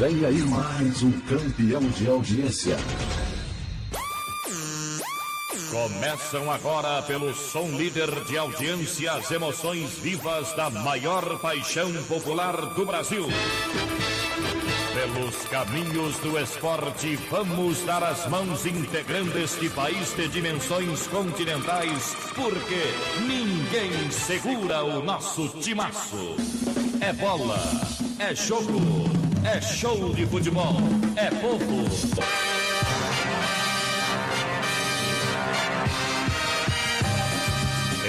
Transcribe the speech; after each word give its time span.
Vem 0.00 0.24
aí 0.24 0.38
mais 0.42 1.00
um 1.04 1.12
campeão 1.20 1.80
de 1.90 2.08
audiência. 2.08 2.76
Começam 5.70 6.50
agora 6.50 7.00
pelo 7.02 7.32
som 7.34 7.68
líder 7.76 8.10
de 8.24 8.36
audiência 8.36 9.12
as 9.12 9.30
emoções 9.30 9.90
vivas 9.98 10.52
da 10.54 10.70
maior 10.70 11.38
paixão 11.38 11.92
popular 12.08 12.74
do 12.74 12.84
Brasil. 12.84 13.28
Pelos 14.92 15.36
caminhos 15.44 16.18
do 16.18 16.36
esporte, 16.36 17.14
vamos 17.30 17.80
dar 17.82 18.02
as 18.02 18.26
mãos 18.26 18.66
integrando 18.66 19.38
este 19.38 19.70
país 19.70 20.12
de 20.16 20.26
dimensões 20.26 21.06
continentais, 21.06 22.16
porque 22.34 22.82
ninguém 23.24 24.10
segura 24.10 24.82
o 24.82 25.00
nosso 25.00 25.48
timaço. 25.60 26.34
É 27.08 27.12
bola, 27.14 27.58
é 28.18 28.34
jogo, 28.34 28.78
é 29.42 29.62
show 29.62 30.12
de 30.12 30.26
futebol, 30.26 30.76
é 31.16 31.30
povo. 31.36 31.86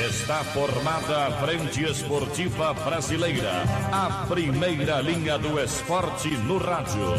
Está 0.10 0.44
formada 0.44 1.28
a 1.28 1.32
Frente 1.32 1.86
Esportiva 1.86 2.74
Brasileira, 2.74 3.64
a 3.90 4.26
primeira 4.28 5.00
linha 5.00 5.38
do 5.38 5.58
esporte 5.62 6.28
no 6.36 6.58
rádio. 6.58 7.16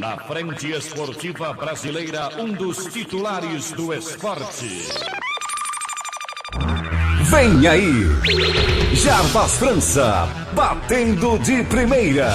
Na 0.00 0.16
Frente 0.16 0.72
Esportiva 0.72 1.52
Brasileira, 1.52 2.42
um 2.42 2.52
dos 2.52 2.86
titulares 2.86 3.70
do 3.70 3.94
esporte. 3.94 5.29
Vem 7.30 7.64
aí, 7.68 7.92
Jarbas 8.92 9.56
França, 9.56 10.28
batendo 10.52 11.38
de 11.38 11.62
primeira. 11.62 12.28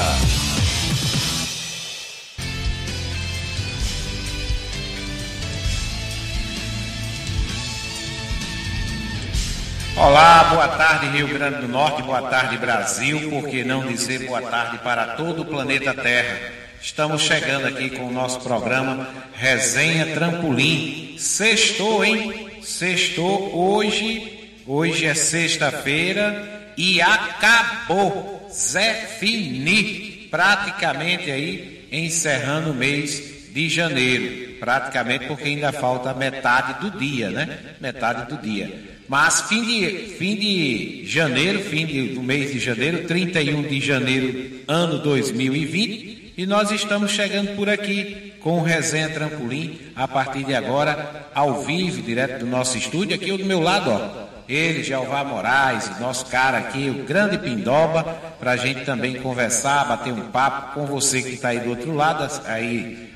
Olá, 9.97 10.45
boa 10.45 10.67
tarde 10.69 11.07
Rio 11.07 11.27
Grande 11.27 11.57
do 11.57 11.67
Norte, 11.67 12.01
boa 12.01 12.21
tarde 12.21 12.57
Brasil, 12.57 13.29
por 13.29 13.49
que 13.49 13.65
não 13.65 13.85
dizer 13.85 14.25
boa 14.25 14.41
tarde 14.43 14.77
para 14.77 15.07
todo 15.15 15.41
o 15.41 15.45
planeta 15.45 15.93
Terra. 15.93 16.39
Estamos 16.81 17.21
chegando 17.21 17.67
aqui 17.67 17.89
com 17.89 18.05
o 18.05 18.13
nosso 18.13 18.39
programa 18.39 19.09
Resenha 19.33 20.13
Trampolim. 20.13 21.17
Sextou, 21.17 22.05
hein? 22.05 22.61
Sextou 22.61 23.53
hoje, 23.53 24.34
hoje 24.65 25.05
é 25.05 25.13
sexta-feira 25.13 26.71
e 26.77 27.01
acabou. 27.01 28.49
Zé 28.51 28.93
Fini, 29.19 30.27
praticamente 30.31 31.29
aí 31.29 31.87
encerrando 31.91 32.71
o 32.71 32.73
mês 32.73 33.51
de 33.53 33.69
janeiro. 33.69 34.55
Praticamente 34.59 35.25
porque 35.25 35.49
ainda 35.49 35.71
falta 35.71 36.13
metade 36.13 36.79
do 36.81 36.97
dia, 36.97 37.29
né? 37.29 37.59
Metade 37.79 38.33
do 38.33 38.41
dia. 38.41 38.95
Mas 39.07 39.41
fim 39.41 39.63
de, 39.63 40.15
fim 40.17 40.35
de 40.35 41.05
janeiro, 41.05 41.59
fim 41.59 41.85
de, 41.85 42.09
do 42.09 42.23
mês 42.23 42.51
de 42.51 42.59
janeiro, 42.59 43.05
31 43.07 43.61
de 43.63 43.79
janeiro, 43.79 44.63
ano 44.67 44.97
2020, 44.99 46.33
e 46.37 46.45
nós 46.45 46.71
estamos 46.71 47.11
chegando 47.11 47.55
por 47.55 47.69
aqui 47.69 48.33
com 48.39 48.59
o 48.59 48.63
Resenha 48.63 49.09
Trampolim, 49.09 49.79
a 49.95 50.07
partir 50.07 50.43
de 50.43 50.55
agora, 50.55 51.27
ao 51.33 51.63
vivo, 51.63 52.01
direto 52.01 52.39
do 52.39 52.45
nosso 52.45 52.77
estúdio, 52.77 53.15
aqui 53.15 53.31
do 53.31 53.45
meu 53.45 53.59
lado, 53.59 53.91
ó. 53.91 54.24
Ele, 54.47 54.83
Jeová 54.83 55.23
Moraes, 55.23 55.99
nosso 55.99 56.25
cara 56.27 56.57
aqui, 56.57 56.89
o 56.89 57.03
grande 57.05 57.37
Pindoba, 57.37 58.03
para 58.39 58.51
a 58.51 58.57
gente 58.57 58.85
também 58.85 59.21
conversar, 59.21 59.85
bater 59.85 60.13
um 60.13 60.29
papo 60.31 60.73
com 60.73 60.85
você 60.85 61.21
que 61.21 61.33
está 61.33 61.49
aí 61.49 61.59
do 61.59 61.69
outro 61.71 61.93
lado, 61.93 62.29
aí 62.45 63.13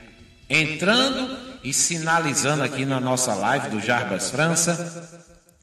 entrando 0.50 1.38
e 1.63 1.73
sinalizando 1.73 2.63
aqui 2.63 2.85
na 2.85 3.00
nossa 3.00 3.34
live 3.35 3.69
do 3.69 3.79
Jarbas 3.79 4.31
França 4.31 5.19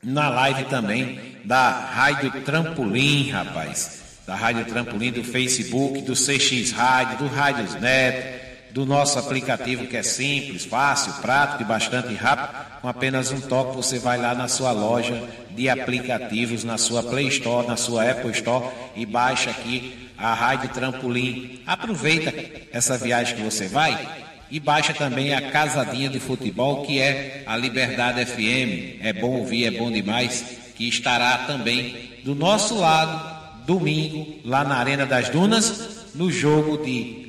na 0.07 0.29
live 0.29 0.65
também 0.67 1.37
da 1.45 1.71
Rádio 1.71 2.31
Trampolim, 2.43 3.31
rapaz. 3.31 4.05
Da 4.27 4.35
Rádio 4.35 4.65
Trampolim, 4.67 5.13
do 5.13 5.25
Facebook, 5.25 6.03
do 6.03 6.15
CX 6.15 6.73
Rádio, 6.73 7.19
do 7.19 7.27
Rádios 7.27 7.75
Net, 7.75 8.46
do 8.77 8.85
nosso 8.85 9.19
aplicativo 9.19 9.87
que 9.87 9.97
é 9.97 10.03
simples, 10.03 10.67
fácil, 10.67 11.11
prático 11.23 11.63
e 11.63 11.65
bastante 11.65 12.13
rápido. 12.13 12.55
Com 12.83 12.89
apenas 12.89 13.33
um 13.33 13.41
toque 13.41 13.75
você 13.75 13.99
vai 13.99 14.19
lá 14.19 14.35
na 14.35 14.49
sua 14.49 14.71
loja 14.71 15.27
de 15.53 15.67
aplicativos, 15.67 16.63
na 16.63 16.77
sua 16.77 17.03
Play 17.03 17.29
Store, 17.29 17.67
na 17.67 17.79
sua 17.79 18.11
Apple 18.11 18.33
Store 18.33 18.67
e 18.95 19.07
baixa 19.07 19.49
aqui 19.49 20.11
a 20.19 20.35
Rádio 20.35 20.69
Trampolim. 20.69 21.63
Aproveita 21.67 22.35
essa 22.71 22.99
viagem 22.99 23.37
que 23.37 23.43
você 23.43 23.67
vai 23.67 24.27
e 24.51 24.61
baixa 24.61 24.93
também 24.93 25.33
a 25.33 25.51
Casadinha 25.51 26.11
de 26.11 26.21
Futebol, 26.21 26.85
que 26.85 27.01
é 27.01 27.45
a 27.47 27.57
Liberdade 27.57 28.27
FM. 28.27 29.01
É 29.01 29.15
bom 29.15 29.39
ouvir, 29.39 29.65
é 29.65 29.71
bom 29.71 29.91
demais, 29.91 30.45
que 30.77 30.87
estará 30.87 31.47
também 31.47 32.21
do 32.27 32.35
nosso 32.35 32.79
lado, 32.79 33.65
domingo, 33.67 34.39
lá 34.45 34.65
na 34.65 34.77
Arena 34.77 35.07
das 35.07 35.31
Dunas, 35.31 36.13
no 36.15 36.31
jogo 36.31 36.85
de 36.85 37.26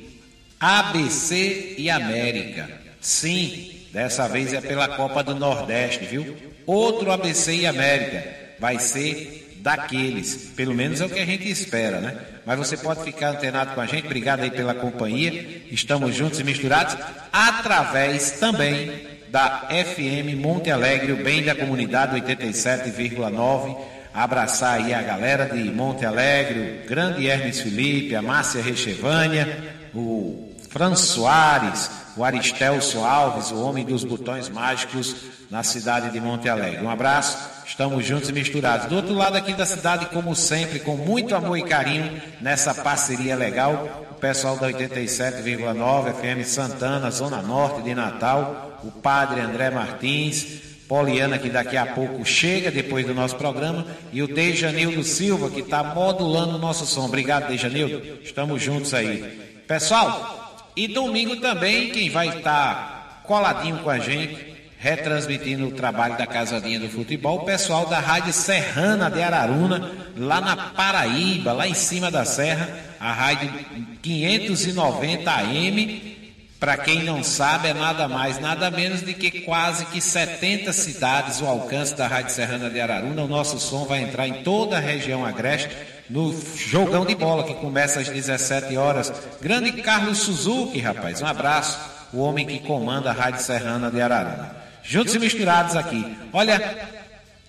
ABC 0.60 1.74
e 1.78 1.88
América. 1.88 2.68
Sim, 3.00 3.86
dessa 3.92 4.28
vez 4.28 4.52
é 4.52 4.60
pela 4.60 4.88
Copa 4.88 5.22
do 5.22 5.34
Nordeste, 5.34 6.04
viu? 6.04 6.36
Outro 6.66 7.12
ABC 7.12 7.54
e 7.54 7.66
América. 7.66 8.24
Vai 8.58 8.78
ser 8.78 9.56
daqueles. 9.60 10.52
Pelo 10.56 10.74
menos 10.74 11.00
é 11.00 11.06
o 11.06 11.08
que 11.08 11.20
a 11.20 11.26
gente 11.26 11.48
espera, 11.48 12.00
né? 12.00 12.16
Mas 12.44 12.58
você 12.58 12.76
pode 12.76 13.04
ficar 13.04 13.30
antenado 13.30 13.74
com 13.74 13.80
a 13.80 13.86
gente. 13.86 14.06
Obrigado 14.06 14.42
aí 14.42 14.50
pela 14.50 14.74
companhia. 14.74 15.62
Estamos 15.70 16.14
juntos 16.14 16.40
e 16.40 16.44
misturados 16.44 16.96
através 17.32 18.32
também 18.32 19.06
da 19.30 19.68
FM 19.68 20.40
Monte 20.40 20.70
Alegre, 20.70 21.12
o 21.12 21.22
bem 21.22 21.44
da 21.44 21.54
comunidade 21.54 22.20
87,9. 22.20 23.76
Abraçar 24.12 24.80
aí 24.80 24.94
a 24.94 25.02
galera 25.02 25.46
de 25.46 25.62
Monte 25.70 26.04
Alegre, 26.04 26.82
o 26.84 26.88
grande 26.88 27.28
Hermes 27.28 27.60
Felipe, 27.60 28.16
a 28.16 28.22
Márcia 28.22 28.62
Rechevânia, 28.62 29.74
o 29.94 30.47
Fran 30.78 30.94
Soares, 30.94 31.90
o 32.16 32.22
Aristelso 32.22 33.00
Alves, 33.00 33.50
o 33.50 33.60
homem 33.60 33.84
dos 33.84 34.04
botões 34.04 34.48
mágicos 34.48 35.12
na 35.50 35.64
cidade 35.64 36.12
de 36.12 36.20
Monte 36.20 36.48
Alegre. 36.48 36.80
Um 36.80 36.88
abraço, 36.88 37.36
estamos 37.66 38.06
juntos 38.06 38.28
e 38.28 38.32
misturados. 38.32 38.86
Do 38.86 38.94
outro 38.94 39.12
lado 39.12 39.36
aqui 39.36 39.54
da 39.54 39.66
cidade, 39.66 40.06
como 40.06 40.36
sempre, 40.36 40.78
com 40.78 40.96
muito 40.96 41.34
amor 41.34 41.58
e 41.58 41.64
carinho, 41.64 42.22
nessa 42.40 42.72
parceria 42.72 43.34
legal, 43.34 44.06
o 44.12 44.14
pessoal 44.14 44.56
da 44.56 44.68
87,9 44.68 46.14
FM 46.14 46.46
Santana, 46.46 47.10
Zona 47.10 47.42
Norte 47.42 47.82
de 47.82 47.92
Natal, 47.92 48.78
o 48.84 48.92
padre 48.92 49.40
André 49.40 49.70
Martins, 49.70 50.60
Poliana, 50.86 51.38
que 51.38 51.50
daqui 51.50 51.76
a 51.76 51.86
pouco 51.86 52.24
chega 52.24 52.70
depois 52.70 53.04
do 53.04 53.12
nosso 53.12 53.34
programa, 53.34 53.84
e 54.12 54.22
o 54.22 54.28
Dejanildo 54.28 55.02
Silva, 55.02 55.50
que 55.50 55.60
está 55.60 55.82
modulando 55.82 56.54
o 56.54 56.58
nosso 56.58 56.86
som. 56.86 57.06
Obrigado, 57.06 57.48
Dejanildo. 57.48 58.20
Estamos 58.22 58.62
juntos 58.62 58.94
aí. 58.94 59.48
Pessoal, 59.66 60.37
e 60.78 60.86
domingo 60.86 61.34
também, 61.38 61.90
quem 61.90 62.08
vai 62.08 62.28
estar 62.28 63.22
coladinho 63.24 63.78
com 63.78 63.90
a 63.90 63.98
gente, 63.98 64.54
retransmitindo 64.78 65.66
o 65.66 65.72
trabalho 65.72 66.16
da 66.16 66.24
Casadinha 66.24 66.78
do 66.78 66.88
Futebol, 66.88 67.38
o 67.38 67.44
pessoal 67.44 67.86
da 67.86 67.98
Rádio 67.98 68.32
Serrana 68.32 69.10
de 69.10 69.20
Araruna, 69.20 69.90
lá 70.16 70.40
na 70.40 70.56
Paraíba, 70.56 71.52
lá 71.52 71.66
em 71.66 71.74
cima 71.74 72.12
da 72.12 72.24
serra, 72.24 72.68
a 73.00 73.12
Rádio 73.12 73.52
590 74.00 75.28
AM. 75.28 76.16
Para 76.60 76.76
quem 76.76 77.02
não 77.02 77.24
sabe, 77.24 77.68
é 77.68 77.74
nada 77.74 78.06
mais, 78.06 78.38
nada 78.38 78.70
menos 78.70 79.04
de 79.04 79.14
que 79.14 79.40
quase 79.40 79.84
que 79.86 80.00
70 80.00 80.72
cidades 80.72 81.40
o 81.40 81.46
alcance 81.46 81.96
da 81.96 82.06
Rádio 82.06 82.32
Serrana 82.32 82.70
de 82.70 82.80
Araruna. 82.80 83.24
O 83.24 83.28
nosso 83.28 83.58
som 83.58 83.84
vai 83.84 84.02
entrar 84.02 84.28
em 84.28 84.44
toda 84.44 84.76
a 84.76 84.80
região 84.80 85.26
agreste 85.26 85.97
no 86.08 86.34
jogão 86.56 87.04
de 87.04 87.14
bola 87.14 87.44
que 87.44 87.54
começa 87.54 88.00
às 88.00 88.08
17 88.08 88.76
horas. 88.76 89.12
Grande 89.40 89.72
Carlos 89.82 90.18
Suzuki, 90.18 90.80
rapaz, 90.80 91.20
um 91.20 91.26
abraço, 91.26 91.78
o 92.12 92.20
homem 92.20 92.46
que 92.46 92.60
comanda 92.60 93.10
a 93.10 93.12
Rádio 93.12 93.42
Serrana 93.42 93.90
de 93.90 94.00
Araruna. 94.00 94.56
Juntos 94.82 95.14
e 95.14 95.18
misturados 95.18 95.76
aqui. 95.76 96.16
Olha, 96.32 96.88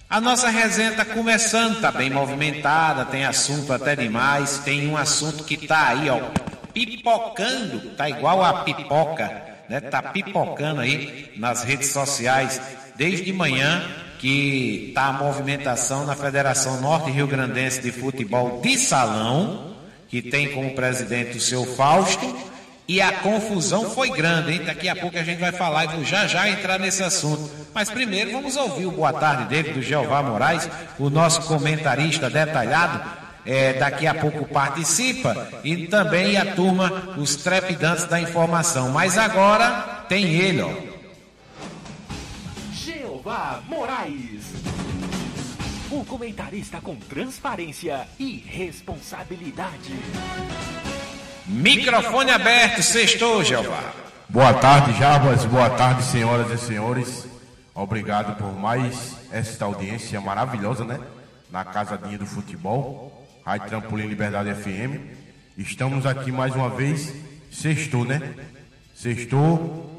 a 0.10 0.20
nossa 0.20 0.50
resenha 0.50 0.90
está 0.90 1.06
começando, 1.06 1.76
está 1.76 1.92
bem 1.92 2.10
movimentada, 2.10 3.06
tem 3.06 3.26
assunto 3.26 3.72
até 3.72 3.96
demais, 3.96 4.60
tem 4.60 4.88
um 4.88 4.98
assunto 4.98 5.44
que 5.44 5.54
está 5.54 5.90
aí, 5.90 6.10
ó, 6.10 6.20
pipocando, 6.74 7.92
tá 7.92 8.10
igual 8.10 8.44
a 8.44 8.64
pipoca, 8.64 9.42
né? 9.70 9.80
Tá 9.80 10.02
pipocando 10.02 10.82
aí 10.82 11.32
nas 11.38 11.64
redes 11.64 11.92
sociais 11.92 12.60
desde 12.96 13.32
manhã 13.32 13.88
que 14.19 14.89
está 14.89 15.06
a 15.06 15.13
movimentação 15.13 16.06
na 16.06 16.13
Federação 16.13 16.80
Norte 16.81 17.10
Rio 17.10 17.25
Grandense 17.25 17.81
de 17.81 17.92
Futebol 17.92 18.60
de 18.62 18.77
Salão, 18.77 19.74
que 20.10 20.21
tem 20.21 20.51
como 20.51 20.75
presidente 20.75 21.38
o 21.38 21.42
seu 21.42 21.66
Fausto, 21.66 22.38
e 22.86 23.01
a 23.01 23.13
confusão 23.13 23.89
foi 23.89 24.10
grande, 24.10 24.51
hein? 24.51 24.62
Daqui 24.66 24.89
a 24.89 24.95
pouco 24.95 25.18
a 25.18 25.24
gente 25.24 25.39
vai 25.39 25.51
falar 25.51 25.86
e 25.86 25.88
vou 25.89 26.04
já 26.04 26.27
já 26.27 26.50
entrar 26.50 26.80
nesse 26.80 27.01
assunto. 27.01 27.50
Mas 27.74 27.89
primeiro 27.89 28.31
vamos 28.31 28.57
ouvir 28.57 28.88
o 28.88 28.92
boa 28.92 29.13
tarde 29.13 29.45
dele, 29.45 29.74
do 29.74 29.81
Jeová 29.81 30.21
Moraes, 30.21 30.68
o 30.98 31.10
nosso 31.10 31.44
comentarista 31.44 32.30
detalhado. 32.30 33.19
É, 33.45 33.74
daqui 33.74 34.06
a 34.06 34.13
pouco 34.13 34.45
participa 34.45 35.48
e 35.63 35.88
também 35.88 36.38
a 36.38 36.54
turma, 36.54 37.16
os 37.18 37.38
trepidantes 37.38 38.06
da 38.06 38.19
informação. 38.19 38.89
Mas 38.89 39.18
agora 39.18 40.04
tem 40.10 40.25
ele, 40.36 40.62
ó. 40.62 40.89
Jeová 43.30 43.62
Moraes. 43.70 44.54
O 45.92 46.04
comentarista 46.04 46.81
com 46.81 46.96
transparência 46.96 48.08
e 48.18 48.38
responsabilidade. 48.38 49.94
Microfone 51.46 52.31
aberto, 52.31 52.81
sextou, 52.81 53.44
Jeová. 53.44 53.94
Boa 54.28 54.52
tarde, 54.56 54.98
Jarbas. 54.98 55.46
Boa 55.46 55.70
tarde, 55.70 56.04
senhoras 56.06 56.50
e 56.50 56.66
senhores. 56.66 57.28
Obrigado 57.76 58.36
por 58.36 58.52
mais 58.52 59.16
esta 59.31 59.66
audiência 59.66 60.20
maravilhosa, 60.20 60.84
né? 60.84 61.00
Na 61.52 61.64
Casadinha 61.64 62.18
do 62.18 62.26
Futebol, 62.26 63.28
Rádio 63.46 63.68
Trampolim 63.68 64.08
Liberdade 64.08 64.52
FM. 64.56 65.00
Estamos 65.56 66.08
aqui 66.08 66.31
mais 66.31 66.56
uma 66.56 66.70
vez. 66.70 67.14
Sextou, 67.52 68.06
né? 68.06 68.34
Sextou, 68.96 69.99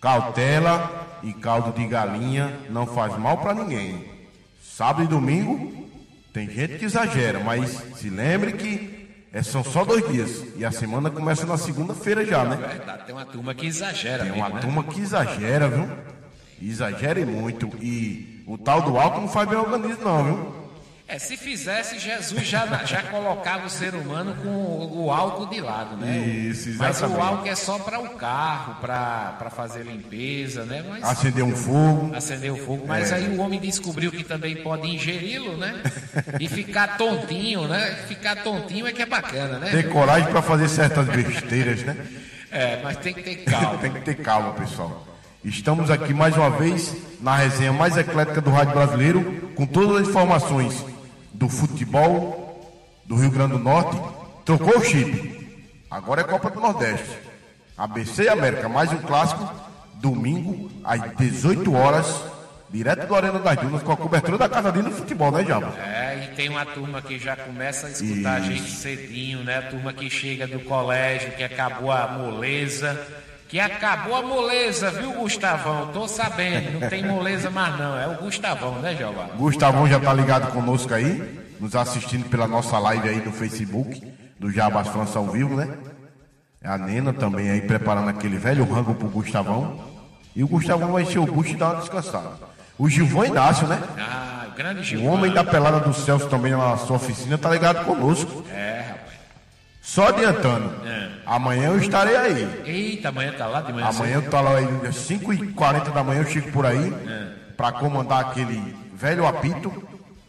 cautela 0.00 1.18
e 1.22 1.32
caldo 1.32 1.72
de 1.72 1.86
galinha 1.86 2.58
não 2.70 2.86
faz 2.86 3.16
mal 3.18 3.38
para 3.38 3.54
ninguém. 3.54 4.04
Sábado 4.62 5.04
e 5.04 5.06
domingo, 5.08 5.88
tem 6.32 6.48
gente 6.48 6.78
que 6.78 6.84
exagera, 6.84 7.40
mas 7.40 7.70
se 7.96 8.08
lembre 8.08 8.52
que 8.52 8.98
é, 9.32 9.42
são 9.42 9.62
só 9.62 9.84
dois 9.84 10.06
dias. 10.08 10.44
E 10.56 10.64
a 10.64 10.70
semana 10.70 11.10
começa 11.10 11.44
na 11.46 11.58
segunda-feira 11.58 12.24
já, 12.24 12.44
né? 12.44 12.58
É 12.62 12.68
verdade, 12.68 13.04
tem 13.06 13.14
uma 13.14 13.26
turma 13.26 13.54
que 13.54 13.66
exagera. 13.66 14.24
Tem 14.24 14.32
uma 14.32 14.48
né? 14.48 14.60
turma 14.60 14.84
que 14.84 15.00
exagera, 15.00 15.68
viu? 15.68 15.88
Exagera 16.62 17.20
e 17.20 17.26
muito. 17.26 17.66
E 17.80 18.42
o 18.46 18.56
tal 18.56 18.82
do 18.82 18.98
álcool 18.98 19.22
não 19.22 19.28
faz 19.28 19.48
bem 19.48 19.58
ao 19.58 19.64
organismo, 19.64 20.04
não, 20.04 20.24
viu? 20.24 20.57
É, 21.10 21.18
se 21.18 21.38
fizesse, 21.38 21.98
Jesus 21.98 22.46
já, 22.46 22.66
já 22.84 23.02
colocava 23.04 23.66
o 23.66 23.70
ser 23.70 23.94
humano 23.94 24.36
com 24.42 24.50
o, 24.50 25.06
o 25.06 25.10
álcool 25.10 25.46
de 25.46 25.58
lado, 25.58 25.96
né? 25.96 26.18
Isso, 26.18 26.68
Mas 26.76 27.00
o 27.00 27.06
exatamente. 27.06 27.20
álcool 27.26 27.48
é 27.48 27.54
só 27.54 27.78
para 27.78 27.98
o 27.98 28.10
carro, 28.10 28.74
para 28.74 29.50
fazer 29.50 29.84
limpeza, 29.84 30.66
né? 30.66 30.84
Mas 30.86 31.02
Acender 31.02 31.42
um 31.42 31.56
fogo. 31.56 32.14
acender 32.14 32.52
o 32.52 32.58
fogo. 32.58 32.84
Mas 32.86 33.10
É. 33.10 33.14
aí 33.14 33.28
o 33.34 33.40
homem 33.40 33.58
descobriu 33.58 34.10
que 34.12 34.22
também 34.22 34.56
pode 34.56 34.86
ingeri-lo, 34.86 35.56
né? 35.56 35.80
E 36.38 36.46
ficar 36.46 36.98
tontinho, 36.98 37.66
né? 37.66 38.04
Ficar 38.06 38.42
tontinho 38.42 38.86
é 38.86 38.92
que 38.92 39.00
é 39.00 39.06
bacana, 39.06 39.58
né? 39.58 39.70
Ter 39.70 39.88
coragem 39.88 40.28
para 40.30 40.42
fazer 40.42 40.68
certas 40.68 41.06
besteiras, 41.08 41.82
né? 41.84 41.96
É, 42.50 42.80
mas 42.82 42.98
tem 42.98 43.14
que 43.14 43.22
ter 43.22 43.36
calma. 43.44 43.78
Tem 43.78 43.90
que 43.94 44.00
ter 44.02 44.14
calma, 44.16 44.52
pessoal. 44.52 45.06
Estamos 45.42 45.90
aqui 45.90 46.12
mais 46.12 46.36
uma 46.36 46.50
vez 46.50 46.94
na 47.18 47.34
resenha 47.34 47.72
mais 47.72 47.96
eclética 47.96 48.42
do 48.42 48.50
Rádio 48.50 48.74
Brasileiro, 48.74 49.50
com 49.54 49.64
todas 49.64 50.02
as 50.02 50.08
informações 50.08 50.84
do 51.38 51.48
futebol 51.48 53.00
do 53.06 53.14
Rio 53.14 53.30
Grande 53.30 53.52
do 53.52 53.58
Norte. 53.60 53.96
Trocou 54.44 54.78
o 54.78 54.84
chip. 54.84 55.38
Agora 55.88 56.22
é 56.22 56.24
Copa 56.24 56.50
do 56.50 56.60
Nordeste. 56.60 57.08
ABC 57.76 58.24
e 58.24 58.28
América, 58.28 58.68
mais 58.68 58.92
um 58.92 58.98
clássico. 58.98 59.48
Domingo, 59.94 60.70
às 60.84 61.00
18 61.16 61.74
horas, 61.74 62.22
direto 62.70 63.06
do 63.06 63.14
Arena 63.14 63.38
das 63.38 63.56
Dunas, 63.58 63.82
com 63.82 63.92
a 63.92 63.96
cobertura 63.96 64.38
da 64.38 64.48
Casa 64.48 64.70
Dina 64.70 64.90
do 64.90 64.96
Futebol, 64.96 65.32
né, 65.32 65.44
Jabo? 65.44 65.66
É, 65.78 66.24
e 66.24 66.36
tem 66.36 66.48
uma 66.48 66.64
turma 66.64 67.02
que 67.02 67.18
já 67.18 67.36
começa 67.36 67.86
a 67.86 67.90
escutar 67.90 68.34
a 68.34 68.40
gente 68.40 68.70
cedinho, 68.70 69.42
né? 69.42 69.58
A 69.58 69.62
turma 69.62 69.92
que 69.92 70.08
chega 70.10 70.46
do 70.46 70.60
colégio, 70.60 71.32
que 71.32 71.42
acabou 71.42 71.90
a 71.90 72.08
moleza. 72.08 72.98
Que 73.48 73.58
acabou 73.58 74.14
a 74.14 74.22
moleza, 74.22 74.90
viu, 74.90 75.12
Gustavão? 75.12 75.86
Tô 75.88 76.06
sabendo, 76.06 76.78
não 76.78 76.88
tem 76.88 77.02
moleza 77.06 77.48
mais 77.48 77.78
não. 77.78 77.98
É 77.98 78.06
o 78.06 78.14
Gustavão, 78.16 78.74
né, 78.80 78.94
Jeová? 78.94 79.24
Gustavão 79.36 79.88
já 79.88 79.96
está 79.96 80.12
ligado 80.12 80.52
conosco 80.52 80.92
aí, 80.92 81.46
nos 81.58 81.74
assistindo 81.74 82.28
pela 82.28 82.46
nossa 82.46 82.78
live 82.78 83.08
aí 83.08 83.24
no 83.24 83.32
Facebook, 83.32 84.02
do 84.38 84.50
Jabas 84.52 84.88
França 84.88 85.18
ao 85.18 85.26
vivo, 85.26 85.56
né? 85.56 85.66
A 86.62 86.76
Nena 86.76 87.12
também 87.12 87.50
aí 87.50 87.62
preparando 87.62 88.10
aquele 88.10 88.36
velho 88.36 88.70
rango 88.70 88.94
pro 88.94 89.08
Gustavão. 89.08 89.80
E 90.36 90.44
o 90.44 90.48
Gustavão 90.48 90.92
vai 90.92 91.02
encher 91.04 91.18
o 91.18 91.26
bucho 91.26 91.52
e 91.52 91.56
dar 91.56 91.70
uma 91.72 91.80
descansada. 91.80 92.32
O 92.78 92.88
Gilvão 92.88 93.24
Inácio, 93.24 93.66
né? 93.66 93.80
Ah, 93.98 94.46
o 94.52 94.54
grande 94.56 94.80
O 94.80 94.84
Gilvão. 94.84 95.14
homem 95.14 95.32
da 95.32 95.42
pelada 95.42 95.80
do 95.80 95.94
Celso 95.94 96.28
também 96.28 96.52
na 96.52 96.76
sua 96.76 96.96
oficina 96.96 97.38
tá 97.38 97.48
ligado 97.50 97.84
conosco. 97.86 98.44
É, 98.52 98.84
rapaz. 98.88 99.07
Só 99.88 100.08
adiantando, 100.08 100.86
É. 100.86 101.08
amanhã 101.24 101.68
eu 101.68 101.78
estarei 101.78 102.14
aí. 102.14 102.62
Eita, 102.66 103.08
amanhã 103.08 103.32
tá 103.32 103.46
lá 103.46 103.62
de 103.62 103.72
manhã 103.72 103.86
Amanhã 103.86 104.16
eu 104.16 104.30
tô 104.30 104.38
lá 104.38 104.56
aí, 104.56 104.68
às 104.86 104.96
5h40 104.96 105.90
da 105.94 106.04
manhã 106.04 106.20
eu 106.20 106.26
chego 106.26 106.52
por 106.52 106.66
aí 106.66 106.92
para 107.56 107.72
comandar 107.72 108.20
aquele 108.20 108.76
velho 108.92 109.26
apito 109.26 109.72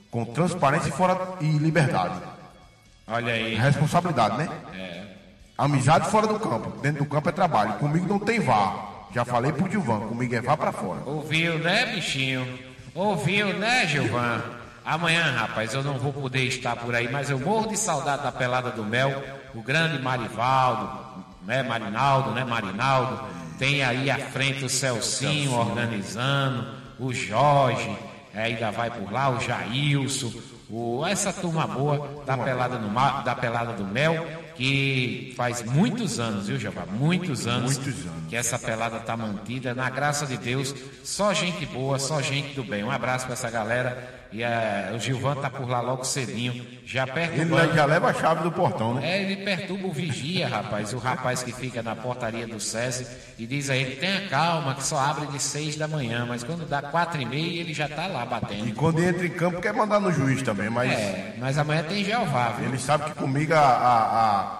com 0.09 0.23
transparência 0.23 0.87
e, 0.87 0.91
fora, 0.93 1.17
e 1.41 1.57
liberdade. 1.57 2.15
Olha 3.05 3.33
aí. 3.33 3.55
Responsabilidade, 3.55 4.37
né? 4.37 4.49
É. 4.73 5.03
Amizade 5.57 6.09
fora 6.09 6.25
do 6.25 6.39
campo. 6.39 6.79
Dentro 6.79 7.03
do 7.03 7.09
campo 7.09 7.27
é 7.27 7.31
trabalho. 7.33 7.73
Comigo 7.73 8.07
não 8.07 8.17
tem 8.17 8.39
vá. 8.39 8.75
Já 9.13 9.25
falei 9.25 9.51
pro 9.51 9.69
Gilvan, 9.69 10.07
comigo 10.07 10.33
é 10.35 10.39
vá 10.39 10.55
pra 10.55 10.71
fora. 10.71 11.01
Ouviu, 11.05 11.59
né, 11.59 11.87
bichinho? 11.87 12.47
Ouviu, 12.95 13.53
né, 13.59 13.85
Gilvan? 13.87 14.41
Amanhã, 14.85 15.31
rapaz, 15.37 15.73
eu 15.73 15.83
não 15.83 15.99
vou 15.99 16.13
poder 16.13 16.45
estar 16.45 16.77
por 16.77 16.95
aí, 16.95 17.11
mas 17.11 17.29
eu 17.29 17.37
morro 17.37 17.67
de 17.67 17.77
saudade 17.77 18.23
da 18.23 18.31
pelada 18.31 18.71
do 18.71 18.83
Mel, 18.83 19.21
o 19.53 19.61
grande 19.61 20.01
Marivaldo, 20.01 21.09
né, 21.45 21.63
Marinaldo, 21.63 22.31
né, 22.31 22.43
Marinaldo. 22.43 23.27
Tem 23.57 23.83
aí 23.83 24.09
à 24.09 24.17
frente 24.17 24.63
o 24.63 24.69
Celcinho 24.69 25.53
organizando, 25.53 26.65
o 26.97 27.13
Jorge, 27.13 27.89
é, 28.33 28.43
ainda 28.43 28.71
vai 28.71 28.89
por 28.89 29.11
lá, 29.11 29.29
o 29.29 29.39
Jailson, 29.39 30.31
o, 30.69 31.05
essa 31.05 31.33
turma 31.33 31.65
boa 31.65 32.23
da 32.25 32.37
pelada, 32.37 32.77
no, 32.77 32.93
da 33.23 33.35
pelada 33.35 33.73
do 33.73 33.83
Mel, 33.83 34.25
que 34.55 35.33
faz 35.35 35.63
muitos 35.63 36.19
anos, 36.19 36.47
viu, 36.47 36.59
Jeová? 36.59 36.85
Muitos 36.85 37.47
anos, 37.47 37.77
Muitos 37.77 38.05
anos. 38.05 38.27
que 38.29 38.35
essa 38.35 38.59
pelada 38.59 38.99
tá 38.99 39.17
mantida, 39.17 39.73
na 39.73 39.89
graça 39.89 40.25
de 40.25 40.37
Deus, 40.37 40.75
só 41.03 41.33
gente 41.33 41.65
boa, 41.65 41.97
só 41.97 42.21
gente 42.21 42.53
do 42.53 42.63
bem. 42.63 42.83
Um 42.83 42.91
abraço 42.91 43.25
para 43.25 43.33
essa 43.33 43.49
galera. 43.49 44.18
E 44.31 44.43
eh, 44.43 44.91
o 44.95 44.99
Gilvan 44.99 45.35
tá 45.37 45.49
por 45.49 45.67
lá 45.67 45.81
logo 45.81 46.03
cedinho, 46.03 46.63
já 46.85 47.01
Ele 47.03 47.11
perturbando. 47.13 47.73
já 47.73 47.85
leva 47.85 48.09
a 48.11 48.13
chave 48.13 48.43
do 48.43 48.51
portão, 48.51 48.93
né? 48.93 49.11
É, 49.17 49.21
ele 49.23 49.37
perturba 49.43 49.87
o 49.87 49.91
vigia, 49.91 50.47
rapaz, 50.47 50.93
o 50.93 50.99
rapaz 50.99 51.41
que 51.41 51.51
fica 51.51 51.81
na 51.81 51.95
portaria 51.95 52.45
do 52.47 52.59
SESI 52.59 53.07
e 53.39 53.47
diz 53.47 53.71
a 53.71 53.75
ele, 53.75 53.95
tenha 53.95 54.27
calma, 54.29 54.75
que 54.75 54.83
só 54.83 54.99
abre 54.99 55.25
de 55.27 55.39
seis 55.41 55.75
da 55.75 55.87
manhã, 55.87 56.27
mas 56.27 56.43
quando 56.43 56.67
dá 56.67 56.79
quatro 56.79 57.19
e 57.19 57.25
meia 57.25 57.59
ele 57.61 57.73
já 57.73 57.89
tá 57.89 58.05
lá 58.05 58.23
E 58.23 58.27
batendo. 58.27 58.75
quando 58.75 59.01
entra 59.03 59.25
em 59.25 59.31
campo 59.31 59.59
quer 59.61 59.73
mandar 59.73 59.99
no 59.99 60.11
juiz 60.11 60.43
também, 60.43 60.69
mas 60.69 60.91
É, 60.91 61.33
mas 61.39 61.57
amanhã 61.57 61.81
tem 61.81 62.03
Jeová, 62.03 62.49
viu? 62.51 62.67
ele 62.69 62.77
sabe 62.77 63.05
que 63.05 63.13
comigo 63.15 63.53
a, 63.55 63.57
a, 63.57 64.29
a, 64.41 64.59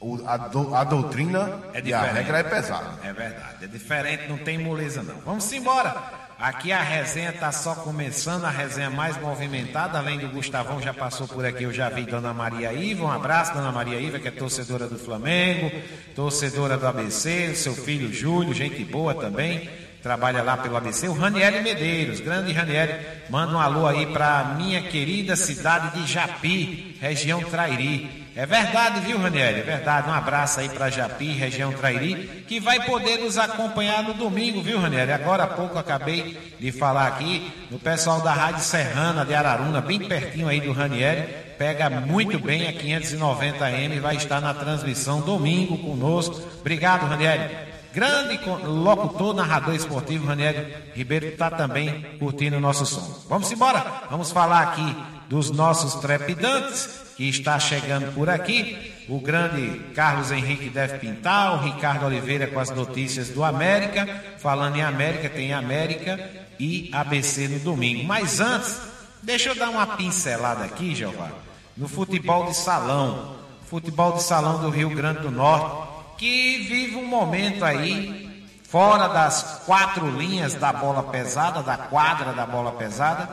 o- 0.00 0.22
a, 0.24 0.36
do- 0.36 0.72
a 0.76 0.84
doutrina 0.84 1.58
É 1.74 1.80
e 1.84 1.92
a 1.92 2.02
regra 2.02 2.38
é 2.38 2.42
pesada. 2.44 2.90
É 3.02 3.12
verdade, 3.12 3.64
é 3.64 3.66
diferente, 3.66 4.28
não 4.28 4.38
tem 4.38 4.56
moleza 4.56 5.02
não. 5.02 5.16
Vamos 5.26 5.52
embora. 5.52 6.27
Aqui 6.38 6.70
a 6.70 6.80
resenha 6.80 7.30
está 7.30 7.50
só 7.50 7.74
começando, 7.74 8.44
a 8.44 8.50
resenha 8.50 8.88
mais 8.88 9.20
movimentada, 9.20 9.98
além 9.98 10.20
do 10.20 10.28
Gustavão 10.28 10.80
já 10.80 10.94
passou 10.94 11.26
por 11.26 11.44
aqui, 11.44 11.64
eu 11.64 11.72
já 11.72 11.88
vi 11.88 12.04
Dona 12.04 12.32
Maria 12.32 12.72
Iva, 12.72 13.06
um 13.06 13.10
abraço 13.10 13.52
Dona 13.54 13.72
Maria 13.72 13.98
Iva, 13.98 14.20
que 14.20 14.28
é 14.28 14.30
torcedora 14.30 14.86
do 14.86 14.96
Flamengo, 14.96 15.68
torcedora 16.14 16.76
do 16.76 16.86
ABC, 16.86 17.56
seu 17.56 17.74
filho 17.74 18.12
Júlio, 18.12 18.54
gente 18.54 18.84
boa 18.84 19.16
também, 19.16 19.68
trabalha 20.00 20.40
lá 20.40 20.56
pelo 20.56 20.76
ABC, 20.76 21.08
o 21.08 21.12
Raniele 21.12 21.60
Medeiros, 21.60 22.20
grande 22.20 22.52
Raniele, 22.52 22.94
manda 23.28 23.56
um 23.56 23.60
alô 23.60 23.84
aí 23.88 24.06
para 24.06 24.54
minha 24.56 24.80
querida 24.80 25.34
cidade 25.34 26.00
de 26.00 26.06
Japi, 26.06 26.96
região 27.00 27.42
Trairi. 27.42 28.27
É 28.38 28.46
verdade, 28.46 29.00
viu, 29.00 29.18
Raniel? 29.18 29.48
É 29.48 29.62
verdade. 29.62 30.08
Um 30.08 30.12
abraço 30.12 30.60
aí 30.60 30.68
para 30.68 30.88
Japi, 30.88 31.32
região 31.32 31.72
Trairi, 31.72 32.44
que 32.46 32.60
vai 32.60 32.86
poder 32.86 33.18
nos 33.18 33.36
acompanhar 33.36 34.04
no 34.04 34.14
domingo, 34.14 34.62
viu, 34.62 34.80
Raniel? 34.80 35.12
Agora 35.12 35.42
há 35.42 35.46
pouco 35.48 35.76
acabei 35.76 36.54
de 36.56 36.70
falar 36.70 37.08
aqui 37.08 37.50
no 37.68 37.80
pessoal 37.80 38.20
da 38.20 38.32
Rádio 38.32 38.62
Serrana 38.62 39.24
de 39.24 39.34
Araruna, 39.34 39.80
bem 39.80 39.98
pertinho 39.98 40.46
aí 40.46 40.60
do 40.60 40.70
Raniel. 40.70 41.26
Pega 41.58 41.90
muito 41.90 42.38
bem 42.38 42.68
a 42.68 42.72
590M 42.74 43.96
e 43.96 43.98
vai 43.98 44.14
estar 44.14 44.40
na 44.40 44.54
transmissão 44.54 45.20
domingo 45.20 45.76
conosco. 45.76 46.40
Obrigado, 46.60 47.08
Raniel. 47.08 47.50
Grande 47.92 48.38
locutor, 48.64 49.34
narrador 49.34 49.74
esportivo, 49.74 50.28
Raniel 50.28 50.64
Ribeiro, 50.94 51.26
está 51.26 51.50
também 51.50 52.06
curtindo 52.20 52.58
o 52.58 52.60
nosso 52.60 52.86
som. 52.86 53.20
Vamos 53.28 53.50
embora? 53.50 54.04
Vamos 54.08 54.30
falar 54.30 54.62
aqui 54.62 54.96
dos 55.28 55.50
nossos 55.50 55.96
trepidantes, 55.96 57.07
que 57.18 57.28
está 57.28 57.58
chegando 57.58 58.14
por 58.14 58.30
aqui. 58.30 58.94
O 59.08 59.18
grande 59.18 59.80
Carlos 59.92 60.30
Henrique 60.30 60.70
deve 60.70 60.98
pintar, 60.98 61.54
o 61.54 61.64
Ricardo 61.64 62.06
Oliveira 62.06 62.46
com 62.46 62.60
as 62.60 62.70
notícias 62.70 63.28
do 63.30 63.42
América. 63.42 64.06
Falando 64.38 64.76
em 64.76 64.82
América, 64.82 65.28
tem 65.28 65.52
América 65.52 66.16
e 66.60 66.88
ABC 66.92 67.48
no 67.48 67.58
domingo. 67.58 68.04
Mas 68.04 68.38
antes, 68.38 68.80
deixa 69.20 69.48
eu 69.48 69.56
dar 69.56 69.68
uma 69.68 69.84
pincelada 69.96 70.64
aqui, 70.64 70.94
Jeová, 70.94 71.32
no 71.76 71.88
futebol 71.88 72.46
de 72.46 72.54
salão. 72.54 73.36
Futebol 73.68 74.12
de 74.12 74.22
salão 74.22 74.60
do 74.62 74.70
Rio 74.70 74.90
Grande 74.90 75.18
do 75.18 75.30
Norte, 75.32 76.16
que 76.18 76.58
vive 76.68 76.94
um 76.94 77.04
momento 77.04 77.64
aí 77.64 78.46
fora 78.62 79.08
das 79.08 79.62
quatro 79.66 80.08
linhas 80.08 80.54
da 80.54 80.72
bola 80.72 81.02
pesada, 81.02 81.64
da 81.64 81.76
quadra 81.76 82.32
da 82.32 82.46
bola 82.46 82.70
pesada, 82.72 83.28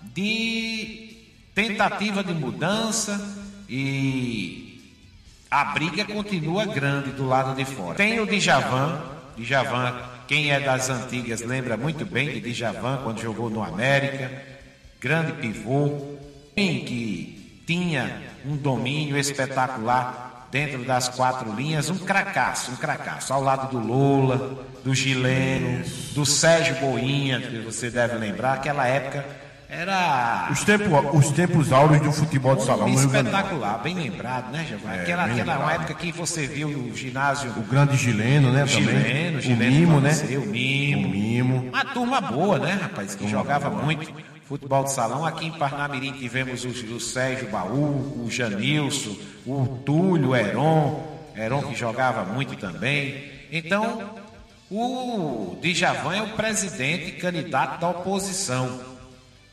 de 0.00 1.03
tentativa 1.54 2.24
de 2.24 2.34
mudança 2.34 3.20
e 3.68 4.82
a 5.50 5.66
briga 5.66 6.04
continua 6.04 6.66
grande 6.66 7.10
do 7.12 7.26
lado 7.26 7.54
de 7.54 7.64
fora. 7.64 7.94
Tem 7.94 8.18
o 8.18 8.26
Djavan, 8.26 9.00
Djavan, 9.38 9.94
quem 10.26 10.50
é 10.50 10.58
das 10.58 10.90
antigas 10.90 11.42
lembra 11.42 11.76
muito 11.76 12.04
bem 12.04 12.40
de 12.40 12.52
Djavan 12.52 13.00
quando 13.04 13.20
jogou 13.20 13.48
no 13.48 13.62
América, 13.62 14.30
grande 15.00 15.32
pivô, 15.34 16.16
que 16.56 17.62
tinha 17.66 18.22
um 18.44 18.56
domínio 18.56 19.16
espetacular 19.16 20.48
dentro 20.50 20.84
das 20.84 21.08
quatro 21.08 21.52
linhas, 21.52 21.90
um 21.90 21.98
cracaço, 21.98 22.72
um 22.72 22.76
cracaço, 22.76 23.32
ao 23.32 23.42
lado 23.42 23.70
do 23.70 23.78
Lula, 23.78 24.64
do 24.84 24.94
Gileno, 24.94 25.84
do 26.14 26.26
Sérgio 26.26 26.76
Boinha, 26.76 27.40
que 27.40 27.58
você 27.58 27.90
deve 27.90 28.16
lembrar, 28.16 28.54
aquela 28.54 28.86
época 28.86 29.43
era. 29.68 30.48
Os, 30.50 30.64
tempo, 30.64 31.16
os 31.16 31.30
tempos 31.30 31.72
áureos 31.72 32.02
do 32.02 32.12
futebol 32.12 32.56
de 32.56 32.64
salão. 32.64 32.88
Espetacular, 32.88 33.78
bem 33.82 33.94
lembrado, 33.94 34.52
né, 34.52 34.64
Giovanni? 34.68 34.98
É, 34.98 35.02
aquela 35.02 35.24
aquela 35.24 35.58
uma 35.58 35.72
época 35.72 35.94
que 35.94 36.12
você 36.12 36.46
viu 36.46 36.68
o 36.68 36.96
ginásio. 36.96 37.50
O 37.56 37.62
grande 37.62 37.96
Gileno, 37.96 38.52
né? 38.52 38.64
O 38.64 38.66
Gileno, 38.66 39.38
o 39.38 39.40
Gileno. 39.40 39.76
O 39.76 39.80
Mimo, 39.80 40.00
né? 40.00 40.12
O 40.12 40.46
Mimo. 40.46 41.06
O 41.06 41.10
Mimo. 41.10 41.68
Uma 41.68 41.84
turma 41.84 42.20
boa, 42.20 42.58
né, 42.58 42.78
rapaz? 42.80 43.14
Que 43.14 43.28
jogava 43.28 43.70
boa. 43.70 43.82
muito 43.82 44.12
futebol 44.44 44.84
de 44.84 44.92
salão. 44.92 45.24
Aqui 45.24 45.46
em 45.46 45.52
Parnamirim 45.52 46.12
tivemos 46.12 46.64
o, 46.64 46.68
o 46.68 47.00
Sérgio 47.00 47.48
Baú, 47.48 48.24
o 48.24 48.30
Janilson, 48.30 49.16
o 49.46 49.66
Túlio, 49.84 50.30
o 50.30 50.36
Heron. 50.36 51.14
Heron 51.36 51.62
que 51.62 51.74
jogava 51.74 52.24
muito 52.24 52.56
também. 52.56 53.32
Então, 53.50 54.14
o 54.70 55.56
Djavan 55.60 56.16
é 56.16 56.22
o 56.22 56.28
presidente 56.30 57.12
candidato 57.12 57.80
da 57.80 57.88
oposição. 57.88 58.93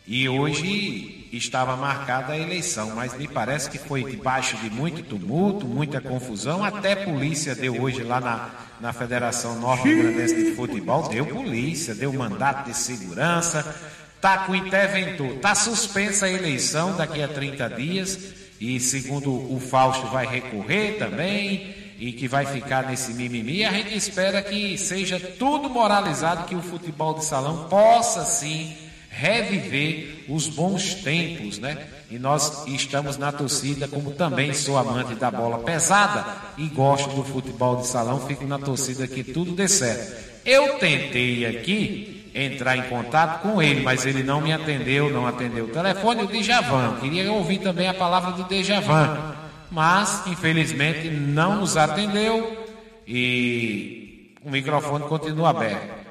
E 0.08 0.28
hoje 0.28 1.28
estava 1.32 1.76
marcada 1.76 2.34
a 2.34 2.38
eleição, 2.38 2.94
mas 2.96 3.16
me 3.16 3.28
parece 3.28 3.70
que 3.70 3.78
foi 3.78 4.04
debaixo 4.04 4.58
de 4.58 4.70
muito 4.70 5.04
tumulto, 5.04 5.66
muita 5.66 6.02
confusão. 6.02 6.64
Até 6.64 6.96
polícia 6.96 7.54
deu 7.54 7.80
hoje 7.82 8.04
lá 8.04 8.20
na, 8.20 8.50
na 8.82 8.94
Federação 8.94 9.60
Norte-Grandense 9.60 10.36
de 10.36 10.56
Futebol, 10.56 11.08
deu 11.08 11.26
polícia, 11.28 11.94
deu 11.94 12.12
mandato 12.12 12.66
de 12.66 12.76
segurança, 12.76 13.76
tá 14.20 14.40
com 14.40 14.56
interventor, 14.56 15.36
tá 15.36 15.54
suspensa 15.54 16.26
a 16.26 16.32
eleição 16.32 16.98
daqui 16.98 17.22
a 17.22 17.28
30 17.28 17.70
dias 17.70 18.20
e 18.60 18.80
segundo 18.80 19.32
o 19.32 19.60
Fausto 19.60 20.08
vai 20.08 20.26
recorrer 20.26 20.98
também 20.98 21.76
e 22.00 22.12
que 22.12 22.28
vai 22.28 22.48
ficar 22.48 22.88
nesse 22.88 23.14
mimimi. 23.14 23.64
A 23.64 23.72
gente 23.72 23.96
espera 23.96 24.42
que 24.42 24.78
seja 24.80 25.20
tudo 25.20 25.70
moralizado, 25.70 26.48
que 26.48 26.56
o 26.56 26.62
futebol 26.62 27.14
de 27.14 27.24
salão 27.24 27.70
possa 27.70 28.26
sim 28.26 28.76
reviver 29.12 30.26
os 30.30 30.48
bons 30.48 30.96
tempos, 30.96 31.60
né? 31.60 31.78
E 32.10 32.18
nós 32.18 32.66
estamos 32.68 33.18
na 33.18 33.32
torcida, 33.32 33.88
como 33.88 34.12
também 34.12 34.54
sou 34.54 34.78
amante 34.78 35.16
da 35.16 35.30
bola 35.30 35.60
pesada 35.60 36.26
e 36.58 36.66
gosto 36.68 37.10
do 37.10 37.24
futebol 37.24 37.78
de 37.78 37.88
salão, 37.88 38.26
fico 38.26 38.46
na 38.46 38.58
torcida 38.58 39.08
que 39.08 39.24
tudo 39.24 39.52
dê 39.52 39.68
certo. 39.68 40.32
Eu 40.46 40.80
tentei 40.80 41.46
aqui 41.46 42.32
entrar 42.34 42.78
em 42.78 42.84
contato 42.84 43.42
com 43.42 43.62
ele, 43.62 43.82
mas 43.82 44.06
ele 44.06 44.24
não 44.24 44.40
me 44.40 44.54
atendeu, 44.54 45.10
não 45.10 45.28
atendeu 45.28 45.66
o 45.66 45.70
telefone, 45.70 46.24
o 46.24 46.28
Djavan. 46.28 46.98
Queria 47.02 47.32
ouvir 47.32 47.60
também 47.60 47.88
a 47.88 47.94
palavra 47.94 48.32
do 48.32 48.44
Djavan, 48.44 49.36
mas 49.70 50.26
infelizmente 50.28 51.10
não 51.10 51.58
nos 51.58 51.76
atendeu 51.76 52.66
e 53.06 54.34
o 54.44 54.50
microfone 54.50 55.06
continua 55.06 55.50
aberto. 55.50 56.02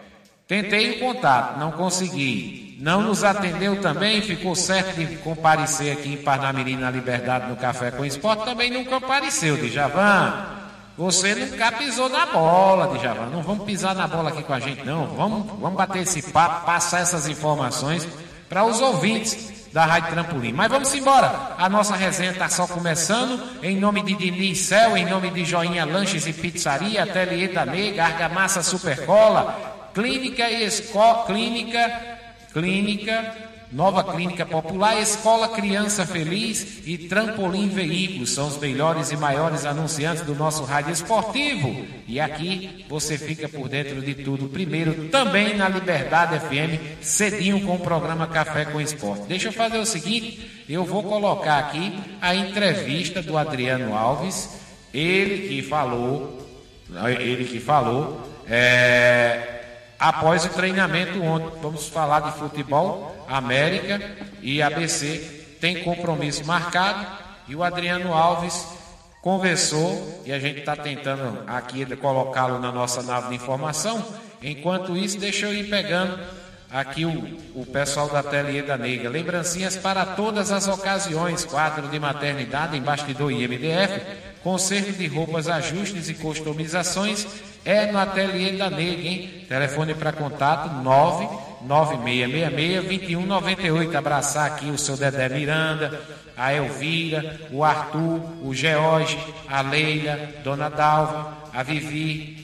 Tentei 0.47 0.93
o 0.93 0.99
contato, 0.99 1.59
não 1.59 1.73
consegui. 1.73 2.70
Não 2.81 3.03
nos 3.03 3.23
atendeu 3.23 3.79
também, 3.83 4.23
ficou 4.23 4.55
certo 4.57 4.97
de 4.97 5.17
comparecer 5.17 5.93
aqui 5.93 6.15
em 6.15 6.17
Parnamirim 6.17 6.77
na 6.77 6.91
Liberdade 6.91 7.47
no 7.47 7.57
Café 7.57 7.91
com 7.91 8.07
Esporte, 8.07 8.47
também 8.47 8.71
não 8.71 8.87
compareceu, 8.87 9.59
Djavan. 9.59 10.47
Você 10.97 11.35
nunca 11.35 11.73
pisou 11.73 12.09
na 12.09 12.25
bola, 12.25 12.97
Djavan. 12.97 13.27
Não 13.27 13.43
vamos 13.43 13.67
pisar 13.67 13.95
na 13.95 14.09
bola 14.09 14.31
aqui 14.31 14.43
com 14.43 14.55
a 14.55 14.61
gente, 14.61 14.83
não. 14.83 15.09
Vamos, 15.09 15.47
vamos 15.61 15.77
bater 15.77 16.05
esse 16.05 16.23
papo, 16.33 16.65
passar 16.65 17.01
essas 17.01 17.29
informações 17.29 18.09
para 18.49 18.65
os 18.65 18.81
ouvintes 18.81 19.69
da 19.75 19.85
Rádio 19.85 20.13
Trampolim. 20.13 20.53
Mas 20.53 20.71
vamos 20.71 20.95
embora. 20.95 21.55
A 21.59 21.69
nossa 21.69 21.95
resenha 21.95 22.31
está 22.31 22.49
só 22.49 22.67
começando. 22.67 23.63
Em 23.63 23.77
nome 23.77 24.03
de 24.03 24.15
Diniz 24.15 24.59
Cel, 24.59 24.97
em 24.97 25.05
nome 25.05 25.31
de 25.31 25.45
Joinha 25.45 25.85
Lanches 25.85 26.27
e 26.27 26.33
Pizzaria, 26.33 27.03
Ateliê 27.03 27.49
da 27.49 27.67
Nega, 27.67 28.05
Argamassa 28.05 28.63
Supercola, 28.63 29.91
Clínica 29.93 30.49
e 30.49 30.65
Escola, 30.65 31.27
Clínica 31.27 32.10
Clínica, 32.53 33.35
Nova 33.73 34.03
Clínica 34.03 34.45
Popular, 34.45 35.01
Escola 35.01 35.49
Criança 35.49 36.05
Feliz 36.05 36.83
e 36.85 36.99
Trampolim 36.99 37.69
Veículos 37.69 38.31
são 38.31 38.49
os 38.49 38.59
melhores 38.59 39.13
e 39.13 39.17
maiores 39.17 39.65
anunciantes 39.65 40.25
do 40.25 40.35
nosso 40.35 40.65
rádio 40.65 40.93
esportivo. 40.93 41.87
E 42.09 42.19
aqui 42.19 42.85
você 42.89 43.17
fica 43.17 43.49
por 43.49 43.69
dentro 43.69 44.03
de 44.03 44.17
tudo. 44.17 44.49
Primeiro, 44.49 45.09
também 45.09 45.57
na 45.57 45.69
Liberdade 45.69 46.41
FM, 46.41 47.01
cedinho 47.01 47.61
com 47.61 47.77
o 47.77 47.79
programa 47.79 48.27
Café 48.27 48.65
com 48.65 48.81
Esporte. 48.81 49.29
Deixa 49.29 49.49
eu 49.49 49.53
fazer 49.53 49.79
o 49.79 49.87
seguinte: 49.87 50.65
eu 50.69 50.85
vou 50.85 51.05
colocar 51.05 51.59
aqui 51.59 51.97
a 52.21 52.35
entrevista 52.35 53.23
do 53.23 53.39
Adriano 53.39 53.95
Alves, 53.97 54.49
ele 54.93 55.47
que 55.47 55.63
falou, 55.63 56.45
ele 57.21 57.45
que 57.45 57.61
falou, 57.61 58.21
é, 58.49 59.60
após 60.01 60.47
o 60.47 60.49
treinamento 60.49 61.23
ontem. 61.23 61.61
Vamos 61.61 61.87
falar 61.89 62.21
de 62.21 62.39
futebol. 62.39 63.15
América 63.29 64.01
e 64.41 64.63
ABC 64.63 65.57
tem 65.61 65.85
compromisso 65.85 66.45
marcado 66.45 67.07
e 67.47 67.55
o 67.55 67.63
Adriano 67.63 68.13
Alves 68.15 68.67
conversou 69.23 70.23
e 70.25 70.33
a 70.33 70.39
gente 70.39 70.61
está 70.61 70.75
tentando 70.75 71.45
aqui 71.47 71.85
colocá-lo 71.97 72.59
na 72.59 72.73
nossa 72.73 73.03
nave 73.03 73.29
de 73.29 73.35
informação. 73.35 74.03
Enquanto 74.43 74.97
isso, 74.97 75.19
deixa 75.19 75.47
eu 75.47 75.55
ir 75.55 75.69
pegando 75.69 76.19
aqui 76.73 77.05
o, 77.05 77.39
o 77.55 77.67
pessoal 77.67 78.09
da 78.09 78.21
Ateliê 78.21 78.63
da 78.63 78.79
Negra. 78.79 79.11
Lembrancinhas 79.11 79.77
para 79.77 80.07
todas 80.07 80.51
as 80.51 80.67
ocasiões, 80.67 81.45
quadro 81.45 81.89
de 81.89 81.99
maternidade 82.01 82.77
em 82.77 82.81
bastidor 82.81 83.31
IMDF, 83.31 84.01
conserto 84.43 84.93
de 84.93 85.07
roupas, 85.07 85.49
ajustes 85.49 86.09
e 86.09 86.15
customizações 86.15 87.27
é 87.65 87.91
no 87.91 87.99
Ateliê 87.99 88.53
da 88.53 88.71
Negra, 88.71 89.07
hein? 89.07 89.45
Telefone 89.49 89.95
para 89.95 90.13
contato 90.13 90.71
99666-2198. 91.67 93.95
Abraçar 93.95 94.47
aqui 94.47 94.71
o 94.71 94.79
seu 94.79 94.97
Dedé 94.97 95.29
Miranda, 95.29 96.01
a 96.37 96.55
Elvira, 96.55 97.39
o 97.53 97.65
Arthur, 97.65 98.21
o 98.43 98.55
George, 98.55 99.19
a 99.49 99.61
Leila, 99.61 100.19
Dona 100.43 100.71
Dalva, 100.71 101.37
a 101.53 101.63
Vivi, 101.63 102.41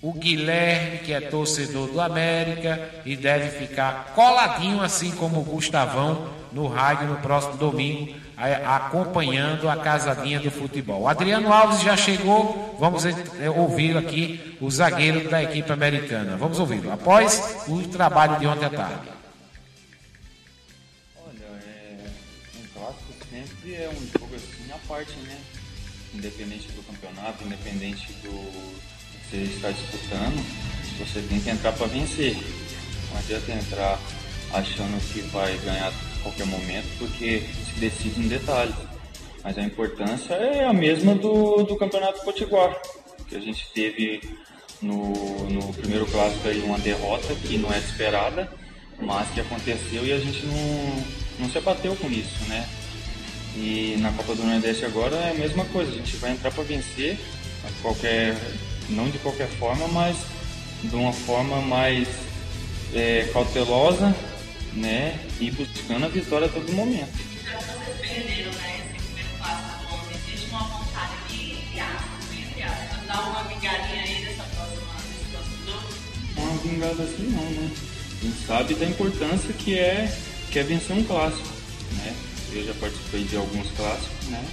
o 0.00 0.12
Guilherme, 0.12 0.98
que 0.98 1.12
é 1.12 1.20
torcedor 1.20 1.88
do 1.88 2.00
América 2.00 2.80
e 3.04 3.16
deve 3.16 3.58
ficar 3.58 4.12
coladinho, 4.14 4.80
assim 4.82 5.10
como 5.12 5.40
o 5.40 5.44
Gustavão, 5.44 6.37
no 6.52 6.66
rádio 6.66 7.08
no 7.08 7.16
próximo 7.16 7.56
domingo, 7.56 8.14
acompanhando 8.66 9.68
a 9.68 9.76
casadinha 9.76 10.40
do 10.40 10.50
futebol. 10.50 11.08
Adriano 11.08 11.52
Alves 11.52 11.80
já 11.80 11.96
chegou, 11.96 12.76
vamos 12.78 13.04
é, 13.04 13.50
ouvir 13.50 13.96
aqui 13.96 14.56
o 14.60 14.70
zagueiro 14.70 15.28
da 15.28 15.42
equipe 15.42 15.70
americana. 15.72 16.36
Vamos 16.36 16.58
ouvi-lo 16.58 16.92
após 16.92 17.64
o 17.66 17.82
trabalho 17.88 18.38
de 18.38 18.46
ontem 18.46 18.66
à 18.66 18.70
tarde. 18.70 19.08
Olha, 21.16 21.44
é, 21.66 22.06
um 22.56 22.80
clássico 22.80 23.12
sempre 23.30 23.74
é 23.74 23.88
um 23.88 24.20
jogo 24.20 24.34
assim 24.34 24.72
à 24.72 24.78
parte, 24.88 25.12
né? 25.26 25.38
Independente 26.14 26.68
do 26.72 26.82
campeonato, 26.82 27.44
independente 27.44 28.12
do 28.22 28.78
você 29.30 29.42
está 29.42 29.70
disputando, 29.70 30.42
você 30.98 31.20
tem 31.20 31.38
que 31.38 31.50
entrar 31.50 31.72
para 31.72 31.86
vencer. 31.86 32.34
Não 33.10 33.18
adianta 33.18 33.52
entrar 33.52 33.98
achando 34.54 34.98
que 35.12 35.20
vai 35.28 35.54
ganhar 35.58 35.92
a 36.18 36.22
qualquer 36.22 36.46
momento, 36.46 36.86
porque 36.98 37.42
se 37.64 37.80
decide 37.80 38.20
em 38.20 38.28
detalhes. 38.28 38.74
Mas 39.42 39.56
a 39.56 39.62
importância 39.62 40.34
é 40.34 40.64
a 40.64 40.72
mesma 40.72 41.14
do, 41.14 41.62
do 41.62 41.76
Campeonato 41.76 42.24
Potiguar, 42.24 42.76
que 43.28 43.36
a 43.36 43.40
gente 43.40 43.66
teve 43.72 44.20
no, 44.82 45.48
no 45.50 45.72
primeiro 45.74 46.06
clássico 46.06 46.48
aí 46.48 46.60
uma 46.60 46.78
derrota 46.78 47.34
que 47.34 47.56
não 47.56 47.72
é 47.72 47.78
esperada, 47.78 48.50
mas 49.00 49.28
que 49.30 49.40
aconteceu 49.40 50.04
e 50.04 50.12
a 50.12 50.18
gente 50.18 50.44
não, 50.46 51.04
não 51.40 51.50
se 51.50 51.58
abateu 51.58 51.94
com 51.96 52.08
isso, 52.10 52.44
né? 52.48 52.68
E 53.56 53.96
na 53.98 54.12
Copa 54.12 54.34
do 54.34 54.44
Nordeste 54.44 54.84
agora 54.84 55.16
é 55.16 55.30
a 55.30 55.34
mesma 55.34 55.64
coisa, 55.66 55.90
a 55.90 55.94
gente 55.94 56.16
vai 56.16 56.32
entrar 56.32 56.50
para 56.50 56.62
vencer 56.64 57.18
qualquer 57.82 58.36
não 58.88 59.08
de 59.10 59.18
qualquer 59.18 59.48
forma, 59.48 59.86
mas 59.88 60.16
de 60.82 60.94
uma 60.94 61.12
forma 61.12 61.60
mais 61.60 62.08
é, 62.94 63.28
cautelosa, 63.32 64.14
né, 64.74 65.18
e 65.40 65.50
buscando 65.50 66.06
a 66.06 66.08
vitória 66.08 66.46
a 66.46 66.50
todo 66.50 66.72
momento. 66.72 67.12
Vocês 67.12 68.00
perderam, 68.00 68.52
né, 68.52 68.86
esse 68.94 69.02
primeiro 69.04 69.28
passo 69.38 69.78
existe 70.28 70.50
uma 70.50 70.64
vontade 70.64 71.12
de, 71.28 71.56
dar 73.06 73.30
uma 73.30 73.44
migalhinha 73.44 74.02
aí 74.02 74.24
dessa 74.24 74.44
próxima, 74.44 74.82
próximo 75.32 75.66
jogo? 75.66 76.08
vingada 76.62 77.02
assim 77.02 77.24
não, 77.30 77.50
né? 77.50 77.70
A 78.20 78.24
gente 78.24 78.46
sabe 78.46 78.74
da 78.74 78.86
importância 78.86 79.52
que 79.54 79.78
é, 79.78 80.12
que 80.50 80.58
é 80.58 80.62
vencer 80.62 80.96
um 80.96 81.04
clássico, 81.04 81.48
né? 81.92 82.14
Eu 82.52 82.66
já 82.66 82.74
participei 82.74 83.24
de 83.24 83.36
alguns 83.36 83.70
clássicos, 83.72 84.28
né? 84.28 84.44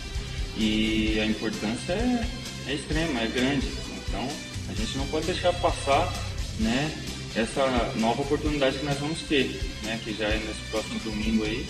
E 0.57 1.19
a 1.19 1.25
importância 1.25 1.93
é, 1.93 2.27
é 2.67 2.73
extrema, 2.73 3.21
é 3.21 3.27
grande. 3.27 3.67
Então 4.07 4.27
a 4.69 4.73
gente 4.73 4.97
não 4.97 5.07
pode 5.07 5.25
deixar 5.25 5.53
passar, 5.53 6.13
né? 6.59 6.91
Essa 7.35 7.93
nova 7.97 8.21
oportunidade 8.21 8.77
que 8.77 8.85
nós 8.85 8.97
vamos 8.97 9.19
ter, 9.21 9.61
né? 9.83 9.99
Que 10.03 10.13
já 10.13 10.27
é 10.27 10.37
nesse 10.37 10.61
próximo 10.71 10.99
domingo 10.99 11.43
aí. 11.43 11.65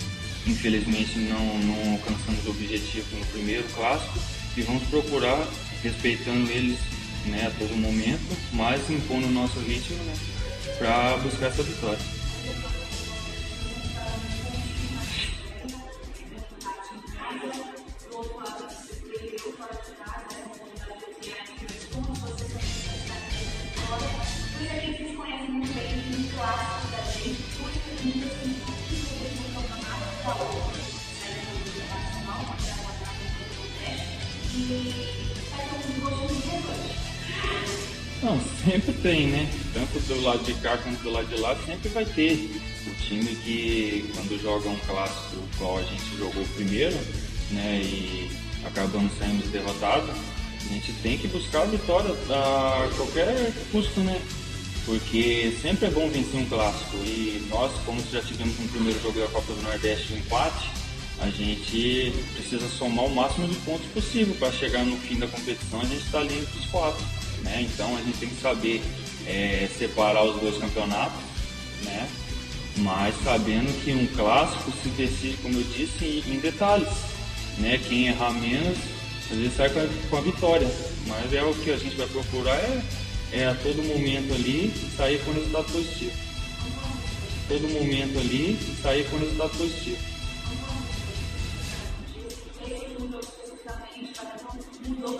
Infelizmente 0.46 1.18
não, 1.18 1.58
não 1.58 1.92
alcançamos 1.92 2.46
o 2.46 2.50
objetivo 2.50 3.16
no 3.16 3.26
primeiro 3.26 3.64
clássico 3.74 4.18
e 4.56 4.62
vamos 4.62 4.84
procurar, 4.84 5.44
respeitando 5.82 6.48
eles 6.50 6.78
né, 7.26 7.46
a 7.46 7.58
todo 7.58 7.76
momento, 7.76 8.36
mas 8.52 8.88
impondo 8.88 9.26
o 9.26 9.32
nosso 9.32 9.58
ritmo 9.58 9.96
né, 10.04 10.14
para 10.78 11.16
buscar 11.18 11.46
essa 11.46 11.62
vitória. 11.64 11.98
Sempre 38.66 38.92
tem, 38.94 39.28
né? 39.28 39.48
Tanto 39.72 40.00
do 40.00 40.22
lado 40.22 40.42
de 40.44 40.54
cá 40.54 40.76
quanto 40.78 41.00
do 41.02 41.10
lado 41.10 41.28
de 41.28 41.40
lá, 41.40 41.56
sempre 41.64 41.88
vai 41.90 42.04
ter. 42.04 42.50
O 42.86 42.94
time 43.02 43.36
que, 43.36 44.10
quando 44.14 44.42
joga 44.42 44.68
um 44.68 44.76
clássico 44.80 45.36
igual 45.54 45.78
a 45.78 45.82
gente 45.82 46.16
jogou 46.18 46.44
primeiro, 46.56 46.96
né? 47.52 47.80
E 47.82 48.30
acabamos 48.64 49.12
saindo 49.18 49.48
derrotados, 49.50 50.10
a 50.10 50.72
gente 50.72 50.92
tem 50.94 51.16
que 51.16 51.28
buscar 51.28 51.62
a 51.62 51.66
vitória 51.66 52.10
a 52.30 52.90
qualquer 52.96 53.52
custo, 53.70 54.00
né? 54.00 54.20
Porque 54.84 55.56
sempre 55.62 55.86
é 55.86 55.90
bom 55.90 56.08
vencer 56.08 56.40
um 56.40 56.46
clássico. 56.46 56.96
E 56.98 57.46
nós, 57.48 57.72
como 57.84 58.00
já 58.10 58.20
tivemos 58.20 58.58
no 58.58 58.68
primeiro 58.68 59.00
jogo 59.00 59.18
da 59.20 59.26
Copa 59.28 59.52
do 59.52 59.62
Nordeste 59.62 60.12
um 60.12 60.16
empate, 60.16 60.70
a 61.20 61.28
gente 61.28 62.12
precisa 62.34 62.68
somar 62.68 63.04
o 63.06 63.14
máximo 63.14 63.48
de 63.48 63.56
pontos 63.56 63.86
possível 63.92 64.34
para 64.38 64.52
chegar 64.52 64.84
no 64.84 64.96
fim 64.98 65.18
da 65.18 65.26
competição 65.26 65.80
a 65.80 65.84
gente 65.84 66.04
tá 66.10 66.18
ali 66.18 66.38
entre 66.38 66.58
os 66.58 66.66
quatro. 66.66 67.04
Né? 67.46 67.62
Então 67.62 67.96
a 67.96 68.00
gente 68.00 68.18
tem 68.18 68.28
que 68.28 68.40
saber 68.40 68.82
é, 69.26 69.68
separar 69.78 70.24
os 70.24 70.40
dois 70.40 70.58
campeonatos, 70.58 71.20
né? 71.84 72.08
mas 72.78 73.14
sabendo 73.24 73.72
que 73.84 73.92
um 73.92 74.06
clássico 74.08 74.70
se 74.82 74.88
decide, 74.90 75.36
como 75.38 75.56
eu 75.58 75.64
disse, 75.64 76.24
em, 76.26 76.38
detalhes. 76.40 76.88
Né? 77.58 77.80
Quem 77.88 78.08
errar 78.08 78.32
menos, 78.32 78.76
às 79.30 79.38
vezes 79.38 79.56
sai 79.56 79.70
com 79.70 79.80
a, 79.80 79.88
com 80.10 80.16
a, 80.16 80.20
vitória. 80.20 80.70
Mas 81.06 81.32
é 81.32 81.42
o 81.42 81.54
que 81.54 81.70
a 81.70 81.76
gente 81.76 81.96
vai 81.96 82.06
procurar 82.08 82.56
é, 82.56 82.82
é 83.32 83.46
a 83.46 83.54
todo 83.54 83.82
momento 83.82 84.34
ali 84.34 84.72
sair 84.96 85.24
com 85.24 85.32
resultado 85.32 85.72
positivo. 85.72 86.12
Todo 87.48 87.68
momento 87.68 88.18
ali 88.18 88.58
sair 88.82 89.08
com 89.08 89.18
resultado 89.18 89.56
positivo. 89.56 90.16
Mudou 94.86 95.18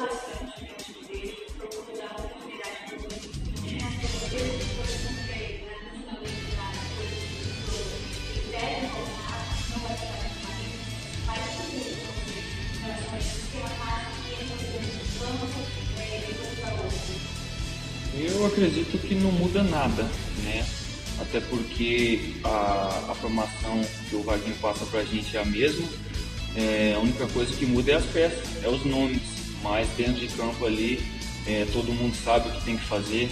Eu 18.19 18.47
acredito 18.47 18.99
que 18.99 19.15
não 19.15 19.31
muda 19.31 19.63
nada, 19.63 20.03
né? 20.43 20.67
Até 21.21 21.41
porque 21.41 22.35
a, 22.45 23.11
a 23.11 23.15
formação 23.15 23.83
que 24.09 24.17
o 24.17 24.23
Vaguinho 24.23 24.57
passa 24.57 24.85
pra 24.87 25.05
gente 25.05 25.37
é 25.37 25.41
a 25.41 25.45
mesma. 25.45 25.87
É, 26.57 26.95
a 26.97 27.01
única 27.01 27.27
coisa 27.27 27.55
que 27.55 27.67
muda 27.67 27.93
é 27.93 27.95
as 27.97 28.05
peças, 28.07 28.65
é 28.65 28.69
os 28.69 28.85
nomes. 28.85 29.21
Mas 29.63 29.89
dentro 29.97 30.15
de 30.15 30.29
campo 30.29 30.65
ali, 30.65 31.03
é, 31.47 31.67
todo 31.73 31.93
mundo 31.93 32.15
sabe 32.25 32.49
o 32.49 32.53
que 32.53 32.65
tem 32.65 32.77
que 32.77 32.85
fazer. 32.85 33.29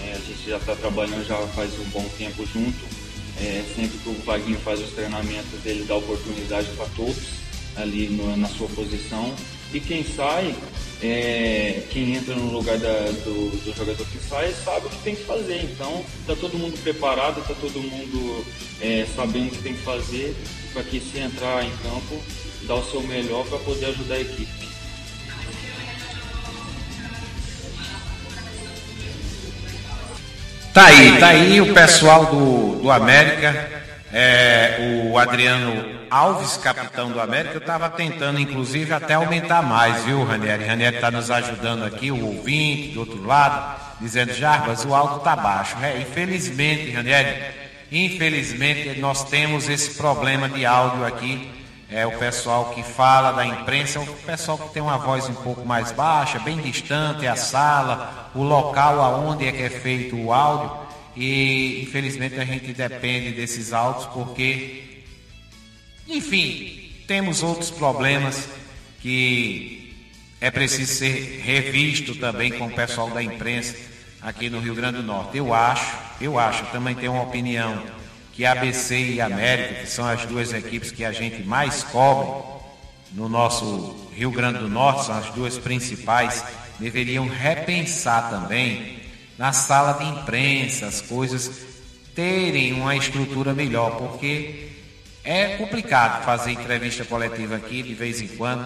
Né? 0.00 0.14
A 0.14 0.18
gente 0.18 0.48
já 0.48 0.56
está 0.56 0.74
trabalhando 0.76 1.26
já 1.26 1.36
faz 1.48 1.78
um 1.78 1.84
bom 1.90 2.06
tempo 2.16 2.46
junto. 2.46 2.84
É, 3.38 3.64
sempre 3.74 3.98
que 3.98 4.08
o 4.08 4.14
Vaguinho 4.24 4.58
faz 4.60 4.80
os 4.80 4.90
treinamentos, 4.90 5.64
ele 5.64 5.84
dá 5.84 5.96
oportunidade 5.96 6.68
para 6.76 6.86
todos 6.96 7.42
ali 7.76 8.08
no, 8.08 8.36
na 8.36 8.48
sua 8.48 8.68
posição. 8.68 9.34
E 9.72 9.80
quem 9.80 10.04
sai 10.04 10.54
é, 11.02 11.82
quem 11.90 12.14
entra 12.14 12.34
no 12.34 12.52
lugar 12.52 12.78
da, 12.78 12.92
do, 13.24 13.50
do, 13.50 13.74
jogador 13.76 14.06
que 14.06 14.18
sai 14.18 14.54
sabe 14.64 14.86
o 14.86 14.90
que 14.90 14.98
tem 14.98 15.16
que 15.16 15.24
fazer. 15.24 15.62
Então 15.64 16.04
está 16.20 16.36
todo 16.36 16.56
mundo 16.56 16.80
preparado, 16.82 17.40
está 17.40 17.54
todo 17.54 17.80
mundo 17.80 18.46
é, 18.80 19.06
sabendo 19.16 19.48
o 19.48 19.50
que 19.50 19.62
tem 19.62 19.74
que 19.74 19.82
fazer 19.82 20.36
para 20.72 20.84
que 20.84 21.00
se 21.00 21.18
entrar 21.18 21.64
em 21.64 21.70
campo, 21.82 22.22
dar 22.68 22.76
o 22.76 22.84
seu 22.84 23.02
melhor 23.02 23.44
para 23.46 23.58
poder 23.58 23.86
ajudar 23.86 24.14
a 24.14 24.20
equipe. 24.20 24.62
Tá 30.72 30.86
aí, 30.86 31.18
tá 31.18 31.28
aí 31.28 31.60
o 31.60 31.74
pessoal 31.74 32.26
do, 32.26 32.80
do 32.80 32.90
América, 32.90 33.81
é, 34.12 35.08
o 35.10 35.18
Adriano 35.18 36.02
Alves, 36.10 36.58
capitão 36.58 37.10
do 37.10 37.18
América, 37.18 37.54
eu 37.54 37.60
estava 37.60 37.88
tentando, 37.88 38.38
inclusive, 38.38 38.92
até 38.92 39.14
aumentar 39.14 39.62
mais, 39.62 40.04
viu, 40.04 40.22
Ranieri? 40.22 40.66
Ranieri 40.66 40.96
está 40.96 41.10
nos 41.10 41.30
ajudando 41.30 41.84
aqui, 41.84 42.10
o 42.10 42.26
ouvinte 42.26 42.92
do 42.92 43.00
outro 43.00 43.24
lado, 43.24 43.80
dizendo, 43.98 44.34
Jarbas, 44.34 44.84
o 44.84 44.94
alto 44.94 45.18
está 45.18 45.34
baixo. 45.34 45.76
É, 45.82 45.98
infelizmente, 45.98 46.90
Ranieri, 46.90 47.54
infelizmente 47.90 49.00
nós 49.00 49.24
temos 49.24 49.70
esse 49.70 49.94
problema 49.94 50.46
de 50.46 50.66
áudio 50.66 51.06
aqui. 51.06 51.50
É 51.90 52.06
o 52.06 52.18
pessoal 52.18 52.70
que 52.74 52.82
fala 52.82 53.32
da 53.32 53.44
imprensa, 53.44 53.98
é 53.98 54.02
o 54.02 54.06
pessoal 54.06 54.58
que 54.58 54.72
tem 54.72 54.82
uma 54.82 54.96
voz 54.96 55.28
um 55.28 55.34
pouco 55.34 55.66
mais 55.66 55.92
baixa, 55.92 56.38
bem 56.38 56.58
distante, 56.58 57.26
a 57.26 57.36
sala, 57.36 58.30
o 58.34 58.42
local 58.42 59.00
aonde 59.00 59.46
é 59.46 59.52
que 59.52 59.62
é 59.62 59.70
feito 59.70 60.16
o 60.16 60.32
áudio. 60.32 60.81
E 61.16 61.82
infelizmente 61.82 62.38
a 62.38 62.44
gente 62.44 62.72
depende 62.72 63.32
desses 63.32 63.72
áudios 63.72 64.06
porque 64.06 65.02
enfim, 66.08 66.90
temos 67.06 67.42
outros 67.42 67.70
problemas 67.70 68.48
que 69.00 69.94
é 70.40 70.50
preciso 70.50 70.92
ser 70.92 71.40
revisto 71.40 72.14
também 72.16 72.50
com 72.52 72.66
o 72.66 72.72
pessoal 72.72 73.10
da 73.10 73.22
imprensa 73.22 73.76
aqui 74.20 74.50
no 74.50 74.60
Rio 74.60 74.74
Grande 74.74 74.98
do 74.98 75.02
Norte. 75.02 75.36
Eu 75.36 75.54
acho, 75.54 75.96
eu 76.20 76.38
acho, 76.38 76.64
também 76.66 76.94
tenho 76.94 77.12
uma 77.12 77.22
opinião 77.22 77.82
que 78.32 78.44
ABC 78.44 79.14
e 79.14 79.20
América, 79.20 79.82
que 79.82 79.86
são 79.86 80.06
as 80.06 80.24
duas 80.24 80.52
equipes 80.52 80.90
que 80.90 81.04
a 81.04 81.12
gente 81.12 81.42
mais 81.42 81.82
cobre 81.84 82.42
no 83.12 83.28
nosso 83.28 84.08
Rio 84.14 84.30
Grande 84.30 84.58
do 84.58 84.68
Norte, 84.68 85.04
são 85.04 85.16
as 85.16 85.30
duas 85.30 85.58
principais, 85.58 86.42
deveriam 86.78 87.28
repensar 87.28 88.30
também 88.30 89.01
na 89.42 89.52
sala 89.52 89.94
de 89.94 90.04
imprensa, 90.04 90.86
as 90.86 91.00
coisas 91.00 91.50
terem 92.14 92.74
uma 92.74 92.94
estrutura 92.94 93.52
melhor, 93.52 93.96
porque 93.96 94.68
é 95.24 95.56
complicado 95.56 96.24
fazer 96.24 96.52
entrevista 96.52 97.04
coletiva 97.04 97.56
aqui 97.56 97.82
de 97.82 97.92
vez 97.92 98.20
em 98.20 98.28
quando 98.28 98.64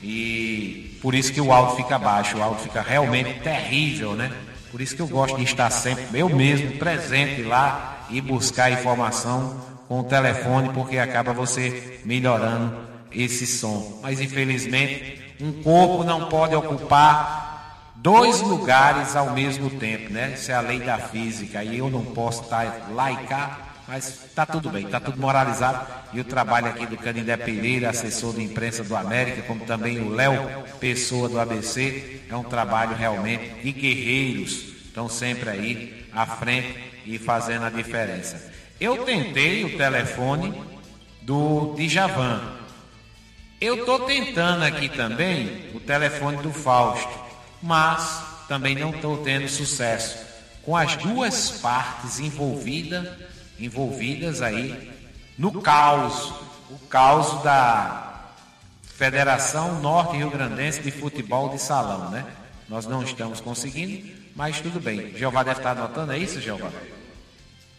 e 0.00 0.96
por 1.02 1.16
isso 1.16 1.32
que 1.32 1.40
o 1.40 1.52
áudio 1.52 1.74
fica 1.78 1.98
baixo, 1.98 2.38
o 2.38 2.42
áudio 2.44 2.62
fica 2.62 2.80
realmente 2.80 3.40
terrível, 3.40 4.14
né? 4.14 4.30
Por 4.70 4.80
isso 4.80 4.94
que 4.94 5.02
eu 5.02 5.08
gosto 5.08 5.36
de 5.36 5.42
estar 5.42 5.68
sempre 5.70 6.20
eu 6.20 6.28
mesmo 6.28 6.78
presente 6.78 7.42
lá 7.42 8.06
e 8.08 8.20
buscar 8.20 8.70
informação 8.70 9.66
com 9.88 9.98
o 9.98 10.04
telefone, 10.04 10.68
porque 10.68 10.96
acaba 10.96 11.32
você 11.32 12.00
melhorando 12.04 12.72
esse 13.10 13.48
som. 13.48 13.98
Mas 14.00 14.20
infelizmente, 14.20 15.34
um 15.40 15.60
corpo 15.60 16.04
não 16.04 16.28
pode 16.28 16.54
ocupar 16.54 17.53
dois 18.04 18.42
lugares 18.42 19.16
ao 19.16 19.30
mesmo 19.30 19.70
tempo, 19.70 20.12
né? 20.12 20.34
Isso 20.34 20.52
é 20.52 20.54
a 20.54 20.60
lei 20.60 20.78
da 20.78 20.98
física 20.98 21.64
e 21.64 21.78
eu 21.78 21.88
não 21.88 22.04
posso 22.04 22.42
estar 22.42 22.90
lá 22.90 23.10
e 23.10 23.16
cá 23.26 23.70
mas 23.86 24.24
está 24.24 24.46
tudo 24.46 24.70
bem, 24.70 24.86
está 24.86 24.98
tudo 24.98 25.20
moralizado. 25.20 25.86
E 26.14 26.20
o 26.20 26.24
trabalho 26.24 26.68
aqui 26.68 26.86
do 26.86 26.96
Canindé 26.96 27.36
Pereira, 27.36 27.90
assessor 27.90 28.34
de 28.34 28.42
imprensa 28.42 28.82
do 28.82 28.96
América, 28.96 29.42
como 29.42 29.66
também 29.66 30.00
o 30.00 30.08
Léo 30.08 30.64
Pessoa 30.80 31.28
do 31.28 31.38
ABC, 31.38 32.22
é 32.30 32.34
um 32.34 32.44
trabalho 32.44 32.96
realmente 32.96 33.62
de 33.62 33.72
guerreiros. 33.72 34.52
Estão 34.86 35.06
sempre 35.06 35.50
aí 35.50 36.06
à 36.14 36.24
frente 36.24 36.78
e 37.04 37.18
fazendo 37.18 37.66
a 37.66 37.70
diferença. 37.70 38.50
Eu 38.80 39.04
tentei 39.04 39.64
o 39.64 39.76
telefone 39.76 40.62
do 41.20 41.74
Djavan. 41.76 42.40
Eu 43.60 43.80
estou 43.80 44.00
tentando 44.00 44.64
aqui 44.64 44.88
também 44.88 45.70
o 45.74 45.80
telefone 45.80 46.38
do 46.38 46.52
Fausto, 46.52 47.23
mas 47.64 48.22
também 48.46 48.74
não 48.74 48.90
estou 48.90 49.16
tendo 49.24 49.48
sucesso. 49.48 50.18
com 50.62 50.76
as 50.76 50.96
duas 50.96 51.50
partes 51.60 52.20
envolvidas, 52.20 53.08
envolvidas 53.58 54.40
aí 54.40 54.92
no 55.36 55.60
caos, 55.60 56.32
o 56.70 56.78
caos 56.88 57.42
da 57.42 58.30
Federação 58.82 59.80
Norte 59.80 60.16
Rio 60.16 60.30
Grandense 60.30 60.80
de 60.80 60.90
Futebol 60.90 61.48
de 61.50 61.58
Salão, 61.58 62.10
né? 62.10 62.24
Nós 62.68 62.86
não 62.86 63.02
estamos 63.02 63.40
conseguindo, 63.40 64.10
mas 64.34 64.60
tudo 64.60 64.80
bem. 64.80 65.14
Jeová 65.16 65.42
deve 65.42 65.60
estar 65.60 65.72
anotando, 65.72 66.12
é 66.12 66.18
isso, 66.18 66.40
Jeová? 66.40 66.70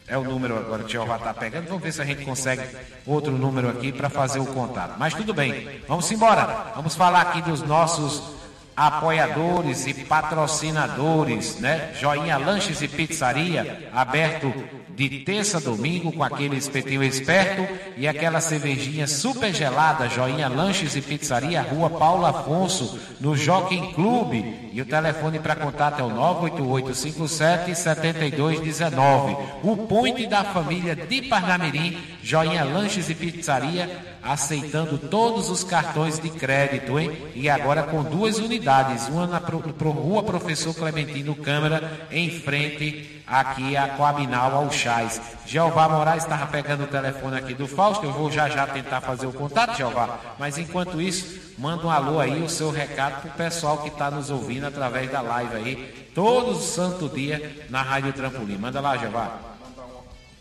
É 0.08 0.16
o 0.18 0.24
número 0.24 0.58
agora 0.58 0.84
que 0.84 0.90
o 0.90 0.92
Jeová 0.92 1.18
está 1.18 1.34
pegando. 1.34 1.68
Vamos 1.68 1.82
ver 1.82 1.92
se 1.92 2.02
a 2.02 2.06
gente 2.06 2.24
consegue 2.24 2.64
outro 3.06 3.32
número 3.32 3.70
aqui 3.70 3.92
para 3.92 4.10
fazer 4.10 4.40
o 4.40 4.46
contato. 4.46 4.96
Mas 5.00 5.14
tudo 5.16 5.34
bem, 5.34 5.82
vamos 5.88 6.12
embora. 6.12 6.74
Vamos 6.76 6.96
falar 6.96 7.22
aqui 7.22 7.42
dos 7.42 7.64
nossos 7.64 8.45
apoiadores 8.76 9.88
e 9.88 9.94
patrocinadores, 9.94 11.60
né? 11.60 11.94
Joinha 12.00 12.38
Lanches 12.38 12.82
e 12.82 12.88
Pizzaria, 12.88 13.90
aberto 13.94 14.54
de 14.96 15.20
terça 15.20 15.58
a 15.58 15.62
domingo 15.62 16.12
com 16.12 16.24
aquele 16.24 16.56
espetinho 16.56 17.04
esperto 17.04 17.68
e 17.98 18.08
aquela 18.08 18.40
cervejinha 18.40 19.08
super 19.08 19.54
gelada, 19.54 20.10
Joinha 20.10 20.48
Lanches 20.48 20.96
e 20.96 21.02
Pizzaria, 21.02 21.62
Rua 21.62 21.90
Paulo 21.90 22.26
Afonso, 22.26 23.00
no 23.20 23.36
Jockey 23.36 23.94
Clube. 23.94 24.70
E 24.72 24.82
o 24.82 24.86
telefone 24.86 25.40
para 25.40 25.56
contato 25.56 26.00
é 26.00 26.04
o 26.04 26.10
98857 26.10 27.76
7219. 27.76 29.38
O 29.64 29.78
ponte 29.88 30.28
da 30.28 30.44
família 30.44 30.96
de 30.96 31.24
Parnamirim, 31.24 31.98
Joinha 32.26 32.64
Lanches 32.64 33.08
e 33.08 33.14
Pizzaria, 33.14 34.18
aceitando 34.24 34.98
todos 34.98 35.48
os 35.52 35.64
cartões 35.64 36.18
de 36.18 36.32
crédito, 36.32 37.00
hein? 37.00 37.16
E 37.36 37.48
agora 37.48 37.84
com 37.84 38.02
duas 38.02 38.40
unidades, 38.40 39.08
uma 39.10 39.28
na 39.28 39.40
pro, 39.40 39.60
pro 39.60 39.92
Rua 39.92 40.24
Professor 40.24 40.74
Clementino 40.74 41.36
Câmara, 41.36 42.08
em 42.10 42.32
frente 42.32 43.22
aqui 43.28 43.78
a 43.78 43.90
Coabinal 43.90 44.56
ao 44.56 44.72
Chás. 44.72 45.22
Jeová 45.46 45.88
Moraes 45.88 46.24
estava 46.24 46.48
pegando 46.48 46.86
o 46.86 46.88
telefone 46.88 47.38
aqui 47.38 47.54
do 47.54 47.68
Fausto, 47.68 48.08
eu 48.08 48.12
vou 48.12 48.32
já 48.32 48.50
já 48.50 48.66
tentar 48.66 49.02
fazer 49.02 49.28
o 49.28 49.32
contato, 49.32 49.78
Jeová. 49.78 50.18
Mas 50.40 50.58
enquanto 50.58 51.00
isso, 51.00 51.54
manda 51.60 51.86
um 51.86 51.92
alô 51.92 52.20
aí, 52.20 52.42
o 52.42 52.50
seu 52.50 52.72
recado 52.72 53.22
pro 53.22 53.32
pessoal 53.34 53.78
que 53.84 53.90
está 53.90 54.10
nos 54.10 54.32
ouvindo 54.32 54.66
através 54.66 55.12
da 55.12 55.22
live 55.22 55.56
aí, 55.58 56.10
todo 56.16 56.56
santo 56.56 57.08
dia 57.08 57.68
na 57.70 57.84
Rádio 57.84 58.14
Trampolim. 58.14 58.58
Manda 58.58 58.82
lá, 58.82 58.98
Jeová. 58.98 59.55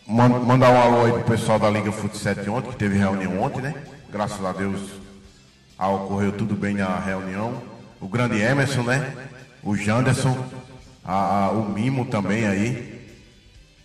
Mandar 0.07 0.71
um 0.71 0.81
alô 0.83 1.05
aí 1.07 1.13
pro 1.13 1.23
pessoal 1.23 1.59
da 1.59 1.71
Liga 1.71 1.91
Fut 1.91 2.15
7 2.15 2.51
ontem, 2.51 2.71
que 2.71 2.77
teve 2.77 2.99
reunião 2.99 3.41
ontem, 3.43 3.63
né? 3.63 3.75
Graças 4.11 4.45
a 4.45 4.53
Deus 4.53 4.79
ah, 5.79 5.89
ocorreu 5.89 6.31
tudo 6.31 6.55
bem 6.55 6.75
na 6.75 6.99
reunião. 6.99 7.63
O 8.01 8.07
grande 8.07 8.39
Emerson, 8.39 8.83
né? 8.83 9.15
O 9.63 9.75
Janderson, 9.75 10.37
a, 11.03 11.47
a, 11.47 11.51
o 11.53 11.71
Mimo 11.71 12.05
também 12.05 12.47
aí, 12.47 13.17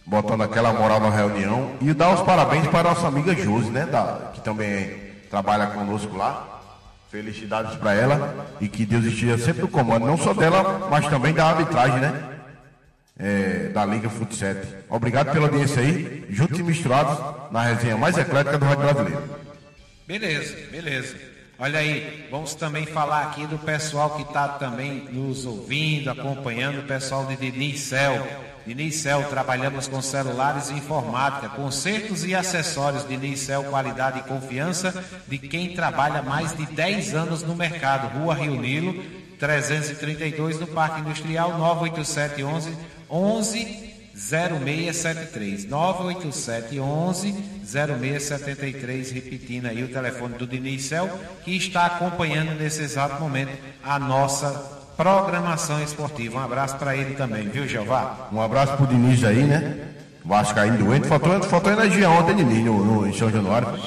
botando 0.06 0.42
aquela 0.42 0.74
moral 0.74 1.00
na 1.00 1.10
reunião. 1.10 1.72
E 1.80 1.94
dar 1.94 2.14
os 2.14 2.22
parabéns 2.22 2.68
para 2.68 2.90
a 2.90 2.94
nossa 2.94 3.08
amiga 3.08 3.34
Josi, 3.34 3.70
né? 3.70 3.86
Da, 3.86 4.32
que 4.34 4.42
também 4.42 4.98
trabalha 5.30 5.68
conosco 5.68 6.18
lá. 6.18 6.62
Felicidades 7.10 7.76
para 7.78 7.94
ela 7.94 8.46
e 8.60 8.68
que 8.68 8.86
Deus 8.86 9.06
esteja 9.06 9.38
sempre 9.38 9.62
no 9.62 9.68
comando, 9.68 10.06
não 10.06 10.18
só 10.18 10.32
dela, 10.32 10.90
mas 10.92 11.08
também 11.08 11.34
da 11.34 11.46
arbitragem, 11.46 12.00
né? 12.00 12.39
É, 13.22 13.70
da 13.74 13.84
Liga 13.86 14.10
Fut 14.10 14.34
7. 14.34 14.66
Obrigado 14.90 15.34
pela 15.34 15.48
audiência 15.48 15.82
aí, 15.82 16.26
juntos 16.30 16.58
e 16.58 16.64
misturados 16.64 17.52
na 17.52 17.64
resenha 17.64 17.98
mais 17.98 18.18
eclética 18.18 18.58
do 18.58 18.64
Rádio 18.64 18.84
Brasileiro. 18.84 19.24
Beleza, 20.08 20.56
beleza. 20.72 21.16
Olha 21.60 21.80
aí, 21.80 22.30
vamos 22.32 22.56
também 22.56 22.86
falar 22.86 23.24
aqui 23.24 23.46
do 23.46 23.58
pessoal 23.58 24.12
que 24.12 24.22
está 24.22 24.48
também 24.48 25.10
nos 25.12 25.46
ouvindo, 25.46 26.10
acompanhando, 26.10 26.80
o 26.80 26.84
pessoal 26.84 27.26
de 27.26 27.36
Dinicel. 27.36 28.26
Dinicel, 28.66 29.26
trabalhamos 29.26 29.86
com 29.86 30.02
celulares 30.02 30.70
e 30.70 30.76
informática, 30.76 31.50
consertos 31.50 32.24
e 32.24 32.34
acessórios. 32.34 33.06
Dinicel, 33.06 33.66
qualidade 33.66 34.20
e 34.20 34.24
confiança 34.24 35.04
de 35.28 35.38
quem 35.38 35.74
trabalha 35.74 36.22
mais 36.22 36.56
de 36.56 36.66
10 36.68 37.14
anos 37.14 37.44
no 37.44 37.54
mercado. 37.54 38.18
Rua 38.18 38.36
Rio 38.36 38.56
Nilo, 38.56 39.04
332 39.38 40.62
no 40.62 40.68
Parque 40.68 41.02
Industrial, 41.02 41.58
98711 41.58 42.99
11 43.10 43.90
0673 44.16 45.66
987 45.66 46.80
11 46.80 47.36
0673 47.64 49.12
repetindo 49.12 49.68
aí 49.68 49.84
o 49.84 49.88
telefone 49.88 50.38
do 50.38 50.46
Dinicel 50.46 51.10
que 51.44 51.56
está 51.56 51.86
acompanhando 51.86 52.54
nesse 52.60 52.82
exato 52.82 53.22
momento 53.22 53.52
a 53.84 53.98
nossa 53.98 54.80
programação 54.98 55.82
esportiva. 55.82 56.40
Um 56.40 56.44
abraço 56.44 56.76
para 56.76 56.94
ele 56.94 57.16
também, 57.16 57.48
viu, 57.48 57.66
Jeová? 57.66 58.28
Um 58.34 58.42
abraço 58.42 58.76
pro 58.76 58.86
Diniz 58.86 59.24
aí, 59.24 59.44
né? 59.44 59.88
Vascaíno 60.26 60.78
doente. 60.78 61.08
Faltou, 61.08 61.42
faltou 61.44 61.72
energia 61.72 62.10
ontem, 62.10 62.36
Diniz, 62.36 62.66
no, 62.66 62.84
no, 62.84 63.08
em 63.08 63.14
São 63.14 63.32
Januário. 63.32 63.80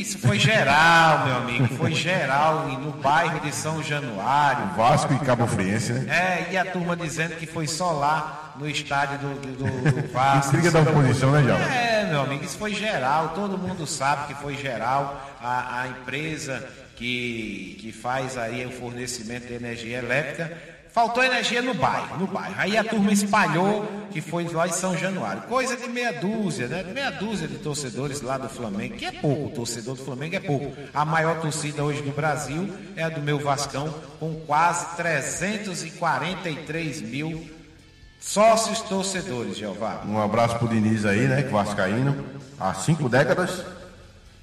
Isso 0.00 0.18
foi 0.18 0.40
geral, 0.40 1.24
meu 1.24 1.36
amigo. 1.36 1.68
Foi 1.76 1.94
geral 1.94 2.66
no 2.66 2.90
bairro 2.90 3.38
de 3.38 3.54
São 3.54 3.80
Januário. 3.80 4.74
Vasco 4.76 5.14
e 5.14 5.18
Cabo 5.20 5.46
Friense, 5.46 5.92
né? 5.92 6.12
É, 6.48 6.52
e 6.52 6.58
a 6.58 6.64
turma 6.64 6.96
dizendo 6.96 7.36
que 7.36 7.46
foi 7.46 7.68
só 7.68 7.92
lá 7.92 8.49
no 8.60 8.68
estádio 8.68 9.18
do, 9.18 9.40
do, 9.40 10.02
do 10.02 10.08
Vasco. 10.12 10.56
Intriga 10.56 10.70
da 10.70 10.90
oposição, 10.90 11.32
né, 11.32 11.42
Java? 11.42 11.64
É, 11.64 12.10
meu 12.10 12.20
amigo, 12.20 12.44
isso 12.44 12.58
foi 12.58 12.74
geral. 12.74 13.30
Todo 13.30 13.58
mundo 13.58 13.86
sabe 13.86 14.32
que 14.32 14.40
foi 14.40 14.56
geral. 14.56 15.20
A, 15.40 15.82
a 15.82 15.88
empresa 15.88 16.68
que, 16.94 17.78
que 17.80 17.92
faz 17.92 18.36
aí 18.36 18.64
o 18.66 18.70
fornecimento 18.70 19.46
de 19.46 19.54
energia 19.54 19.98
elétrica 19.98 20.56
Faltou 20.92 21.22
energia 21.22 21.62
no 21.62 21.72
bairro, 21.72 22.18
no 22.18 22.26
bairro. 22.26 22.54
Aí 22.58 22.76
a 22.76 22.82
turma 22.82 23.12
espalhou 23.12 23.88
que 24.10 24.20
foi 24.20 24.44
lá 24.48 24.66
em 24.66 24.72
São 24.72 24.96
Januário. 24.96 25.42
Coisa 25.42 25.76
de 25.76 25.88
meia 25.88 26.12
dúzia, 26.12 26.66
né? 26.66 26.82
Meia 26.82 27.10
dúzia 27.10 27.46
de 27.46 27.58
torcedores 27.58 28.20
lá 28.20 28.36
do 28.36 28.48
Flamengo, 28.48 28.96
que 28.96 29.04
é 29.04 29.12
pouco, 29.12 29.46
o 29.46 29.50
torcedor 29.50 29.94
do 29.94 30.04
Flamengo 30.04 30.34
é 30.34 30.40
pouco. 30.40 30.76
A 30.92 31.04
maior 31.04 31.40
torcida 31.40 31.84
hoje 31.84 32.02
do 32.02 32.10
Brasil 32.10 32.74
é 32.96 33.04
a 33.04 33.08
do 33.08 33.20
meu 33.20 33.38
Vascão, 33.38 33.94
com 34.18 34.34
quase 34.40 34.96
343 34.96 37.02
mil 37.02 37.48
sócios 38.20 38.80
torcedores, 38.82 39.56
Jeová. 39.56 40.02
Um 40.06 40.20
abraço 40.20 40.56
pro 40.58 40.68
Diniz 40.68 41.04
aí, 41.04 41.26
né? 41.26 41.42
Que 41.42 41.50
Vascaíno. 41.50 42.24
Há 42.58 42.74
cinco 42.74 43.08
décadas, 43.08 43.64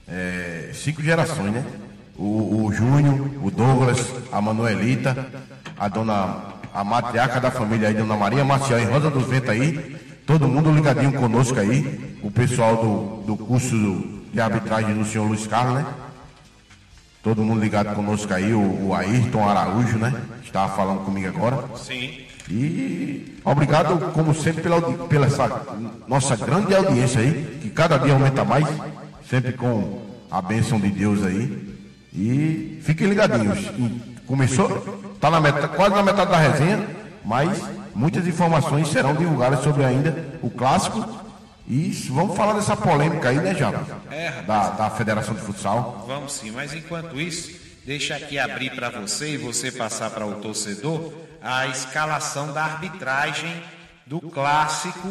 é, 0.08 0.72
cinco 0.74 1.04
gerações, 1.04 1.54
né? 1.54 1.64
O, 2.18 2.66
o 2.66 2.74
Júnior, 2.74 3.30
o 3.44 3.52
Douglas, 3.52 4.00
a 4.32 4.42
Manuelita, 4.42 5.28
a 5.78 5.88
dona, 5.88 6.56
a 6.74 6.84
matriarca 6.84 7.40
da 7.40 7.52
família 7.52 7.90
aí, 7.90 7.94
dona 7.94 8.16
Maria 8.16 8.44
Marcial 8.44 8.80
em 8.80 8.86
Rosa 8.86 9.12
dos 9.12 9.28
Ventos 9.28 9.50
aí, 9.52 9.96
todo 10.26 10.48
mundo 10.48 10.72
ligadinho 10.72 11.14
conosco 11.14 11.60
aí, 11.60 12.18
o 12.24 12.32
pessoal 12.32 12.76
do, 12.78 13.36
do 13.36 13.46
curso 13.46 14.04
de 14.34 14.42
arbitragem 14.42 14.96
do 14.96 15.06
senhor 15.06 15.28
Luiz 15.28 15.46
Carlos, 15.46 15.76
né? 15.76 15.86
Todo 17.22 17.44
mundo 17.44 17.62
ligado 17.62 17.94
conosco 17.94 18.34
aí, 18.34 18.52
o, 18.52 18.88
o 18.88 18.96
Ayrton 18.96 19.48
Araújo, 19.48 20.00
né? 20.00 20.14
Estava 20.44 20.76
falando 20.76 21.06
comigo 21.06 21.28
agora. 21.28 21.68
Sim. 21.76 22.27
E 22.50 23.40
obrigado, 23.44 24.12
como 24.14 24.34
sempre, 24.34 24.64
pela, 24.64 24.82
pela 25.08 25.26
essa 25.26 25.62
nossa 26.08 26.36
grande 26.36 26.74
audiência 26.74 27.20
aí, 27.20 27.60
que 27.62 27.70
cada 27.70 27.98
dia 27.98 28.14
aumenta 28.14 28.46
mais, 28.46 28.66
sempre 29.30 29.54
com 29.54 30.02
a 30.32 30.42
bênção 30.42 30.80
de 30.80 30.90
Deus 30.90 31.24
aí. 31.26 31.76
E 32.14 32.80
fiquem 32.84 33.08
ligadinhos. 33.08 33.60
E 33.60 34.02
começou, 34.26 35.12
está 35.14 35.30
na 35.30 35.42
metade, 35.42 35.76
quase 35.76 35.96
na 35.96 36.04
metade 36.04 36.32
da 36.32 36.38
resenha, 36.38 36.88
mas 37.24 37.62
muitas 37.94 38.26
informações 38.26 38.88
serão 38.88 39.14
divulgadas 39.14 39.62
sobre 39.62 39.84
ainda 39.84 40.16
o 40.42 40.50
clássico. 40.50 41.06
E 41.68 41.90
vamos 42.10 42.38
falar 42.38 42.54
dessa 42.54 42.78
polêmica 42.78 43.28
aí, 43.28 43.38
né, 43.38 43.54
Java? 43.54 43.86
É, 44.10 44.42
da, 44.44 44.70
da 44.70 44.90
Federação 44.90 45.36
de 45.36 45.42
Futsal. 45.42 46.06
Vamos 46.08 46.32
sim, 46.32 46.50
mas 46.52 46.74
enquanto 46.74 47.20
isso, 47.20 47.52
deixa 47.86 48.16
aqui 48.16 48.40
abrir 48.40 48.70
para 48.70 48.90
você 48.90 49.34
e 49.34 49.38
você 49.38 49.70
passar 49.70 50.10
para 50.12 50.26
o 50.26 50.36
torcedor 50.36 51.27
a 51.48 51.66
escalação 51.68 52.52
da 52.52 52.62
arbitragem 52.62 53.64
do 54.06 54.20
clássico, 54.20 55.08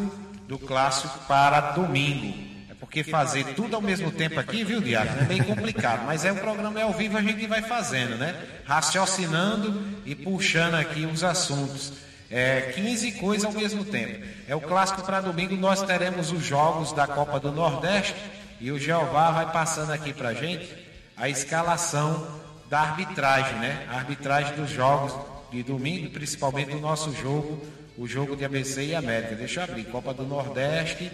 do 0.46 0.58
clássico 0.58 1.18
para 1.20 1.72
domingo. 1.72 2.36
É 2.70 2.74
porque 2.74 3.02
fazer 3.02 3.54
tudo 3.54 3.74
ao 3.74 3.80
mesmo 3.80 4.10
tempo 4.10 4.38
aqui, 4.38 4.62
viu, 4.62 4.82
Diácono, 4.82 5.22
é 5.22 5.24
bem 5.24 5.42
complicado, 5.42 6.04
mas 6.04 6.26
é 6.26 6.32
um 6.32 6.36
programa 6.36 6.78
é 6.78 6.82
ao 6.82 6.92
vivo, 6.92 7.16
a 7.16 7.22
gente 7.22 7.46
vai 7.46 7.62
fazendo, 7.62 8.16
né? 8.16 8.38
Raciocinando 8.66 9.82
e 10.04 10.14
puxando 10.14 10.74
aqui 10.74 11.06
os 11.06 11.24
assuntos. 11.24 11.94
É, 12.30 12.72
15 12.74 13.12
coisas 13.12 13.46
ao 13.46 13.52
mesmo 13.52 13.82
tempo. 13.84 14.22
É 14.46 14.54
o 14.54 14.60
clássico 14.60 15.02
para 15.02 15.22
domingo, 15.22 15.56
nós 15.56 15.82
teremos 15.82 16.32
os 16.32 16.44
jogos 16.44 16.92
da 16.92 17.06
Copa 17.06 17.40
do 17.40 17.50
Nordeste 17.50 18.14
e 18.60 18.70
o 18.70 18.78
Jeová 18.78 19.30
vai 19.30 19.50
passando 19.52 19.90
aqui 19.90 20.12
para 20.12 20.34
gente 20.34 20.68
a 21.16 21.30
escalação 21.30 22.26
da 22.68 22.80
arbitragem, 22.80 23.54
né? 23.54 23.86
A 23.90 23.96
arbitragem 23.96 24.54
dos 24.54 24.68
jogos 24.68 25.14
de 25.50 25.62
domingo, 25.62 26.10
principalmente 26.10 26.70
do 26.70 26.80
nosso 26.80 27.14
jogo, 27.14 27.62
o 27.96 28.06
jogo 28.06 28.36
de 28.36 28.44
ABC 28.44 28.84
e 28.84 28.94
América. 28.94 29.34
Deixa 29.34 29.60
eu 29.60 29.64
abrir, 29.64 29.84
Copa 29.84 30.12
do 30.12 30.24
Nordeste, 30.24 31.10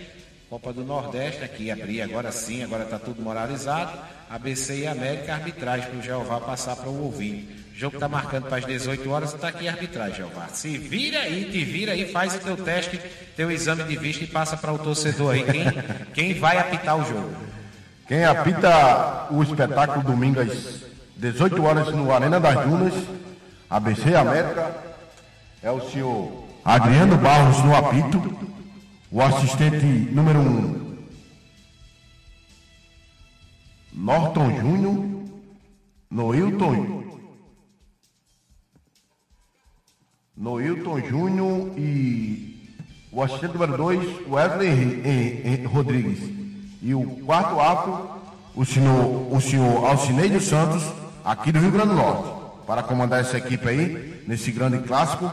Copa 0.53 0.73
do 0.73 0.85
Nordeste 0.85 1.43
aqui, 1.43 1.71
abri 1.71 2.03
agora 2.03 2.31
sim, 2.31 2.63
agora 2.63 2.85
está 2.85 2.99
tudo 2.99 3.23
moralizado. 3.23 3.99
ABC 4.29 4.81
e 4.81 4.87
América, 4.87 5.33
arbitragem 5.33 5.89
para 5.89 5.99
o 5.99 6.03
Jeová 6.03 6.41
passar 6.41 6.77
para 6.77 6.91
o 6.91 7.05
ouvinte. 7.05 7.63
O 7.75 7.79
jogo 7.79 7.97
está 7.97 8.07
marcando 8.09 8.49
para 8.49 8.59
as 8.59 8.67
18 8.67 9.11
horas, 9.11 9.33
está 9.33 9.49
aqui 9.49 9.67
a 9.67 9.73
arbitragem, 9.73 10.17
Jeová. 10.17 10.49
Se 10.49 10.77
vira 10.77 11.21
aí, 11.21 11.47
te 11.51 11.65
vira 11.65 11.93
aí, 11.93 12.13
faz 12.13 12.35
o 12.35 12.39
teu 12.39 12.57
teste, 12.57 13.01
teu 13.35 13.51
exame 13.51 13.85
de 13.85 13.97
vista 13.97 14.25
e 14.25 14.27
passa 14.27 14.57
para 14.57 14.73
o 14.73 14.79
torcedor 14.79 15.33
aí 15.33 15.43
quem, 15.43 15.65
quem 16.13 16.35
vai 16.39 16.59
apitar 16.59 16.99
o 16.99 17.05
jogo. 17.05 17.35
Quem 18.07 18.25
apita 18.25 19.29
o 19.31 19.43
espetáculo 19.43 20.05
domingo 20.05 20.41
às 20.41 20.83
18 21.17 21.65
horas 21.65 21.89
no 21.95 22.13
Arena 22.13 22.39
das 22.39 22.63
Dunas, 22.67 22.93
ABC 23.73 24.15
América, 24.15 24.71
é 25.63 25.71
o 25.71 25.81
senhor 25.89 26.45
Adriano 26.63 27.17
Barros 27.17 27.65
no 27.65 27.75
apito, 27.75 28.21
o 29.11 29.23
assistente 29.23 29.87
número 30.13 30.41
1, 30.41 30.43
um, 30.43 30.99
Norton 33.95 34.61
Júnior, 34.61 35.25
Noilton, 36.11 37.03
Noilton 40.37 41.01
Júnior 41.01 41.73
e 41.79 42.77
o 43.11 43.23
assistente 43.23 43.55
número 43.55 43.79
2, 43.79 44.29
Wesley 44.29 45.65
Rodrigues. 45.65 46.31
E 46.83 46.95
o 46.95 47.07
quarto 47.25 47.59
ato, 47.59 48.21
o 48.55 48.67
senhor, 48.67 49.33
o 49.35 49.41
senhor 49.41 49.87
Alcineide 49.87 50.41
Santos, 50.41 50.85
aqui 51.25 51.51
do 51.51 51.59
Rio 51.59 51.71
Grande 51.71 51.89
do 51.89 51.95
Norte, 51.95 52.32
para 52.67 52.83
comandar 52.83 53.21
essa 53.21 53.39
equipe 53.39 53.69
aí, 53.69 54.23
nesse 54.27 54.51
grande 54.51 54.79
clássico. 54.79 55.31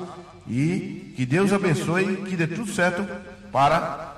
E 0.47 1.13
que 1.15 1.25
Deus 1.25 1.53
abençoe, 1.53 2.23
que 2.27 2.35
dê 2.35 2.47
tudo 2.47 2.71
certo 2.71 3.07
para 3.51 4.09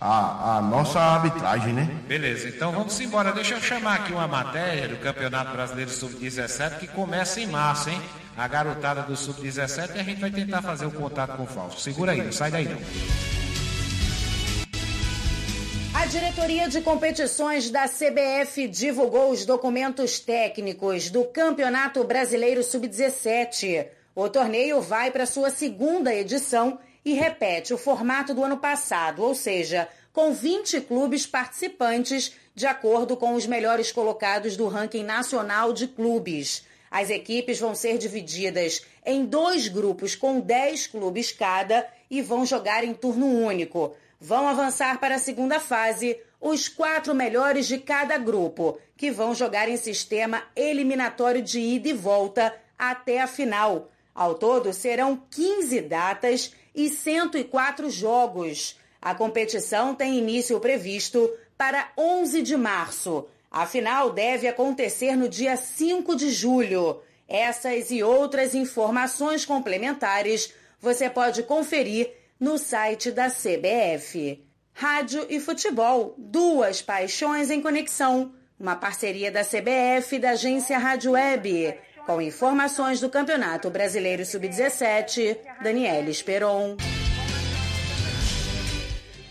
a, 0.00 0.56
a, 0.56 0.60
nossa 0.62 0.98
arbitragem, 0.98 1.72
né? 1.72 1.90
Beleza, 2.06 2.48
então 2.48 2.72
vamos 2.72 2.98
embora. 3.00 3.32
Deixa 3.32 3.54
eu 3.54 3.60
chamar 3.60 3.96
aqui 3.96 4.12
uma 4.12 4.26
matéria 4.26 4.88
do 4.88 4.96
Campeonato 4.96 5.52
Brasileiro 5.52 5.90
Sub-17 5.90 6.78
que 6.78 6.86
começa 6.86 7.40
em 7.40 7.46
março, 7.46 7.90
hein? 7.90 8.00
A 8.36 8.48
garotada 8.48 9.02
do 9.02 9.16
Sub-17 9.16 9.96
e 9.96 10.00
a 10.00 10.02
gente 10.02 10.20
vai 10.20 10.30
tentar 10.30 10.62
fazer 10.62 10.86
o 10.86 10.90
contato 10.90 11.36
com 11.36 11.42
o 11.42 11.46
Fausto. 11.46 11.80
Segura 11.80 12.12
aí, 12.12 12.22
não 12.22 12.32
sai 12.32 12.50
daí 12.50 12.68
não. 12.68 13.29
Diretoria 16.10 16.68
de 16.68 16.80
competições 16.80 17.70
da 17.70 17.88
CBF 17.88 18.66
divulgou 18.66 19.30
os 19.30 19.46
documentos 19.46 20.18
técnicos 20.18 21.08
do 21.08 21.24
Campeonato 21.24 22.02
Brasileiro 22.02 22.64
Sub-17. 22.64 23.86
O 24.12 24.28
torneio 24.28 24.80
vai 24.80 25.12
para 25.12 25.24
sua 25.24 25.50
segunda 25.50 26.12
edição 26.12 26.80
e 27.04 27.12
repete 27.12 27.72
o 27.72 27.78
formato 27.78 28.34
do 28.34 28.42
ano 28.42 28.56
passado, 28.56 29.22
ou 29.22 29.36
seja, 29.36 29.88
com 30.12 30.32
20 30.32 30.80
clubes 30.80 31.28
participantes, 31.28 32.32
de 32.56 32.66
acordo 32.66 33.16
com 33.16 33.34
os 33.34 33.46
melhores 33.46 33.92
colocados 33.92 34.56
do 34.56 34.66
ranking 34.66 35.04
nacional 35.04 35.72
de 35.72 35.86
clubes. 35.86 36.64
As 36.90 37.08
equipes 37.08 37.60
vão 37.60 37.72
ser 37.72 37.98
divididas 37.98 38.84
em 39.06 39.24
dois 39.24 39.68
grupos 39.68 40.16
com 40.16 40.40
10 40.40 40.88
clubes 40.88 41.30
cada 41.30 41.86
e 42.10 42.20
vão 42.20 42.44
jogar 42.44 42.82
em 42.82 42.94
turno 42.94 43.26
único. 43.26 43.94
Vão 44.20 44.46
avançar 44.46 45.00
para 45.00 45.14
a 45.14 45.18
segunda 45.18 45.58
fase 45.58 46.20
os 46.38 46.68
quatro 46.68 47.14
melhores 47.14 47.66
de 47.66 47.78
cada 47.78 48.18
grupo, 48.18 48.78
que 48.94 49.10
vão 49.10 49.34
jogar 49.34 49.66
em 49.66 49.78
sistema 49.78 50.42
eliminatório 50.54 51.40
de 51.40 51.58
ida 51.58 51.88
e 51.88 51.94
volta 51.94 52.54
até 52.78 53.22
a 53.22 53.26
final. 53.26 53.90
Ao 54.14 54.34
todo, 54.34 54.74
serão 54.74 55.22
15 55.30 55.80
datas 55.80 56.54
e 56.74 56.90
104 56.90 57.88
jogos. 57.88 58.78
A 59.00 59.14
competição 59.14 59.94
tem 59.94 60.18
início 60.18 60.60
previsto 60.60 61.30
para 61.56 61.90
11 61.96 62.42
de 62.42 62.56
março. 62.58 63.26
A 63.50 63.66
final 63.66 64.10
deve 64.10 64.46
acontecer 64.46 65.16
no 65.16 65.30
dia 65.30 65.56
5 65.56 66.14
de 66.14 66.30
julho. 66.30 67.00
Essas 67.26 67.90
e 67.90 68.02
outras 68.02 68.54
informações 68.54 69.46
complementares 69.46 70.52
você 70.78 71.08
pode 71.08 71.42
conferir 71.42 72.19
no 72.40 72.56
site 72.56 73.10
da 73.10 73.28
CBF. 73.28 74.42
Rádio 74.72 75.26
e 75.28 75.38
futebol, 75.38 76.14
duas 76.16 76.80
paixões 76.80 77.50
em 77.50 77.60
conexão. 77.60 78.32
Uma 78.58 78.74
parceria 78.74 79.30
da 79.30 79.44
CBF 79.44 80.16
e 80.16 80.18
da 80.18 80.30
agência 80.30 80.78
Rádio 80.78 81.12
Web. 81.12 81.74
Com 82.06 82.20
informações 82.20 82.98
do 82.98 83.10
Campeonato 83.10 83.68
Brasileiro 83.68 84.24
Sub-17, 84.24 85.36
Daniela 85.62 86.08
Esperon. 86.08 86.76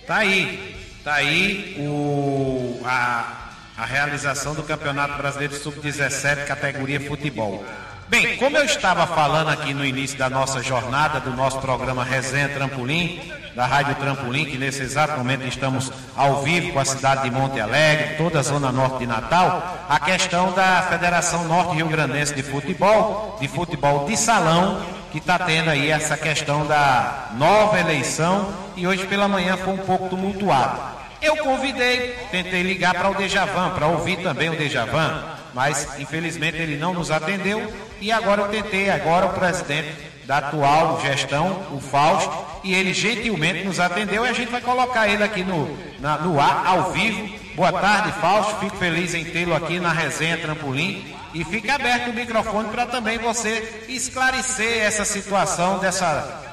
Tá 0.06 0.17
aí, 0.17 0.76
tá 1.04 1.15
aí 1.15 1.78
o, 1.80 2.80
a, 2.86 3.54
a 3.76 3.86
realização 3.86 4.54
do 4.54 4.63
Campeonato 4.63 5.17
Brasileiro 5.17 5.56
Sub-17, 5.56 6.45
categoria 6.45 7.02
futebol. 7.02 7.65
Bem, 8.10 8.38
como 8.38 8.58
eu 8.58 8.65
estava 8.65 9.06
falando 9.06 9.50
aqui 9.50 9.72
no 9.72 9.86
início 9.86 10.17
da 10.17 10.32
nossa 10.32 10.63
jornada, 10.63 11.19
do 11.19 11.32
nosso 11.32 11.60
programa 11.60 12.04
Resenha 12.04 12.50
Trampolim, 12.50 13.22
da 13.56 13.67
Rádio 13.67 13.93
Trampolim, 13.95 14.45
que 14.45 14.58
nesse 14.58 14.82
exato 14.82 15.15
momento 15.15 15.48
estamos 15.48 15.91
ao 16.15 16.41
vivo 16.41 16.74
com 16.74 16.80
a 16.80 16.86
cidade 16.86 17.24
de 17.24 17.32
Monte 17.32 17.60
Alegre, 17.60 18.15
toda 18.17 18.39
a 18.39 18.41
zona 18.41 18.72
norte 18.72 18.98
de 18.98 19.06
Natal, 19.06 19.86
a 19.88 20.00
questão 20.00 20.52
da 20.54 20.82
Federação 20.89 21.48
Norte 21.48 21.76
Rio 21.76 21.88
Grandense 21.88 22.34
de 22.34 22.41
Futebol, 22.41 23.38
de 23.39 23.48
futebol 23.48 24.08
de 24.08 24.17
salão, 24.17 24.82
que 25.12 25.19
está 25.19 25.38
tendo 25.38 25.69
aí 25.69 25.91
essa 25.91 26.17
questão 26.17 26.65
da 26.65 27.30
nova 27.36 27.80
eleição 27.80 28.52
e 28.76 28.88
hoje 28.88 29.06
pela 29.06 29.28
manhã 29.28 29.56
foi 29.56 29.74
um 29.74 29.78
pouco 29.78 30.10
tumultuado. 30.10 30.82
Eu 31.22 31.38
convidei, 31.38 32.17
tentei 32.32 32.63
ligar 32.63 32.95
para 32.95 33.12
o 33.12 33.13
Dejavan, 33.13 33.69
para 33.69 33.86
ouvir 33.86 34.17
também 34.24 34.50
o 34.50 34.58
Dejavan, 34.58 35.38
mas 35.53 35.99
infelizmente 35.99 36.57
ele 36.57 36.77
não 36.77 36.93
nos 36.93 37.12
atendeu 37.12 37.73
e 37.99 38.12
agora 38.12 38.41
eu 38.41 38.47
tentei 38.49 38.89
agora 38.89 39.25
o 39.25 39.33
presidente 39.33 40.09
da 40.29 40.38
atual 40.38 41.01
gestão, 41.01 41.65
o 41.71 41.79
Fausto, 41.79 42.31
e 42.63 42.75
ele 42.75 42.93
gentilmente 42.93 43.65
nos 43.65 43.79
atendeu 43.79 44.23
e 44.23 44.29
a 44.29 44.33
gente 44.33 44.51
vai 44.51 44.62
colocar 44.62 45.07
ele 45.07 45.23
aqui 45.23 45.43
no, 45.43 45.75
na, 45.99 46.19
no 46.19 46.39
ar, 46.39 46.67
ao 46.67 46.91
vivo. 46.91 47.27
Boa 47.55 47.73
tarde, 47.73 48.12
Fausto. 48.21 48.59
Fico 48.59 48.77
feliz 48.77 49.15
em 49.15 49.25
tê-lo 49.25 49.55
aqui 49.55 49.79
na 49.79 49.91
resenha 49.91 50.38
Trampolim. 50.38 51.15
E 51.33 51.43
fica 51.43 51.73
aberto 51.73 52.12
o 52.12 52.13
microfone 52.13 52.69
para 52.69 52.85
também 52.85 53.17
você 53.17 53.85
esclarecer 53.89 54.83
essa 54.83 55.03
situação 55.03 55.79
dessa 55.79 56.43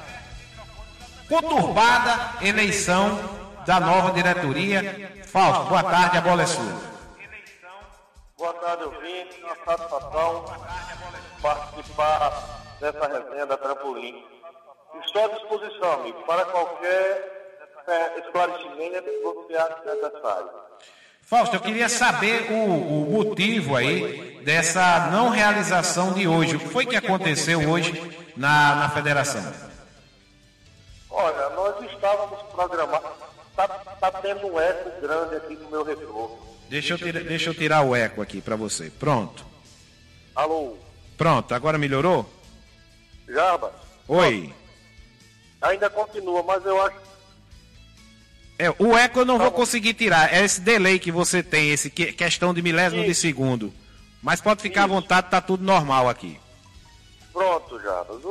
conturbada 1.29 2.31
eleição 2.41 3.19
da 3.63 3.79
nova 3.79 4.11
diretoria. 4.11 5.11
Fausto, 5.31 5.65
boa 5.65 5.83
tarde, 5.83 6.17
a 6.17 6.21
bola 6.21 6.41
é 6.41 6.47
sua. 6.47 6.96
Boa 8.37 8.53
tarde, 8.53 8.83
ouvinte. 8.83 9.41
Uma 9.43 9.55
satisfação 9.65 10.45
participar 11.41 12.61
dessa 12.79 13.07
resenha 13.07 13.47
da 13.47 13.57
Trampolim. 13.57 14.23
Estou 15.03 15.25
à 15.25 15.27
disposição, 15.29 15.93
amigo, 15.93 16.21
para 16.21 16.45
qualquer 16.45 17.57
é, 17.87 18.19
esclarecimento 18.19 19.03
que 19.05 19.21
você 19.23 19.55
acha 19.55 19.95
necessário. 19.95 20.49
Fausto, 21.23 21.55
eu 21.55 21.59
queria 21.59 21.89
saber 21.89 22.51
o, 22.51 22.63
o, 22.63 23.09
motivo 23.09 23.75
aí 23.75 24.39
dessa 24.45 25.09
não 25.11 25.29
realização 25.29 26.13
de 26.13 26.27
hoje. 26.27 26.57
O 26.57 26.59
que 26.59 26.69
foi 26.69 26.85
que 26.85 26.95
aconteceu 26.95 27.67
hoje 27.67 27.91
na, 28.37 28.75
na 28.75 28.89
federação? 28.91 29.41
Olha, 31.09 31.49
nós 31.49 31.91
estávamos 31.91 32.39
programados. 32.51 33.09
Está 33.49 33.67
tá 33.67 34.11
tendo 34.21 34.53
um 34.53 34.59
eco 34.59 35.01
grande 35.01 35.37
aqui 35.37 35.55
no 35.55 35.71
meu 35.71 35.83
retorno. 35.83 36.46
Deixa 36.69 36.93
eu, 36.93 36.97
tira, 36.97 37.23
deixa 37.23 37.49
eu 37.49 37.53
tirar 37.53 37.81
o 37.81 37.95
eco 37.95 38.21
aqui 38.21 38.41
para 38.41 38.55
você. 38.55 38.89
Pronto. 38.89 39.45
Alô? 40.35 40.77
Pronto, 41.17 41.53
agora 41.53 41.77
melhorou? 41.77 42.29
Jabas. 43.27 43.71
Oi. 44.07 44.53
Ainda 45.61 45.89
continua, 45.89 46.43
mas 46.43 46.65
eu 46.65 46.81
acho. 46.81 46.95
É, 48.59 48.69
o 48.79 48.97
eco 48.97 49.19
eu 49.19 49.25
não 49.25 49.37
tá 49.37 49.43
vou 49.43 49.51
bom. 49.51 49.57
conseguir 49.57 49.93
tirar. 49.93 50.33
É 50.33 50.43
esse 50.43 50.61
delay 50.61 50.99
que 50.99 51.11
você 51.11 51.41
tem, 51.41 51.71
esse 51.71 51.89
que, 51.89 52.11
questão 52.11 52.53
de 52.53 52.61
milésimo 52.61 53.01
Isso. 53.01 53.09
de 53.09 53.15
segundo. 53.15 53.73
Mas 54.21 54.41
pode 54.41 54.61
ficar 54.61 54.81
Isso. 54.81 54.91
à 54.91 54.95
vontade, 54.95 55.29
tá 55.29 55.41
tudo 55.41 55.63
normal 55.63 56.09
aqui. 56.09 56.39
Pronto, 57.31 57.79
Jabas. 57.79 58.21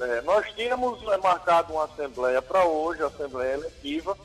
É, 0.00 0.20
nós 0.22 0.44
tínhamos 0.54 1.00
é, 1.08 1.16
marcado 1.18 1.72
uma 1.72 1.84
assembleia 1.84 2.40
para 2.42 2.64
hoje, 2.64 3.02
assembleia 3.02 3.54
eletiva, 3.54 4.16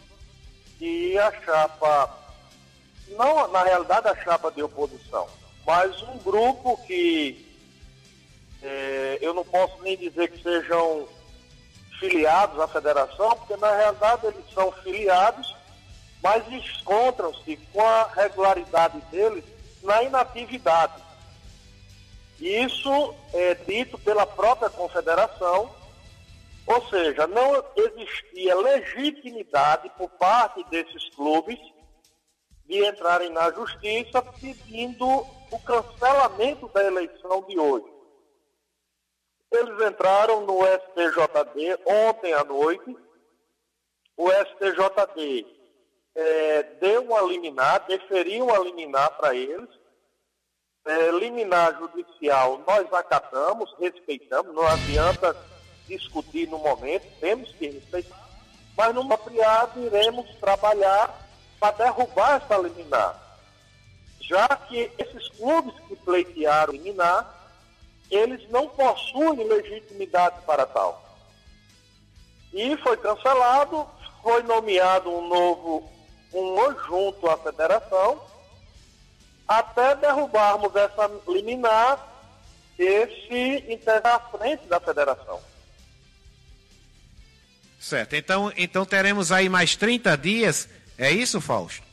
e 0.79 1.17
a 1.17 1.31
chapa, 1.43 2.09
não 3.09 3.47
na 3.47 3.63
realidade 3.63 4.07
a 4.07 4.15
chapa 4.23 4.51
de 4.51 4.61
oposição, 4.61 5.27
mas 5.65 6.01
um 6.03 6.17
grupo 6.19 6.77
que 6.85 7.45
é, 8.61 9.17
eu 9.21 9.33
não 9.33 9.43
posso 9.45 9.81
nem 9.81 9.97
dizer 9.97 10.29
que 10.31 10.41
sejam 10.41 11.07
filiados 11.99 12.59
à 12.59 12.67
federação, 12.67 13.29
porque 13.37 13.57
na 13.57 13.75
realidade 13.75 14.27
eles 14.27 14.45
são 14.53 14.71
filiados, 14.71 15.55
mas 16.21 16.43
encontram-se 16.51 17.57
com 17.71 17.81
a 17.81 18.07
regularidade 18.07 18.99
deles 19.11 19.43
na 19.83 20.03
inatividade. 20.03 21.01
Isso 22.39 23.15
é 23.33 23.55
dito 23.55 23.97
pela 23.97 24.25
própria 24.25 24.69
confederação, 24.69 25.71
ou 26.67 26.89
seja, 26.89 27.25
não 27.25 27.63
existia 27.75 28.55
legitimidade 28.55 29.89
por 29.97 30.09
parte 30.09 30.63
desses 30.65 31.09
clubes 31.15 31.57
de 32.67 32.85
entrarem 32.85 33.29
na 33.29 33.51
justiça 33.51 34.21
pedindo 34.21 35.05
o 35.07 35.59
cancelamento 35.65 36.67
da 36.69 36.83
eleição 36.83 37.41
de 37.43 37.57
hoje. 37.57 37.85
Eles 39.51 39.87
entraram 39.87 40.45
no 40.45 40.59
STJD 40.63 41.79
ontem 41.85 42.33
à 42.33 42.43
noite. 42.43 42.97
O 44.17 44.29
STJD 44.29 45.47
é, 46.15 46.63
deu 46.81 47.03
uma 47.03 47.21
liminar, 47.21 47.85
deferiu 47.87 48.45
uma 48.45 48.59
liminar 48.59 49.15
para 49.17 49.33
eles. 49.33 49.69
É, 50.85 51.11
liminar 51.11 51.77
judicial 51.79 52.63
nós 52.65 52.91
acatamos, 52.93 53.73
respeitamos, 53.77 54.55
não 54.55 54.65
adianta 54.65 55.35
discutir 55.85 56.47
no 56.47 56.57
momento, 56.57 57.05
temos 57.19 57.51
que 57.53 57.67
respeitar. 57.67 58.27
Mas 58.75 58.93
no 58.93 59.01
apropriado 59.01 59.83
iremos 59.85 60.29
trabalhar 60.35 61.26
para 61.59 61.75
derrubar 61.83 62.41
essa 62.41 62.57
liminar. 62.57 63.15
Já 64.21 64.47
que 64.47 64.91
esses 64.97 65.29
clubes 65.29 65.73
que 65.87 65.95
pleitearam 65.95 66.73
liminar, 66.73 67.33
eles 68.09 68.49
não 68.49 68.67
possuem 68.69 69.47
legitimidade 69.47 70.41
para 70.45 70.65
tal. 70.65 71.03
E 72.53 72.75
foi 72.77 72.97
cancelado, 72.97 73.87
foi 74.21 74.43
nomeado 74.43 75.09
um 75.09 75.27
novo, 75.27 75.89
um 76.33 76.55
junto 76.87 77.29
à 77.29 77.37
federação, 77.37 78.21
até 79.47 79.95
derrubarmos 79.95 80.75
essa 80.75 81.09
liminar, 81.27 82.05
esse 82.77 83.63
integrar 83.71 84.15
à 84.15 84.19
frente 84.37 84.65
da 84.67 84.79
federação. 84.79 85.39
Certo, 87.79 88.15
então, 88.15 88.51
então 88.57 88.85
teremos 88.85 89.31
aí 89.31 89.47
mais 89.47 89.75
30 89.75 90.17
dias, 90.17 90.67
é 90.97 91.11
isso, 91.11 91.39
Fausto? 91.39 91.85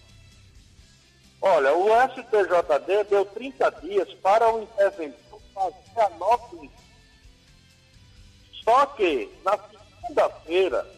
Olha, 1.41 1.75
o 1.75 1.89
STJD 2.09 3.05
deu 3.11 3.27
30 3.27 3.71
dias 3.83 4.09
para 4.15 4.53
o 4.53 4.63
interventor 4.63 5.41
fazer 5.55 6.01
a 6.01 6.09
nova 6.11 6.49
Só 8.65 8.87
que, 8.87 9.31
na 9.45 9.59
segunda-feira, 9.59 10.91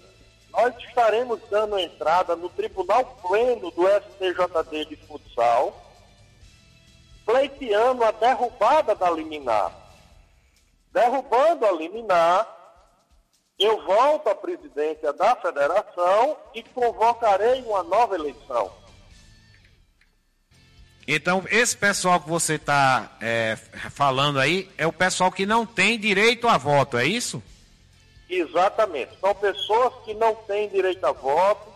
nós 0.51 0.75
estaremos 0.85 1.41
dando 1.51 1.79
entrada 1.79 2.37
no 2.37 2.49
Tribunal 2.49 3.05
Pleno 3.23 3.71
do 3.73 3.83
STJD 3.87 4.85
de 4.87 4.97
futsal, 5.07 5.85
pleiteando 7.25 8.05
a 8.05 8.13
derrubada 8.13 8.95
da 8.95 9.11
liminar. 9.11 9.73
Derrubando 10.93 11.67
a 11.67 11.73
liminar, 11.73 12.56
eu 13.59 13.85
volto 13.85 14.29
à 14.29 14.35
presidência 14.35 15.13
da 15.13 15.35
federação 15.37 16.37
e 16.55 16.63
convocarei 16.63 17.63
uma 17.63 17.83
nova 17.83 18.15
eleição. 18.15 18.71
Então, 21.09 21.45
esse 21.51 21.77
pessoal 21.77 22.21
que 22.21 22.29
você 22.29 22.55
está 22.55 23.17
é, 23.21 23.57
falando 23.91 24.41
aí 24.41 24.69
é 24.77 24.87
o 24.87 24.93
pessoal 24.93 25.31
que 25.31 25.47
não 25.47 25.65
tem 25.65 25.99
direito 25.99 26.49
a 26.49 26.59
voto, 26.59 26.99
é 26.99 27.07
isso? 27.07 27.43
Exatamente. 28.29 29.13
São 29.21 29.35
pessoas 29.35 29.95
que 30.05 30.13
não 30.15 30.35
têm 30.35 30.69
direito 30.69 31.05
a 31.07 31.13
voto, 31.13 31.73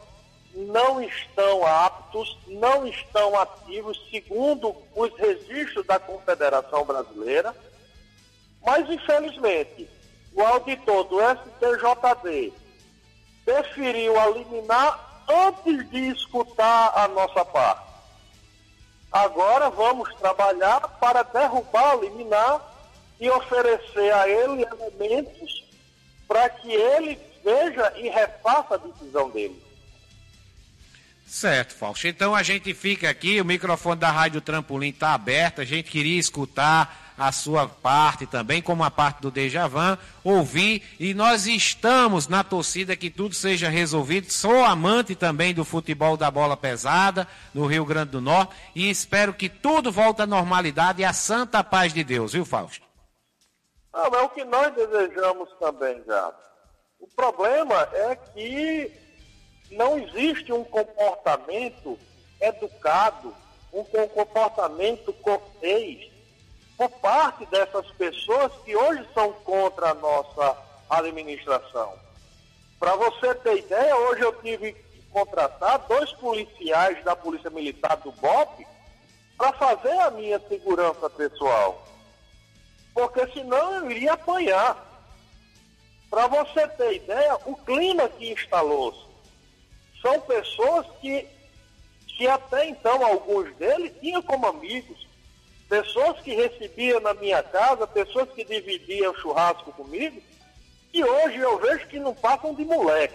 não 0.53 1.01
estão 1.01 1.65
aptos, 1.65 2.37
não 2.49 2.85
estão 2.87 3.39
ativos, 3.39 4.05
segundo 4.11 4.75
os 4.97 5.17
registros 5.17 5.87
da 5.87 6.01
Confederação 6.01 6.85
Brasileira, 6.85 7.55
mas, 8.67 8.91
infelizmente, 8.91 9.89
o 10.35 10.43
auditor 10.43 11.05
do 11.05 11.19
STJD 11.21 12.53
preferiu 13.45 14.15
eliminar 14.17 15.25
antes 15.29 15.89
de 15.91 16.09
escutar 16.09 16.93
a 16.95 17.09
nossa 17.09 17.45
parte. 17.45 17.91
Agora 19.11 19.71
vamos 19.71 20.15
trabalhar 20.17 20.81
para 21.01 21.23
derrubar, 21.23 21.99
eliminar 22.03 22.61
e 23.19 23.29
oferecer 23.29 24.13
a 24.15 24.29
ele 24.29 24.65
elementos 24.65 25.65
para 26.29 26.49
que 26.49 26.71
ele 26.71 27.19
veja 27.45 27.93
e 27.97 28.09
refaça 28.09 28.75
a 28.75 28.79
decisão 28.79 29.29
dele. 29.31 29.61
Certo, 31.27 31.75
Fausto. 31.75 32.09
Então 32.09 32.35
a 32.35 32.43
gente 32.43 32.73
fica 32.75 33.09
aqui, 33.09 33.41
o 33.41 33.45
microfone 33.45 34.01
da 34.01 34.11
Rádio 34.11 34.41
Trampolim 34.41 34.89
está 34.89 35.15
aberto, 35.15 35.61
a 35.61 35.65
gente 35.65 35.91
queria 35.91 36.19
escutar 36.19 37.10
a 37.21 37.31
sua 37.33 37.69
parte 37.69 38.27
também, 38.27 38.63
como 38.63 38.83
a 38.83 38.91
parte 38.91 39.21
do 39.21 39.31
Dejavan, 39.31 39.99
ouvir, 40.25 40.83
e 40.99 41.13
nós 41.13 41.47
estamos 41.47 42.27
na 42.27 42.43
torcida 42.43 42.97
que 42.97 43.11
tudo 43.11 43.35
seja 43.35 43.69
resolvido. 43.69 44.33
Sou 44.33 44.65
amante 44.65 45.15
também 45.15 45.53
do 45.53 45.63
futebol 45.63 46.17
da 46.17 46.31
bola 46.31 46.57
pesada 46.57 47.29
no 47.53 47.67
Rio 47.67 47.85
Grande 47.85 48.13
do 48.13 48.23
Norte 48.23 48.57
e 48.75 48.89
espero 48.89 49.35
que 49.35 49.51
tudo 49.51 49.93
volte 49.93 50.23
à 50.23 50.27
normalidade 50.27 51.03
e 51.03 51.05
à 51.05 51.13
santa 51.13 51.63
paz 51.63 51.93
de 51.93 52.03
Deus, 52.03 52.33
viu, 52.33 52.47
Fausto? 52.47 52.87
Não, 53.93 54.07
é 54.07 54.23
o 54.23 54.31
que 54.31 54.43
nós 54.43 54.75
desejamos 54.75 55.51
também, 55.61 56.03
já. 56.07 56.33
O 56.99 57.07
problema 57.09 57.87
é 57.93 58.17
que 58.17 58.91
não 59.73 59.99
existe 59.99 60.51
um 60.55 60.65
comportamento 60.65 61.99
educado, 62.41 63.35
um 63.75 63.85
comportamento 63.85 65.13
cortês 65.13 66.11
por 66.81 66.89
parte 66.93 67.45
dessas 67.45 67.87
pessoas 67.91 68.51
que 68.65 68.75
hoje 68.75 69.07
são 69.13 69.35
contra 69.45 69.91
a 69.91 69.95
nossa 69.95 70.57
administração. 70.89 71.93
Para 72.79 72.97
você 72.97 73.35
ter 73.35 73.59
ideia, 73.59 73.95
hoje 73.95 74.23
eu 74.23 74.33
tive 74.41 74.73
que 74.73 75.03
contratar 75.13 75.81
dois 75.81 76.11
policiais 76.15 77.05
da 77.05 77.15
Polícia 77.15 77.51
Militar 77.51 77.99
do 77.99 78.11
BOP 78.13 78.67
para 79.37 79.53
fazer 79.53 79.93
a 80.01 80.11
minha 80.11 80.41
segurança 80.49 81.11
pessoal. 81.11 81.87
Porque 82.95 83.31
senão 83.35 83.75
eu 83.75 83.91
iria 83.91 84.15
apanhar. 84.15 84.83
Para 86.09 86.29
você 86.29 86.67
ter 86.67 86.95
ideia, 86.95 87.37
o 87.45 87.57
clima 87.57 88.09
que 88.09 88.33
instalou-se 88.33 89.05
são 90.01 90.19
pessoas 90.23 90.87
que, 91.03 91.29
que 92.07 92.27
até 92.27 92.71
então 92.71 93.05
alguns 93.05 93.55
deles 93.57 93.93
tinham 94.01 94.23
como 94.23 94.47
amigos 94.47 95.10
pessoas 95.71 96.21
que 96.21 96.35
recebiam 96.35 97.01
na 97.01 97.15
minha 97.15 97.41
casa, 97.45 97.87
pessoas 97.87 98.29
que 98.33 98.45
dividiam 98.45 99.15
churrasco 99.15 99.73
comigo, 99.73 100.21
e 100.93 101.05
hoje 101.05 101.37
eu 101.37 101.61
vejo 101.61 101.87
que 101.87 102.01
não 102.01 102.13
passam 102.13 102.53
de 102.53 102.65
moleque. 102.65 103.15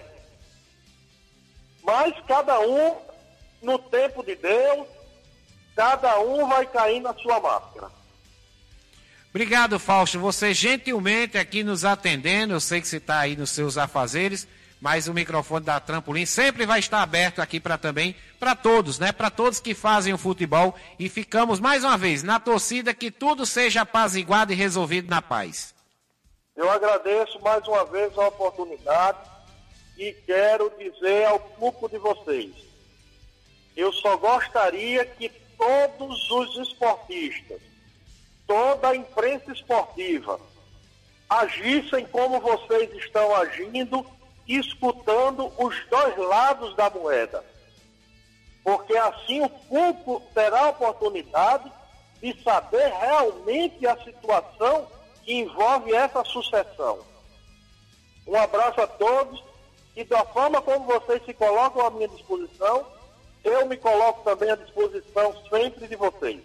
Mas 1.83 2.15
cada 2.25 2.57
um, 2.61 2.95
no 3.61 3.77
tempo 3.77 4.23
de 4.23 4.37
Deus, 4.37 4.87
cada 5.75 6.17
um 6.21 6.47
vai 6.47 6.65
cair 6.65 7.01
na 7.01 7.13
sua 7.15 7.41
máscara. 7.41 7.91
Obrigado, 9.29 9.77
Fausto. 9.77 10.17
Você 10.19 10.53
gentilmente 10.53 11.37
aqui 11.37 11.61
nos 11.61 11.83
atendendo. 11.83 12.53
Eu 12.53 12.61
sei 12.61 12.79
que 12.79 12.87
você 12.87 12.97
está 12.97 13.19
aí 13.19 13.35
nos 13.35 13.49
seus 13.49 13.77
afazeres 13.77 14.47
mas 14.85 15.07
o 15.07 15.15
microfone 15.15 15.65
da 15.65 15.79
Trampolim 15.79 16.27
sempre 16.27 16.63
vai 16.63 16.77
estar 16.77 17.01
aberto 17.01 17.41
aqui 17.41 17.59
para 17.59 17.75
também, 17.75 18.15
para 18.39 18.55
todos, 18.55 18.99
né? 18.99 19.11
Para 19.11 19.31
todos 19.31 19.59
que 19.59 19.73
fazem 19.73 20.13
o 20.13 20.17
futebol 20.17 20.75
e 20.99 21.09
ficamos 21.09 21.59
mais 21.59 21.83
uma 21.83 21.97
vez 21.97 22.21
na 22.21 22.39
torcida 22.39 22.93
que 22.93 23.09
tudo 23.09 23.47
seja 23.47 23.81
apaziguado 23.81 24.53
e 24.53 24.55
resolvido 24.55 25.09
na 25.09 25.23
paz. 25.23 25.73
Eu 26.55 26.69
agradeço 26.69 27.41
mais 27.41 27.67
uma 27.67 27.83
vez 27.85 28.15
a 28.15 28.27
oportunidade 28.27 29.17
e 29.97 30.13
quero 30.23 30.71
dizer 30.77 31.25
ao 31.25 31.39
público 31.39 31.89
de 31.89 31.97
vocês, 31.97 32.51
eu 33.75 33.91
só 33.91 34.15
gostaria 34.17 35.03
que 35.03 35.29
todos 35.57 36.29
os 36.29 36.57
esportistas, 36.67 37.59
toda 38.45 38.89
a 38.89 38.95
imprensa 38.95 39.51
esportiva, 39.51 40.39
agissem 41.27 42.05
como 42.05 42.39
vocês 42.39 42.93
estão 42.93 43.35
agindo 43.35 44.05
escutando 44.47 45.51
os 45.57 45.75
dois 45.89 46.17
lados 46.17 46.75
da 46.75 46.89
moeda. 46.89 47.43
Porque 48.63 48.95
assim 48.97 49.41
o 49.41 49.49
público 49.49 50.21
terá 50.33 50.61
a 50.61 50.69
oportunidade 50.69 51.71
de 52.21 52.41
saber 52.43 52.91
realmente 52.99 53.85
a 53.85 53.95
situação 54.03 54.87
que 55.23 55.33
envolve 55.33 55.93
essa 55.93 56.23
sucessão. 56.23 56.99
Um 58.27 58.35
abraço 58.35 58.81
a 58.81 58.87
todos 58.87 59.43
e 59.95 60.03
da 60.03 60.25
forma 60.25 60.61
como 60.61 60.85
vocês 60.85 61.23
se 61.25 61.33
colocam 61.33 61.85
à 61.85 61.91
minha 61.91 62.07
disposição, 62.07 62.85
eu 63.43 63.65
me 63.67 63.77
coloco 63.77 64.23
também 64.23 64.49
à 64.49 64.55
disposição 64.55 65.35
sempre 65.49 65.87
de 65.87 65.95
vocês. 65.95 66.41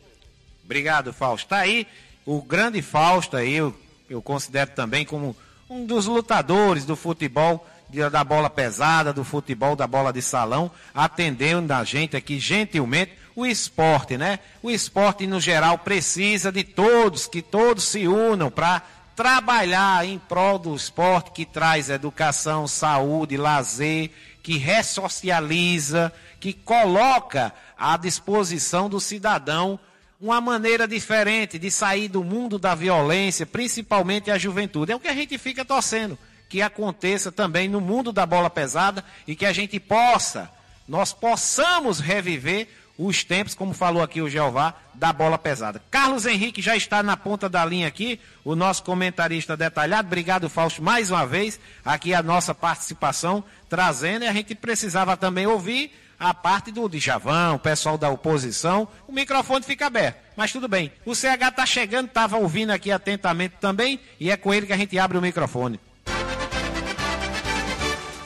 Obrigado, 0.62 1.12
Fausto. 1.12 1.46
Está 1.46 1.58
aí 1.58 1.86
o 2.26 2.42
grande 2.42 2.82
Fausto 2.82 3.36
aí, 3.36 3.54
eu, 3.54 3.74
eu 4.08 4.20
considero 4.20 4.70
também 4.72 5.04
como 5.04 5.34
um 5.68 5.86
dos 5.86 6.06
lutadores 6.06 6.84
do 6.84 6.94
futebol 6.94 7.66
da 8.10 8.24
bola 8.24 8.48
pesada, 8.48 9.12
do 9.12 9.24
futebol, 9.24 9.74
da 9.74 9.86
bola 9.86 10.12
de 10.12 10.22
salão, 10.22 10.70
atendendo 10.94 11.72
a 11.72 11.84
gente 11.84 12.16
aqui 12.16 12.38
gentilmente. 12.38 13.12
O 13.34 13.46
esporte, 13.46 14.16
né? 14.16 14.38
O 14.62 14.70
esporte, 14.70 15.26
no 15.26 15.40
geral, 15.40 15.78
precisa 15.78 16.52
de 16.52 16.64
todos, 16.64 17.26
que 17.26 17.40
todos 17.40 17.84
se 17.84 18.06
unam 18.06 18.50
para 18.50 18.82
trabalhar 19.16 20.06
em 20.06 20.18
prol 20.18 20.58
do 20.58 20.74
esporte 20.74 21.30
que 21.32 21.44
traz 21.44 21.90
educação, 21.90 22.66
saúde, 22.66 23.36
lazer, 23.36 24.10
que 24.42 24.56
ressocializa, 24.56 26.12
que 26.38 26.52
coloca 26.52 27.52
à 27.78 27.96
disposição 27.96 28.88
do 28.88 29.00
cidadão 29.00 29.78
uma 30.20 30.40
maneira 30.40 30.86
diferente 30.86 31.58
de 31.58 31.70
sair 31.70 32.08
do 32.08 32.22
mundo 32.22 32.58
da 32.58 32.74
violência, 32.74 33.46
principalmente 33.46 34.30
a 34.30 34.36
juventude. 34.36 34.92
É 34.92 34.96
o 34.96 35.00
que 35.00 35.08
a 35.08 35.14
gente 35.14 35.38
fica 35.38 35.64
torcendo 35.64 36.18
que 36.50 36.60
aconteça 36.60 37.30
também 37.30 37.68
no 37.68 37.80
mundo 37.80 38.12
da 38.12 38.26
bola 38.26 38.50
pesada 38.50 39.04
e 39.26 39.36
que 39.36 39.46
a 39.46 39.52
gente 39.52 39.78
possa, 39.78 40.50
nós 40.86 41.12
possamos 41.12 42.00
reviver 42.00 42.66
os 42.98 43.22
tempos, 43.24 43.54
como 43.54 43.72
falou 43.72 44.02
aqui 44.02 44.20
o 44.20 44.28
Jeová, 44.28 44.74
da 44.92 45.12
bola 45.12 45.38
pesada. 45.38 45.80
Carlos 45.90 46.26
Henrique 46.26 46.60
já 46.60 46.76
está 46.76 47.02
na 47.02 47.16
ponta 47.16 47.48
da 47.48 47.64
linha 47.64 47.86
aqui, 47.86 48.20
o 48.44 48.54
nosso 48.56 48.82
comentarista 48.82 49.56
detalhado. 49.56 50.08
Obrigado, 50.08 50.50
Fausto, 50.50 50.82
mais 50.82 51.10
uma 51.10 51.24
vez, 51.24 51.58
aqui 51.84 52.12
a 52.12 52.22
nossa 52.22 52.52
participação, 52.52 53.42
trazendo, 53.68 54.24
e 54.24 54.28
a 54.28 54.32
gente 54.32 54.54
precisava 54.54 55.16
também 55.16 55.46
ouvir 55.46 55.92
a 56.18 56.34
parte 56.34 56.72
do 56.72 56.86
Djavão, 56.88 57.54
o 57.54 57.60
pessoal 57.60 57.96
da 57.96 58.10
oposição, 58.10 58.86
o 59.06 59.12
microfone 59.12 59.64
fica 59.64 59.86
aberto. 59.86 60.18
Mas 60.36 60.52
tudo 60.52 60.68
bem. 60.68 60.92
O 61.06 61.14
CH 61.14 61.48
está 61.48 61.64
chegando, 61.64 62.08
estava 62.08 62.36
ouvindo 62.36 62.70
aqui 62.70 62.90
atentamente 62.90 63.54
também, 63.60 64.00
e 64.18 64.30
é 64.30 64.36
com 64.36 64.52
ele 64.52 64.66
que 64.66 64.72
a 64.72 64.76
gente 64.76 64.98
abre 64.98 65.16
o 65.16 65.22
microfone. 65.22 65.80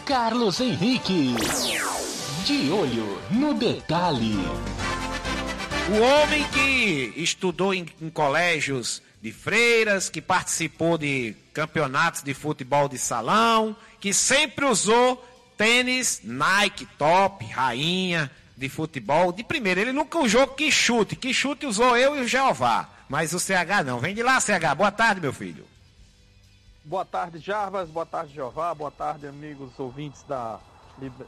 Carlos 0.05 0.61
Henrique. 0.61 1.35
De 2.45 2.71
olho 2.71 3.19
no 3.31 3.55
detalhe. 3.55 4.37
O 5.89 5.99
homem 5.99 6.45
que 6.49 7.15
estudou 7.17 7.73
em, 7.73 7.87
em, 8.03 8.11
colégios 8.11 9.03
de 9.23 9.33
freiras, 9.33 10.11
que 10.11 10.21
participou 10.21 10.99
de 10.99 11.35
campeonatos 11.55 12.23
de 12.23 12.35
futebol 12.35 12.87
de 12.87 12.99
salão, 12.99 13.75
que 13.99 14.13
sempre 14.13 14.67
usou 14.67 15.25
tênis 15.57 16.21
Nike 16.23 16.87
top, 16.99 17.47
rainha 17.47 18.31
de 18.55 18.69
futebol 18.69 19.33
de 19.33 19.43
primeira. 19.43 19.81
Ele 19.81 19.93
nunca 19.93 20.19
usou 20.19 20.47
que 20.49 20.71
chute, 20.71 21.17
que 21.17 21.33
chute 21.33 21.65
usou 21.65 21.97
eu 21.97 22.15
e 22.15 22.21
o 22.21 22.29
Jeová. 22.29 22.91
Mas 23.09 23.33
o 23.33 23.41
CH 23.41 23.83
não. 23.87 24.01
Vem 24.01 24.15
de 24.15 24.23
lá, 24.23 24.39
CH. 24.39 24.75
Boa 24.77 24.91
tarde, 24.91 25.23
meu 25.23 25.33
filho. 25.33 25.74
Boa 26.87 27.03
tarde, 27.03 27.39
Jarbas. 27.39 27.89
Boa 27.89 28.05
tarde, 28.05 28.35
Jeová. 28.35 28.75
Boa 28.75 28.91
tarde, 28.91 29.27
amigos 29.27 29.81
ouvintes 29.81 30.23
da, 30.25 30.61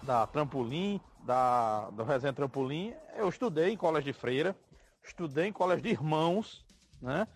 da 0.03 0.27
Trampolim, 0.27 1.01
da, 1.25 1.89
do 1.93 2.05
Resenha 2.05 2.35
Trampolim. 2.35 2.93
Eu 3.17 3.27
estudei 3.31 3.71
em 3.71 3.77
colégio 3.77 4.13
de 4.13 4.19
freira, 4.19 4.55
estudei 5.03 5.47
em 5.47 5.53
colégio 5.53 5.83
de 5.83 5.89
irmãos, 5.89 6.63
né? 7.01 7.27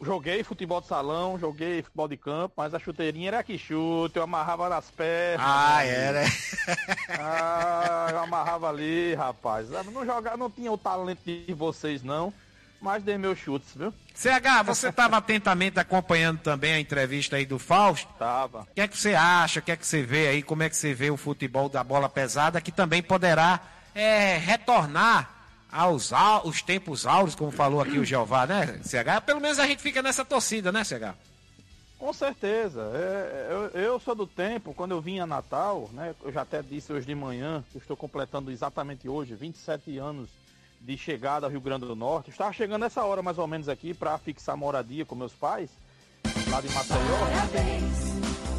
Joguei 0.00 0.44
futebol 0.44 0.80
de 0.80 0.86
salão, 0.86 1.36
joguei 1.40 1.82
futebol 1.82 2.06
de 2.06 2.16
campo, 2.16 2.54
mas 2.56 2.72
a 2.72 2.78
chuteirinha 2.78 3.28
era 3.28 3.42
que 3.42 3.58
chute, 3.58 4.16
eu 4.16 4.22
amarrava 4.22 4.68
nas 4.68 4.88
pernas. 4.88 5.44
Ah, 5.44 5.84
era. 5.84 6.22
ah, 7.18 8.06
eu 8.12 8.18
amarrava 8.20 8.68
ali, 8.68 9.12
rapaz. 9.14 9.68
Não 9.68 10.06
jogava, 10.06 10.36
não 10.36 10.48
tinha 10.48 10.70
o 10.70 10.78
talento 10.78 11.24
de 11.24 11.52
vocês, 11.52 12.04
não 12.04 12.32
mas 12.80 13.02
dei 13.02 13.18
meus 13.18 13.38
chutes, 13.38 13.68
viu? 13.74 13.92
CH, 14.14 14.64
você 14.64 14.88
estava 14.88 15.18
atentamente 15.18 15.78
acompanhando 15.78 16.40
também 16.40 16.72
a 16.72 16.80
entrevista 16.80 17.36
aí 17.36 17.44
do 17.44 17.58
Fausto? 17.58 18.12
Tava. 18.18 18.62
O 18.62 18.74
que 18.74 18.80
é 18.80 18.88
que 18.88 18.96
você 18.96 19.14
acha? 19.14 19.60
O 19.60 19.62
que 19.62 19.72
é 19.72 19.76
que 19.76 19.86
você 19.86 20.02
vê 20.02 20.28
aí? 20.28 20.42
Como 20.42 20.62
é 20.62 20.68
que 20.68 20.76
você 20.76 20.94
vê 20.94 21.10
o 21.10 21.16
futebol 21.16 21.68
da 21.68 21.84
bola 21.84 22.08
pesada 22.08 22.60
que 22.60 22.72
também 22.72 23.02
poderá 23.02 23.60
é, 23.94 24.36
retornar 24.38 25.30
aos 25.70 26.10
os 26.44 26.62
tempos 26.62 27.06
áureos, 27.06 27.34
como 27.34 27.50
falou 27.50 27.80
aqui 27.80 27.98
o 27.98 28.04
Jeová, 28.04 28.46
né, 28.46 28.80
CH? 28.82 29.24
Pelo 29.24 29.40
menos 29.40 29.58
a 29.58 29.66
gente 29.66 29.82
fica 29.82 30.02
nessa 30.02 30.24
torcida, 30.24 30.72
né, 30.72 30.82
CH? 30.82 31.14
Com 31.98 32.14
certeza. 32.14 32.80
É, 32.94 33.48
eu, 33.50 33.80
eu, 33.80 34.00
sou 34.00 34.14
do 34.14 34.26
tempo, 34.26 34.72
quando 34.72 34.92
eu 34.92 35.02
vim 35.02 35.18
a 35.18 35.26
Natal, 35.26 35.90
né? 35.92 36.14
Eu 36.24 36.32
já 36.32 36.42
até 36.42 36.62
disse 36.62 36.90
hoje 36.90 37.06
de 37.06 37.14
manhã, 37.14 37.62
estou 37.74 37.94
completando 37.94 38.50
exatamente 38.50 39.06
hoje, 39.06 39.34
27 39.34 39.98
anos 39.98 40.39
de 40.80 40.96
chegada 40.96 41.46
ao 41.46 41.50
Rio 41.50 41.60
Grande 41.60 41.86
do 41.86 41.94
Norte. 41.94 42.30
Estava 42.30 42.52
chegando 42.52 42.84
essa 42.84 43.04
hora 43.04 43.22
mais 43.22 43.38
ou 43.38 43.46
menos 43.46 43.68
aqui 43.68 43.92
para 43.92 44.16
fixar 44.18 44.56
moradia 44.56 45.04
com 45.04 45.14
meus 45.14 45.32
pais, 45.32 45.70
lá 46.48 46.60
de 46.60 46.68
Maceió. 46.70 46.98
Parabéns, 47.18 47.98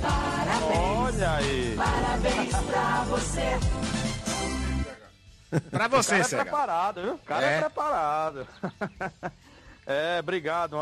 parabéns. 0.02 0.98
Olha 0.98 1.32
aí. 1.32 1.76
Parabéns 1.76 2.56
pra 2.56 3.04
você. 3.06 3.42
pra 5.70 5.88
você, 5.88 6.16
O 6.16 6.24
cara 6.24 6.34
é 6.34 6.44
preparado, 6.44 7.02
viu? 7.02 7.14
O 7.16 7.20
cara 7.20 7.46
é, 7.46 7.58
é 7.58 7.60
preparado. 7.60 8.48
é, 9.86 10.20
obrigado. 10.20 10.78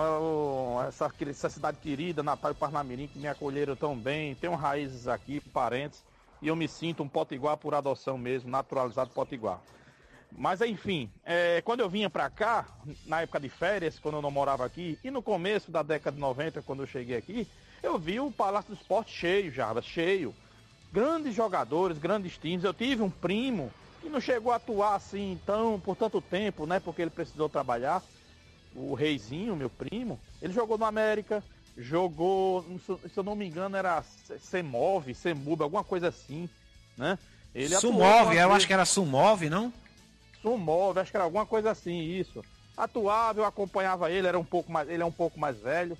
Essa, 0.87 1.11
essa 1.27 1.49
cidade 1.49 1.77
querida, 1.81 2.21
Natal 2.21 2.51
e 2.51 2.55
Parnamirim, 2.55 3.07
que 3.07 3.17
me 3.17 3.27
acolheram 3.27 3.75
tão 3.75 3.97
bem. 3.97 4.35
Tenho 4.35 4.55
raízes 4.55 5.07
aqui, 5.07 5.39
parentes. 5.39 6.03
E 6.41 6.47
eu 6.47 6.55
me 6.55 6.67
sinto 6.67 7.01
um 7.01 7.09
potiguar 7.09 7.57
por 7.57 7.73
adoção 7.73 8.17
mesmo, 8.17 8.49
naturalizado 8.49 9.09
potiguar. 9.09 9.59
Mas 10.31 10.61
enfim, 10.61 11.09
é, 11.25 11.61
quando 11.61 11.81
eu 11.81 11.89
vinha 11.89 12.09
para 12.09 12.29
cá, 12.29 12.67
na 13.05 13.21
época 13.21 13.39
de 13.39 13.49
férias, 13.49 13.99
quando 13.99 14.15
eu 14.15 14.21
não 14.21 14.31
morava 14.31 14.65
aqui, 14.65 14.97
e 15.03 15.11
no 15.11 15.21
começo 15.21 15.71
da 15.71 15.83
década 15.83 16.15
de 16.15 16.21
90, 16.21 16.61
quando 16.61 16.83
eu 16.83 16.87
cheguei 16.87 17.17
aqui, 17.17 17.47
eu 17.81 17.97
vi 17.97 18.19
o 18.19 18.31
Palácio 18.31 18.73
do 18.73 18.79
Esporte 18.79 19.11
cheio, 19.11 19.51
Jardas, 19.51 19.85
cheio. 19.85 20.33
Grandes 20.91 21.35
jogadores, 21.35 21.97
grandes 21.97 22.37
times. 22.37 22.63
Eu 22.63 22.73
tive 22.73 23.01
um 23.01 23.09
primo 23.09 23.71
que 24.01 24.09
não 24.09 24.19
chegou 24.19 24.51
a 24.51 24.55
atuar 24.55 24.95
assim 24.95 25.39
tão 25.45 25.79
por 25.79 25.95
tanto 25.95 26.21
tempo, 26.21 26.65
né? 26.65 26.79
Porque 26.79 27.01
ele 27.01 27.11
precisou 27.11 27.47
trabalhar. 27.47 28.01
O 28.75 28.93
Reizinho, 28.93 29.55
meu 29.55 29.69
primo, 29.69 30.19
ele 30.41 30.53
jogou 30.53 30.77
no 30.77 30.85
América, 30.85 31.43
jogou, 31.77 32.63
se 32.85 33.17
eu 33.17 33.23
não 33.23 33.35
me 33.35 33.47
engano, 33.47 33.75
era 33.75 34.03
Semove, 34.39 35.15
Semub, 35.15 35.61
alguma 35.63 35.83
coisa 35.83 36.09
assim, 36.09 36.47
né? 36.97 37.17
Ele 37.53 37.75
Sumove, 37.75 38.37
eu 38.37 38.51
acho 38.53 38.67
que 38.67 38.73
era 38.73 38.85
Sumove, 38.85 39.49
não? 39.49 39.73
Sumove, 40.41 40.99
acho 40.99 41.11
que 41.11 41.17
era 41.17 41.23
alguma 41.23 41.45
coisa 41.45 41.71
assim, 41.71 41.99
isso. 41.99 42.43
Atuava, 42.77 43.41
eu 43.41 43.45
acompanhava 43.45 44.09
ele, 44.09 44.27
era 44.27 44.39
um 44.39 44.45
pouco 44.45 44.71
mais, 44.71 44.89
ele 44.89 45.03
é 45.03 45.05
um 45.05 45.11
pouco 45.11 45.39
mais 45.39 45.59
velho. 45.59 45.97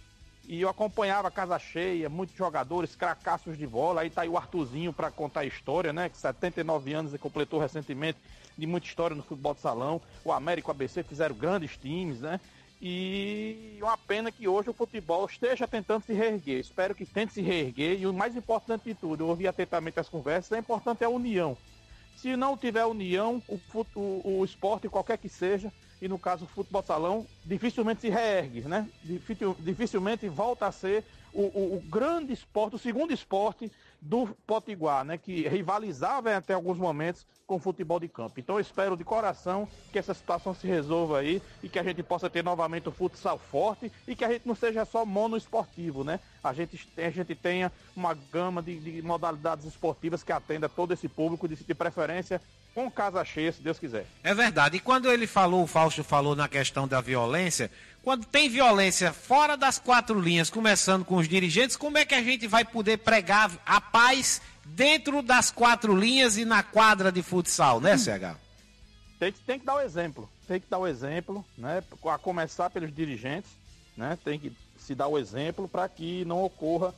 E 0.48 0.62
eu 0.62 0.70
acompanhava 0.70 1.30
casa 1.30 1.60
cheia, 1.60 2.10
muitos 2.10 2.36
jogadores, 2.36 2.96
cracassos 2.96 3.56
de 3.56 3.68
bola. 3.68 4.02
Aí 4.02 4.10
tá 4.10 4.24
aí 4.24 4.30
o 4.30 4.38
Artuzinho 4.38 4.92
para 4.92 5.12
contar 5.12 5.42
a 5.42 5.46
história, 5.46 5.94
né? 5.94 6.10
Que 6.10 6.18
79 6.18 6.92
anos 6.92 7.14
e 7.14 7.20
completou 7.20 7.60
recentemente 7.60 8.18
de 8.58 8.66
muita 8.66 8.88
história 8.88 9.16
no 9.16 9.22
futebol 9.22 9.54
de 9.54 9.60
salão. 9.60 10.02
O 10.26 10.32
América 10.32 10.70
o 10.70 10.72
ABC 10.72 11.04
fizeram 11.04 11.36
grandes 11.36 11.78
times, 11.78 12.22
né? 12.22 12.40
E 12.82 13.78
uma 13.82 13.98
pena 13.98 14.32
que 14.32 14.48
hoje 14.48 14.70
o 14.70 14.74
futebol 14.74 15.26
esteja 15.26 15.68
tentando 15.68 16.04
se 16.04 16.14
reerguer. 16.14 16.60
Espero 16.60 16.96
que 16.96 17.06
tente 17.06 17.34
se 17.34 17.42
reerguer. 17.42 18.00
E 18.00 18.08
o 18.08 18.14
mais 18.14 18.36
importante 18.36 18.86
de 18.86 18.96
tudo, 18.96 19.24
eu 19.24 19.28
ouvi 19.28 19.48
atentamente 19.48 20.00
as 20.00 20.10
conversas, 20.10 20.54
é 20.54 20.58
importante 20.58 21.04
a 21.04 21.10
união. 21.10 21.58
Se 22.22 22.36
não 22.36 22.58
tiver 22.58 22.86
união, 22.86 23.42
o, 23.48 23.58
o, 23.96 24.40
o 24.40 24.44
esporte, 24.44 24.90
qualquer 24.90 25.18
que 25.18 25.30
seja, 25.30 25.72
e 26.02 26.08
no 26.10 26.20
caso 26.20 26.44
o 26.44 26.48
futebol 26.50 26.84
salão, 26.84 27.26
dificilmente 27.46 28.02
se 28.02 28.10
reergue, 28.10 28.62
né? 28.62 28.90
Dificilmente 29.60 30.28
volta 30.28 30.68
a 30.68 30.72
ser 30.72 31.06
o, 31.32 31.44
o, 31.44 31.78
o, 31.78 31.80
grande 31.80 32.34
esporte, 32.34 32.76
o 32.76 32.80
segundo 32.80 33.14
esporte 33.14 33.72
do 34.02 34.28
Potiguar, 34.48 35.04
né? 35.04 35.18
Que 35.18 35.48
rivalizava 35.48 36.36
até 36.36 36.54
alguns 36.54 36.78
momentos 36.78 37.26
com 37.46 37.56
o 37.56 37.60
futebol 37.60 38.00
de 38.00 38.08
campo. 38.08 38.40
Então 38.40 38.56
eu 38.56 38.60
espero 38.60 38.96
de 38.96 39.04
coração 39.04 39.68
que 39.92 39.98
essa 39.98 40.14
situação 40.14 40.54
se 40.54 40.68
resolva 40.68 41.20
aí 41.20 41.42
e 41.64 41.68
que 41.68 41.80
a 41.80 41.84
gente 41.84 42.04
possa 42.04 42.30
ter 42.30 42.44
novamente 42.44 42.88
o 42.88 42.92
futsal 42.92 43.40
forte 43.40 43.92
e 44.08 44.16
que 44.16 44.24
a 44.24 44.32
gente 44.32 44.48
não 44.48 44.56
seja 44.56 44.86
só 44.86 45.06
monoesportivo, 45.06 46.04
né? 46.04 46.20
A 46.44 46.54
gente, 46.54 46.88
a 46.96 47.10
gente 47.10 47.36
tenha 47.36 47.72
uma 47.96 48.14
gama 48.14 48.62
de, 48.62 48.80
de 48.80 49.02
modalidades 49.02 49.66
esportivas 49.66 50.24
que 50.24 50.32
atenda 50.32 50.70
todo 50.70 50.94
esse 50.94 51.10
público, 51.10 51.48
de, 51.48 51.56
de 51.56 51.74
preferência 51.74 52.42
com 52.74 52.90
casa 52.90 53.26
cheia, 53.26 53.52
se 53.52 53.62
Deus 53.62 53.80
quiser. 53.80 54.06
É 54.24 54.34
verdade. 54.34 54.78
E 54.78 54.80
quando 54.80 55.12
ele 55.12 55.28
falou, 55.28 55.64
o 55.64 55.68
Fausto 55.68 56.04
falou 56.04 56.36
na 56.36 56.48
questão 56.48 56.88
da 56.88 57.02
violência, 57.02 57.72
quando 58.10 58.26
tem 58.26 58.50
violência 58.50 59.14
fora 59.14 59.56
das 59.56 59.78
quatro 59.78 60.20
linhas, 60.20 60.50
começando 60.50 61.06
com 61.06 61.18
os 61.18 61.28
dirigentes, 61.28 61.76
como 61.76 61.96
é 61.96 62.04
que 62.04 62.16
a 62.16 62.24
gente 62.24 62.48
vai 62.48 62.66
poder 62.66 62.98
pregar 62.98 63.52
a 63.64 63.80
paz 63.80 64.42
dentro 64.66 65.22
das 65.22 65.52
quatro 65.52 65.96
linhas 65.96 66.36
e 66.36 66.44
na 66.44 66.64
quadra 66.64 67.12
de 67.12 67.22
futsal, 67.22 67.80
né, 67.80 67.96
CH? 68.00 68.36
Tem, 69.20 69.32
tem 69.32 69.60
que 69.60 69.66
dar 69.68 69.76
o 69.76 69.80
exemplo. 69.80 70.28
Tem 70.48 70.60
que 70.60 70.66
dar 70.68 70.80
o 70.80 70.88
exemplo, 70.88 71.46
né? 71.56 71.84
A 72.06 72.18
começar 72.18 72.72
pelos 72.72 72.92
dirigentes, 72.92 73.52
né? 73.96 74.18
Tem 74.24 74.40
que 74.40 74.52
se 74.80 74.96
dar 74.96 75.08
o 75.08 75.16
exemplo 75.16 75.68
para 75.68 75.88
que 75.88 76.26
não 76.26 76.44
ocorra 76.44 76.96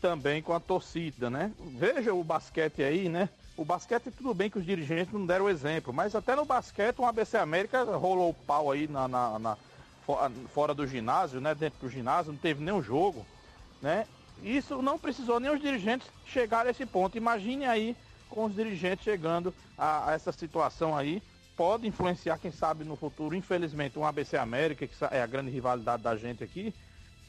também 0.00 0.40
com 0.40 0.54
a 0.54 0.60
torcida, 0.60 1.28
né? 1.28 1.52
Veja 1.78 2.14
o 2.14 2.24
basquete 2.24 2.82
aí, 2.82 3.10
né? 3.10 3.28
O 3.54 3.66
basquete, 3.66 4.10
tudo 4.16 4.32
bem 4.32 4.48
que 4.48 4.58
os 4.58 4.64
dirigentes 4.64 5.12
não 5.12 5.26
deram 5.26 5.44
o 5.44 5.50
exemplo, 5.50 5.92
mas 5.92 6.14
até 6.14 6.34
no 6.34 6.46
basquete, 6.46 7.00
um 7.00 7.06
ABC 7.06 7.36
América 7.36 7.84
rolou 7.84 8.30
o 8.30 8.34
pau 8.34 8.70
aí 8.70 8.88
na, 8.88 9.06
na, 9.06 9.38
na 9.38 9.58
fora 10.48 10.74
do 10.74 10.86
ginásio, 10.86 11.40
né? 11.40 11.54
Dentro 11.54 11.80
do 11.80 11.88
ginásio, 11.88 12.32
não 12.32 12.38
teve 12.38 12.62
nenhum 12.62 12.82
jogo, 12.82 13.26
né? 13.82 14.06
Isso 14.42 14.80
não 14.80 14.98
precisou 14.98 15.40
nem 15.40 15.50
os 15.50 15.60
dirigentes 15.60 16.08
chegar 16.26 16.66
a 16.66 16.70
esse 16.70 16.86
ponto. 16.86 17.18
Imagine 17.18 17.66
aí 17.66 17.96
com 18.30 18.44
os 18.44 18.54
dirigentes 18.54 19.04
chegando 19.04 19.52
a, 19.76 20.10
a 20.10 20.14
essa 20.14 20.32
situação 20.32 20.96
aí. 20.96 21.22
Pode 21.56 21.88
influenciar, 21.88 22.38
quem 22.38 22.52
sabe, 22.52 22.84
no 22.84 22.94
futuro, 22.94 23.34
infelizmente, 23.34 23.98
um 23.98 24.06
ABC 24.06 24.36
América, 24.36 24.86
que 24.86 24.94
é 25.10 25.20
a 25.20 25.26
grande 25.26 25.50
rivalidade 25.50 26.02
da 26.02 26.14
gente 26.14 26.44
aqui. 26.44 26.72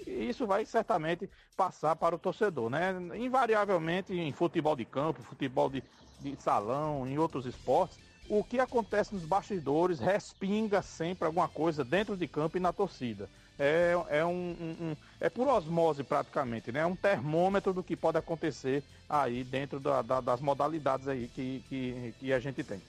E 0.06 0.30
isso 0.30 0.46
vai 0.46 0.66
certamente 0.66 1.28
passar 1.58 1.96
para 1.96 2.16
o 2.16 2.20
torcedor, 2.20 2.70
né? 2.70 2.96
Invariavelmente 3.16 4.14
em 4.14 4.32
futebol 4.32 4.76
de 4.76 4.86
campo, 4.86 5.24
futebol 5.24 5.70
de, 5.70 5.84
de 6.20 6.36
salão, 6.42 7.08
em 7.08 7.18
outros 7.18 7.48
esportes, 7.48 8.00
o 8.30 8.44
que 8.44 8.60
acontece 8.60 9.14
nos 9.14 9.26
bastidores 9.26 10.00
respinga 10.00 10.82
sempre 10.84 11.26
alguma 11.26 11.48
coisa 11.48 11.84
dentro 11.84 12.16
de 12.16 12.28
campo 12.28 12.58
e 12.58 12.60
na 12.60 12.72
torcida. 12.72 13.28
É, 13.58 13.94
é, 14.10 14.26
um, 14.26 14.30
um, 14.30 14.86
um, 14.86 14.96
é 15.20 15.30
por 15.30 15.48
osmose 15.48 16.04
praticamente, 16.04 16.72
né? 16.72 16.80
É 16.80 16.86
um 16.86 16.96
termômetro 16.96 17.74
do 17.74 17.84
que 17.84 17.96
pode 17.96 18.18
acontecer 18.18 18.84
aí 19.10 19.44
dentro 19.44 19.80
da, 19.80 20.02
da, 20.02 20.22
das 20.22 20.40
modalidades 20.40 21.08
aí 21.08 21.30
que, 21.36 21.62
que, 21.68 22.14
que 22.20 22.32
a 22.32 22.40
gente 22.40 22.64
tem. 22.64 22.82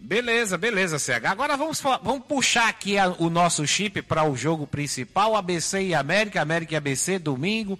Beleza, 0.00 0.58
beleza, 0.58 0.98
CH. 0.98 1.24
Agora 1.26 1.56
vamos, 1.56 1.80
vamos 1.80 2.24
puxar 2.26 2.68
aqui 2.68 2.98
a, 2.98 3.08
o 3.18 3.30
nosso 3.30 3.66
chip 3.66 4.02
para 4.02 4.28
o 4.28 4.36
jogo 4.36 4.66
principal, 4.66 5.34
ABC 5.34 5.80
e 5.82 5.94
América, 5.94 6.42
América 6.42 6.74
e 6.74 6.76
ABC, 6.76 7.18
domingo. 7.18 7.78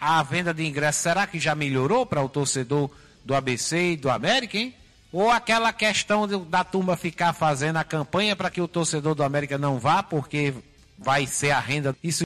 A 0.00 0.22
venda 0.22 0.54
de 0.54 0.64
ingressos, 0.64 1.02
será 1.02 1.26
que 1.26 1.38
já 1.38 1.54
melhorou 1.54 2.06
para 2.06 2.22
o 2.22 2.28
torcedor 2.28 2.90
do 3.24 3.34
ABC 3.34 3.92
e 3.92 3.96
do 3.96 4.10
América, 4.10 4.58
hein? 4.58 4.74
Ou 5.12 5.28
aquela 5.28 5.72
questão 5.72 6.26
de, 6.26 6.38
da 6.38 6.62
turma 6.62 6.96
ficar 6.96 7.32
fazendo 7.32 7.76
a 7.76 7.84
campanha 7.84 8.36
para 8.36 8.50
que 8.50 8.60
o 8.60 8.68
torcedor 8.68 9.14
do 9.14 9.24
América 9.24 9.58
não 9.58 9.78
vá, 9.78 10.02
porque 10.02 10.54
vai 10.96 11.26
ser 11.26 11.50
a 11.50 11.58
renda. 11.58 11.96
Isso. 12.02 12.24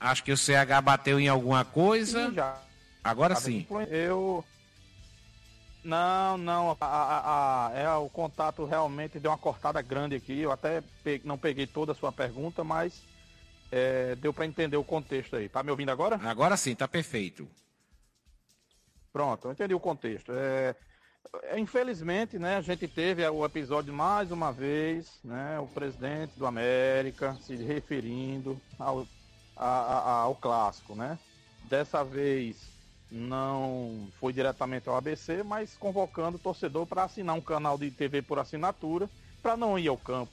Acho 0.00 0.24
que 0.24 0.32
o 0.32 0.36
CH 0.36 0.82
bateu 0.82 1.20
em 1.20 1.28
alguma 1.28 1.64
coisa. 1.64 2.28
Sim, 2.28 2.34
já. 2.34 2.60
Agora 3.02 3.36
sim. 3.36 3.66
Eu. 3.88 4.44
Não, 5.84 6.36
não. 6.38 6.76
A, 6.80 6.86
a, 6.86 7.68
a, 7.68 7.72
é, 7.78 7.90
o 7.92 8.08
contato 8.08 8.64
realmente 8.64 9.20
deu 9.20 9.30
uma 9.30 9.38
cortada 9.38 9.80
grande 9.80 10.16
aqui. 10.16 10.40
Eu 10.40 10.50
até 10.50 10.82
não 11.22 11.38
peguei 11.38 11.66
toda 11.66 11.92
a 11.92 11.94
sua 11.94 12.10
pergunta, 12.10 12.64
mas 12.64 13.02
é, 13.70 14.16
deu 14.16 14.32
para 14.32 14.46
entender 14.46 14.76
o 14.76 14.84
contexto 14.84 15.36
aí. 15.36 15.48
Tá 15.48 15.62
me 15.62 15.70
ouvindo 15.70 15.90
agora? 15.90 16.18
Agora 16.24 16.56
sim, 16.56 16.74
tá 16.74 16.88
perfeito. 16.88 17.48
Pronto, 19.14 19.46
eu 19.46 19.52
entendi 19.52 19.72
o 19.72 19.78
contexto. 19.78 20.32
É, 20.32 20.74
é, 21.44 21.56
infelizmente, 21.60 22.36
né, 22.36 22.56
a 22.56 22.60
gente 22.60 22.88
teve 22.88 23.24
o 23.28 23.44
episódio 23.44 23.94
mais 23.94 24.32
uma 24.32 24.50
vez, 24.50 25.20
né, 25.22 25.56
o 25.60 25.68
presidente 25.68 26.32
do 26.36 26.44
América 26.44 27.36
se 27.40 27.54
referindo 27.54 28.60
ao, 28.76 29.06
a, 29.56 29.68
a, 29.68 30.10
ao 30.22 30.34
clássico, 30.34 30.96
né? 30.96 31.16
Dessa 31.70 32.02
vez 32.02 32.56
não 33.08 34.08
foi 34.18 34.32
diretamente 34.32 34.88
ao 34.88 34.96
ABC, 34.96 35.44
mas 35.44 35.76
convocando 35.76 36.36
o 36.36 36.40
torcedor 36.40 36.84
para 36.84 37.04
assinar 37.04 37.36
um 37.36 37.40
canal 37.40 37.78
de 37.78 37.92
TV 37.92 38.20
por 38.20 38.40
assinatura 38.40 39.08
para 39.40 39.56
não 39.56 39.78
ir 39.78 39.86
ao 39.86 39.96
campo. 39.96 40.32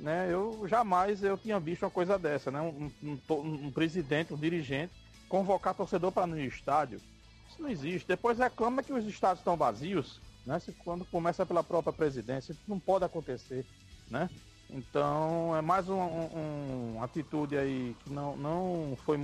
Né? 0.00 0.26
Eu 0.32 0.66
jamais 0.66 1.22
eu 1.22 1.38
tinha 1.38 1.60
visto 1.60 1.84
uma 1.84 1.90
coisa 1.92 2.18
dessa, 2.18 2.50
né? 2.50 2.60
Um, 2.60 2.90
um, 3.04 3.66
um 3.66 3.70
presidente, 3.70 4.34
um 4.34 4.36
dirigente 4.36 4.92
convocar 5.28 5.74
torcedor 5.74 6.10
para 6.10 6.26
ao 6.26 6.48
estádio 6.48 7.00
isso 7.48 7.62
não 7.62 7.68
existe. 7.68 8.06
Depois 8.06 8.38
reclama 8.38 8.82
que 8.82 8.92
os 8.92 9.06
estados 9.06 9.40
estão 9.40 9.56
vazios, 9.56 10.20
né? 10.44 10.58
Se, 10.58 10.72
quando 10.72 11.04
começa 11.04 11.44
pela 11.44 11.62
própria 11.64 11.92
presidência, 11.92 12.52
isso 12.52 12.62
não 12.66 12.78
pode 12.78 13.04
acontecer, 13.04 13.64
né? 14.10 14.30
Então 14.68 15.56
é 15.56 15.60
mais 15.60 15.88
uma 15.88 16.04
um, 16.04 16.96
um, 16.96 17.02
atitude 17.02 17.56
aí 17.56 17.96
que 18.02 18.10
não, 18.10 18.36
não 18.36 18.98
foi 19.04 19.18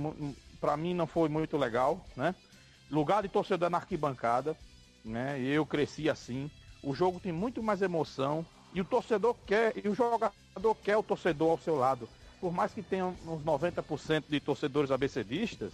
para 0.59 0.77
mim 0.77 0.93
não 0.93 1.05
foi 1.05 1.27
muito 1.27 1.57
legal, 1.57 2.05
né? 2.15 2.33
Lugar 2.89 3.23
de 3.23 3.29
torcedor 3.29 3.69
na 3.69 3.77
arquibancada, 3.77 4.55
né? 5.03 5.39
Eu 5.41 5.65
cresci 5.65 6.09
assim. 6.09 6.49
O 6.81 6.93
jogo 6.93 7.19
tem 7.19 7.31
muito 7.31 7.61
mais 7.61 7.81
emoção 7.81 8.45
e 8.73 8.81
o 8.81 8.85
torcedor 8.85 9.35
quer 9.45 9.73
e 9.83 9.87
o 9.87 9.95
jogador 9.95 10.75
quer 10.83 10.97
o 10.97 11.03
torcedor 11.03 11.51
ao 11.51 11.57
seu 11.57 11.75
lado. 11.75 12.07
Por 12.39 12.51
mais 12.51 12.73
que 12.73 12.81
tenha 12.81 13.05
uns 13.05 13.43
90% 13.43 14.25
de 14.27 14.39
torcedores 14.39 14.91
abecedistas, 14.91 15.71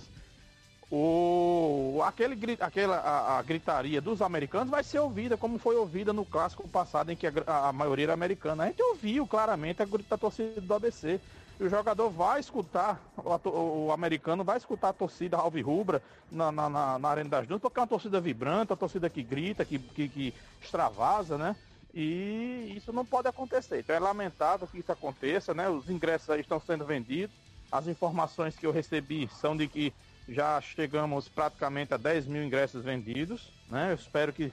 o, 0.92 2.02
aquele, 2.04 2.58
aquela, 2.60 2.98
a, 2.98 3.38
a, 3.38 3.42
gritaria 3.44 4.02
dos 4.02 4.24
americanos 4.24 4.72
vai 4.72 4.84
ser 4.84 5.00
ouvida 5.00 5.38
como 5.38 5.60
foi 5.60 5.76
ouvida 5.76 6.12
no 6.12 6.26
clássico 6.26 6.68
passado 6.68 7.12
em 7.12 7.16
que 7.16 7.28
a, 7.28 7.68
a 7.68 7.72
maioria 7.72 8.06
era 8.06 8.14
americana. 8.14 8.64
A 8.64 8.68
gente 8.68 8.82
ouviu 8.82 9.28
claramente 9.28 9.84
a, 9.84 9.86
a 9.86 10.18
torcida 10.18 10.60
do 10.60 10.74
ABC. 10.74 11.20
O 11.60 11.70
jogador 11.70 12.10
vai 12.10 12.40
escutar, 12.40 13.00
o, 13.18 13.86
o 13.86 13.92
americano 13.92 14.44
vai 14.44 14.58
escutar 14.58 14.90
a 14.90 14.94
torcida 14.94 15.38
alvirrubra 15.38 16.02
na, 16.32 16.52
na, 16.52 16.70
na, 16.70 16.98
na 16.98 17.10
Arena 17.10 17.30
das 17.30 17.46
Dunas, 17.46 17.62
porque 17.62 17.80
é 17.80 17.82
uma 17.82 17.88
torcida 17.88 18.20
vibrante, 18.20 18.72
uma 18.72 18.78
torcida 18.78 19.10
que 19.10 19.22
grita, 19.22 19.66
que, 19.66 19.78
que, 19.78 20.08
que 20.08 20.34
extravasa, 20.62 21.38
né? 21.38 21.56
E 21.94 22.74
isso 22.78 22.94
não 22.94 23.06
pode 23.06 23.28
acontecer. 23.28 23.80
Então 23.80 23.96
é 23.96 24.00
lamentável 24.00 24.68
que 24.68 24.80
isso 24.80 24.92
aconteça, 24.92 25.54
né? 25.54 25.70
Os 25.70 25.90
ingressos 25.90 26.30
estão 26.40 26.60
sendo 26.60 26.86
vendidos. 26.86 27.36
As 27.72 27.88
informações 27.88 28.56
que 28.56 28.66
eu 28.66 28.72
recebi 28.72 29.30
são 29.40 29.56
de 29.56 29.68
que 29.68 29.94
já 30.30 30.62
chegamos 30.62 31.28
praticamente 31.28 31.94
a 31.94 31.98
10 31.98 32.28
mil 32.28 32.44
ingressos 32.44 32.84
vendidos, 32.84 33.52
né? 33.70 33.92
Eu 33.92 33.96
espero 33.96 34.32
que 34.32 34.52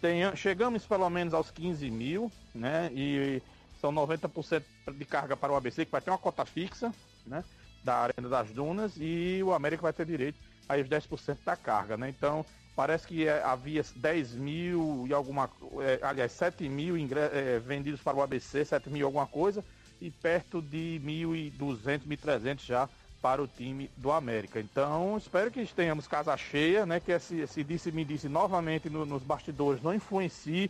tenha, 0.00 0.34
chegamos 0.34 0.84
pelo 0.84 1.08
menos 1.08 1.32
aos 1.34 1.50
15 1.50 1.90
mil, 1.90 2.30
né? 2.54 2.90
E 2.92 3.42
são 3.80 3.92
90% 3.92 4.62
de 4.96 5.04
carga 5.04 5.36
para 5.36 5.52
o 5.52 5.56
ABC, 5.56 5.84
que 5.84 5.92
vai 5.92 6.00
ter 6.00 6.10
uma 6.10 6.18
cota 6.18 6.44
fixa, 6.44 6.92
né? 7.26 7.44
Da 7.84 7.96
Arena 7.96 8.28
das 8.28 8.50
Dunas, 8.50 8.92
e 8.96 9.40
o 9.42 9.52
América 9.52 9.82
vai 9.82 9.92
ter 9.92 10.06
direito 10.06 10.38
a 10.68 10.76
os 10.76 10.88
10% 10.88 11.38
da 11.44 11.56
carga, 11.56 11.96
né? 11.96 12.08
Então, 12.08 12.44
parece 12.74 13.06
que 13.06 13.26
é, 13.26 13.42
havia 13.42 13.84
10 13.96 14.34
mil 14.34 15.04
e 15.08 15.12
alguma, 15.12 15.50
é, 15.80 15.98
aliás, 16.02 16.32
7 16.32 16.68
mil 16.68 16.96
é, 16.96 17.58
vendidos 17.58 18.00
para 18.00 18.16
o 18.16 18.22
ABC, 18.22 18.64
7 18.64 18.88
mil 18.88 19.06
alguma 19.06 19.26
coisa, 19.26 19.64
e 20.00 20.10
perto 20.10 20.60
de 20.60 21.00
1.200, 21.04 22.00
1.300 22.08 22.64
já 22.64 22.88
para 23.22 23.40
o 23.40 23.46
time 23.46 23.88
do 23.96 24.10
América. 24.10 24.58
Então, 24.58 25.16
espero 25.16 25.50
que 25.50 25.64
tenhamos 25.66 26.08
casa 26.08 26.36
cheia, 26.36 26.84
né? 26.84 26.98
Que 26.98 27.12
esse, 27.12 27.40
esse 27.40 27.62
disse-me 27.62 28.04
disse 28.04 28.28
novamente 28.28 28.90
no, 28.90 29.06
nos 29.06 29.22
bastidores 29.22 29.80
não 29.80 29.94
influencie 29.94 30.68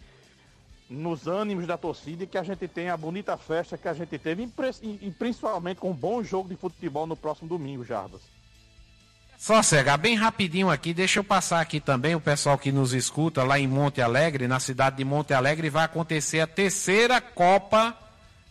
nos 0.90 1.26
ânimos 1.26 1.66
da 1.66 1.78
torcida 1.78 2.24
e 2.24 2.26
que 2.26 2.36
a 2.36 2.42
gente 2.42 2.68
tenha 2.68 2.92
a 2.92 2.96
bonita 2.96 3.34
festa 3.38 3.78
que 3.78 3.88
a 3.88 3.94
gente 3.94 4.18
teve 4.18 4.46
e, 4.82 4.98
e 5.00 5.10
principalmente 5.10 5.78
com 5.78 5.90
um 5.90 5.94
bom 5.94 6.22
jogo 6.22 6.50
de 6.50 6.56
futebol 6.56 7.06
no 7.06 7.16
próximo 7.16 7.48
domingo, 7.48 7.82
Jarbas. 7.82 8.20
Só 9.38 9.60
Cega, 9.62 9.96
bem 9.96 10.14
rapidinho 10.14 10.70
aqui, 10.70 10.94
deixa 10.94 11.18
eu 11.18 11.24
passar 11.24 11.60
aqui 11.60 11.80
também 11.80 12.14
o 12.14 12.20
pessoal 12.20 12.56
que 12.56 12.70
nos 12.70 12.92
escuta 12.92 13.42
lá 13.42 13.58
em 13.58 13.66
Monte 13.66 14.00
Alegre, 14.00 14.46
na 14.46 14.60
cidade 14.60 14.98
de 14.98 15.04
Monte 15.04 15.34
Alegre, 15.34 15.68
vai 15.68 15.84
acontecer 15.84 16.40
a 16.40 16.46
terceira 16.46 17.20
Copa, 17.20 17.96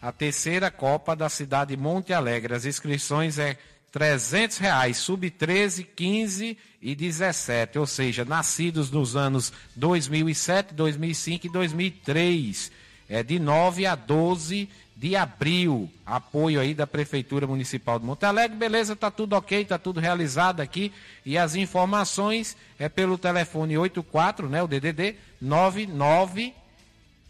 a 0.02 0.12
terceira 0.12 0.70
Copa 0.70 1.16
da 1.16 1.30
cidade 1.30 1.76
de 1.76 1.82
Monte 1.82 2.12
Alegre. 2.12 2.56
As 2.56 2.66
inscrições 2.66 3.40
é 3.40 3.58
300 3.92 4.58
reais, 4.58 4.98
sub-13, 4.98 5.86
15 5.96 6.58
e 6.82 6.96
17, 6.96 7.78
ou 7.78 7.86
seja, 7.86 8.24
nascidos 8.24 8.90
nos 8.90 9.16
anos 9.16 9.52
2007, 9.76 10.74
2005 10.74 11.48
e 11.48 11.50
2003, 11.50 12.72
é 13.10 13.22
de 13.22 13.38
9 13.38 13.86
a 13.86 13.96
12 13.96 14.70
de 14.96 15.16
abril, 15.16 15.90
apoio 16.06 16.62
aí 16.62 16.74
da 16.74 16.88
Prefeitura 16.88 17.46
Municipal 17.46 18.00
de 18.00 18.06
Monte 18.06 18.24
Alegre, 18.24 18.56
beleza, 18.56 18.96
tá 18.96 19.12
tudo 19.12 19.34
ok, 19.34 19.66
tá 19.66 19.78
tudo 19.78 20.00
realizado 20.00 20.62
aqui, 20.62 20.94
e 21.26 21.38
as 21.38 21.56
informações 21.56 22.56
é 22.80 22.88
pelo 22.88 23.18
telefone 23.18 23.78
84, 23.78 24.48
né, 24.48 24.64
o 24.64 24.68
DDD, 24.68 25.16
99 25.42 26.54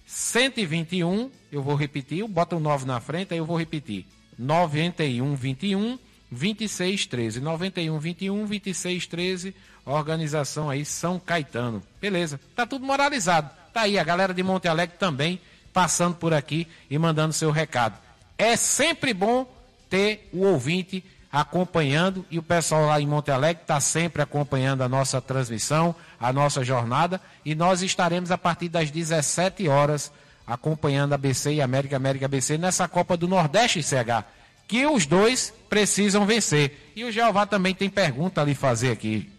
121, 0.05 1.31
eu 1.51 1.63
vou 1.63 1.75
repetir, 1.75 2.27
bota 2.27 2.55
o 2.55 2.59
9 2.59 2.85
na 2.85 2.99
frente, 2.99 3.33
aí 3.33 3.39
eu 3.39 3.45
vou 3.45 3.57
repetir, 3.57 4.05
91 4.37 5.33
21 5.33 5.97
2613. 6.31 7.41
91 7.41 7.99
21 7.99 8.45
26 8.45 9.05
13. 9.07 9.55
Organização 9.85 10.69
aí 10.69 10.85
São 10.85 11.19
Caetano. 11.19 11.83
Beleza. 11.99 12.39
Tá 12.55 12.65
tudo 12.65 12.85
moralizado. 12.85 13.49
Tá 13.73 13.81
aí 13.81 13.99
a 13.99 14.03
galera 14.03 14.33
de 14.33 14.41
Monte 14.41 14.67
Alegre 14.67 14.97
também 14.97 15.39
passando 15.73 16.15
por 16.15 16.33
aqui 16.33 16.67
e 16.89 16.97
mandando 16.97 17.33
seu 17.33 17.51
recado. 17.51 17.97
É 18.37 18.55
sempre 18.55 19.13
bom 19.13 19.45
ter 19.89 20.29
o 20.33 20.45
ouvinte 20.45 21.03
acompanhando 21.31 22.25
e 22.29 22.37
o 22.37 22.43
pessoal 22.43 22.85
lá 22.87 22.99
em 22.99 23.07
Monte 23.07 23.31
Alegre 23.31 23.61
está 23.61 23.79
sempre 23.79 24.21
acompanhando 24.21 24.81
a 24.81 24.89
nossa 24.89 25.21
transmissão, 25.21 25.95
a 26.19 26.33
nossa 26.33 26.63
jornada 26.63 27.21
e 27.45 27.55
nós 27.55 27.81
estaremos 27.81 28.31
a 28.31 28.37
partir 28.37 28.67
das 28.67 28.91
17 28.91 29.67
horas 29.67 30.11
acompanhando 30.45 31.13
a 31.13 31.17
BC 31.17 31.53
e 31.53 31.61
América 31.61 31.95
América 31.95 32.27
BC 32.27 32.57
nessa 32.57 32.87
Copa 32.87 33.15
do 33.15 33.27
Nordeste 33.27 33.81
CH 33.81 34.25
que 34.71 34.85
os 34.85 35.05
dois 35.05 35.53
precisam 35.69 36.25
vencer. 36.25 36.93
E 36.95 37.03
o 37.03 37.11
Jeová 37.11 37.45
também 37.45 37.75
tem 37.75 37.89
pergunta 37.89 38.39
a 38.39 38.45
lhe 38.45 38.55
fazer 38.55 38.89
aqui. 38.89 39.29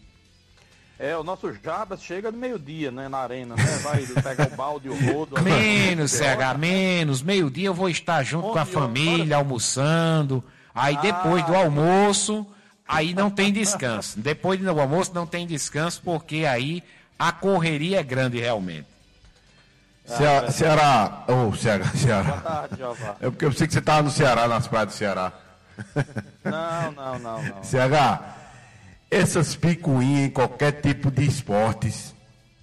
É, 0.98 1.16
o 1.16 1.24
nosso 1.24 1.50
Jabas 1.54 2.02
chega 2.02 2.30
no 2.30 2.36
meio-dia, 2.36 2.90
né, 2.90 3.08
na 3.08 3.16
arena, 3.16 3.56
né? 3.56 3.78
Vai 3.82 4.04
pegar 4.04 4.52
o 4.52 4.54
balde, 4.54 4.90
o 4.90 4.94
rodo. 4.94 5.40
Menos, 5.40 6.12
CH, 6.12 6.58
menos. 6.58 7.22
Meio-dia 7.22 7.68
eu 7.68 7.74
vou 7.74 7.88
estar 7.88 8.22
junto 8.22 8.50
com 8.50 8.58
a 8.58 8.66
família, 8.66 9.36
almoçando. 9.36 10.44
Aí 10.74 10.98
depois 10.98 11.46
do 11.46 11.54
ah. 11.54 11.64
almoço, 11.64 12.46
aí 12.86 13.14
não 13.14 13.30
tem 13.30 13.50
descanso. 13.50 14.20
Depois 14.20 14.60
do 14.60 14.68
almoço 14.68 15.12
não 15.14 15.26
tem 15.26 15.46
descanso, 15.46 16.02
porque 16.04 16.44
aí 16.44 16.82
a 17.18 17.32
correria 17.32 18.00
é 18.00 18.02
grande 18.02 18.38
realmente. 18.38 18.91
Ceará, 20.16 20.50
Ceará, 20.50 21.24
oh, 21.28 21.54
Ceará, 21.56 21.84
Ceará. 21.86 22.22
Boa 22.22 22.40
tarde, 22.40 22.76
Jeová. 22.76 23.16
É 23.20 23.30
porque 23.30 23.44
eu 23.44 23.52
sei 23.52 23.66
que 23.66 23.72
você 23.72 23.78
estava 23.78 24.02
no 24.02 24.10
Ceará, 24.10 24.46
nas 24.48 24.66
praias 24.66 24.88
do 24.88 24.92
Ceará. 24.94 25.32
Não, 26.44 26.92
não, 26.92 27.18
não, 27.18 27.42
não. 27.42 27.62
CH, 27.62 28.20
essas 29.10 29.54
picuinhas 29.54 30.26
em 30.26 30.30
qualquer 30.30 30.80
tipo 30.80 31.10
de 31.10 31.24
esportes, 31.26 32.14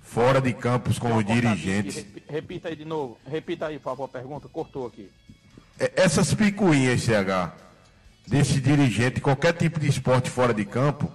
fora 0.02 0.40
de 0.42 0.54
campos 0.54 0.98
com 1.00 1.16
os 1.16 1.26
dirigentes. 1.26 1.96
Repi- 1.98 2.24
Repita 2.30 2.70
aí 2.70 2.76
de 2.76 2.86
novo. 2.86 3.18
Repita 3.26 3.66
aí, 3.68 3.78
por 3.80 3.86
favor, 3.86 4.04
a 4.06 4.08
pergunta. 4.08 4.48
Cortou 4.48 4.86
aqui. 4.86 5.10
É, 5.80 5.92
Essas 5.96 6.34
picuinhas, 6.34 7.02
CH, 7.02 7.52
desse 8.28 8.60
dirigente, 8.62 9.20
qualquer 9.20 9.54
tipo 9.54 9.80
de 9.80 9.88
esporte 9.88 10.30
fora 10.30 10.54
de 10.54 10.64
campo, 10.66 11.12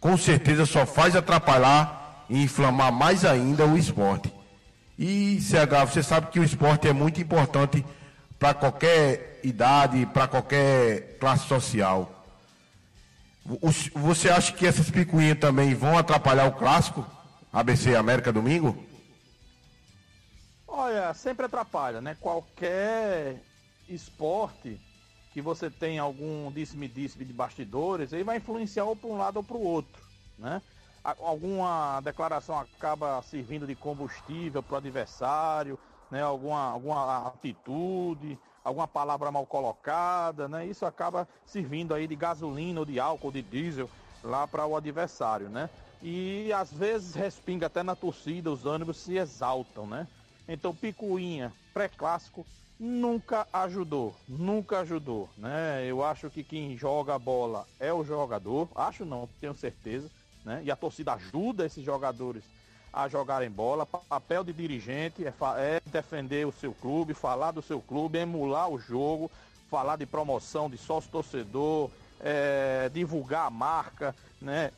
com 0.00 0.16
certeza 0.16 0.66
só 0.66 0.84
faz 0.84 1.14
atrapalhar 1.14 2.24
e 2.28 2.42
inflamar 2.42 2.92
mais 2.92 3.24
ainda 3.24 3.64
o 3.66 3.76
esporte. 3.78 4.32
E, 4.98 5.40
CH, 5.40 5.88
você 5.88 6.02
sabe 6.02 6.26
que 6.26 6.40
o 6.40 6.44
esporte 6.44 6.88
é 6.88 6.92
muito 6.92 7.20
importante 7.20 7.86
para 8.36 8.52
qualquer 8.52 9.38
idade, 9.44 10.04
para 10.06 10.26
qualquer 10.26 11.18
classe 11.18 11.46
social. 11.46 12.26
Você 13.94 14.28
acha 14.28 14.52
que 14.52 14.66
essas 14.66 14.90
picuinhas 14.90 15.38
também 15.38 15.72
vão 15.72 15.96
atrapalhar 15.96 16.46
o 16.46 16.52
clássico? 16.52 17.06
ABC 17.52 17.94
América 17.94 18.32
domingo? 18.32 18.76
Olha, 20.66 21.14
sempre 21.14 21.46
atrapalha, 21.46 22.00
né? 22.00 22.16
Qualquer 22.20 23.40
esporte 23.88 24.80
que 25.32 25.40
você 25.40 25.70
tem 25.70 25.98
algum 25.98 26.50
disse-me-disse 26.50 27.24
de 27.24 27.32
bastidores, 27.32 28.12
aí 28.12 28.24
vai 28.24 28.38
influenciar 28.38 28.84
ou 28.84 28.96
para 28.96 29.08
um 29.08 29.16
lado 29.16 29.36
ou 29.36 29.44
para 29.44 29.56
o 29.56 29.62
outro, 29.62 30.02
né? 30.36 30.60
Alguma 31.18 32.00
declaração 32.00 32.58
acaba 32.58 33.20
servindo 33.22 33.66
de 33.66 33.74
combustível 33.74 34.62
para 34.62 34.74
o 34.74 34.78
adversário, 34.78 35.78
né? 36.10 36.22
Alguma, 36.22 36.70
alguma 36.70 37.28
atitude, 37.28 38.38
alguma 38.64 38.88
palavra 38.88 39.30
mal 39.30 39.46
colocada, 39.46 40.48
né? 40.48 40.66
Isso 40.66 40.84
acaba 40.84 41.28
servindo 41.44 41.94
aí 41.94 42.06
de 42.06 42.16
gasolina 42.16 42.80
ou 42.80 42.86
de 42.86 42.98
álcool, 43.00 43.30
de 43.30 43.42
diesel 43.42 43.90
lá 44.22 44.46
para 44.46 44.66
o 44.66 44.76
adversário, 44.76 45.48
né? 45.48 45.70
E 46.00 46.52
às 46.52 46.72
vezes 46.72 47.14
respinga 47.14 47.66
até 47.66 47.82
na 47.82 47.96
torcida, 47.96 48.50
os 48.50 48.66
ânimos 48.66 48.98
se 48.98 49.16
exaltam, 49.16 49.86
né? 49.86 50.08
Então, 50.46 50.74
picuinha, 50.74 51.54
pré-clássico, 51.72 52.46
nunca 52.78 53.46
ajudou, 53.52 54.16
nunca 54.26 54.80
ajudou, 54.80 55.32
né? 55.36 55.84
Eu 55.84 56.02
acho 56.02 56.30
que 56.30 56.44
quem 56.44 56.76
joga 56.76 57.14
a 57.14 57.18
bola 57.18 57.68
é 57.78 57.92
o 57.92 58.04
jogador, 58.04 58.70
acho 58.74 59.04
não, 59.04 59.26
tenho 59.40 59.54
certeza, 59.54 60.10
né? 60.48 60.62
E 60.64 60.70
a 60.70 60.76
torcida 60.76 61.12
ajuda 61.14 61.66
esses 61.66 61.84
jogadores 61.84 62.50
a 62.92 63.06
jogarem 63.08 63.50
bola. 63.50 63.86
Pa- 63.86 63.98
Papel 64.08 64.42
de 64.42 64.52
dirigente 64.52 65.24
é, 65.26 65.28
é 65.58 65.80
defender 65.90 66.46
o 66.46 66.52
seu 66.52 66.72
clube, 66.74 67.14
falar 67.14 67.52
do 67.52 67.62
seu 67.62 67.80
clube, 67.80 68.18
emular 68.18 68.68
o 68.70 68.78
jogo, 68.78 69.30
falar 69.68 69.96
de 69.96 70.06
promoção, 70.06 70.70
de 70.70 70.78
sócio-torcedor, 70.78 71.90
é, 72.18 72.88
divulgar 72.88 73.46
a 73.46 73.50
marca, 73.50 74.16
né? 74.40 74.72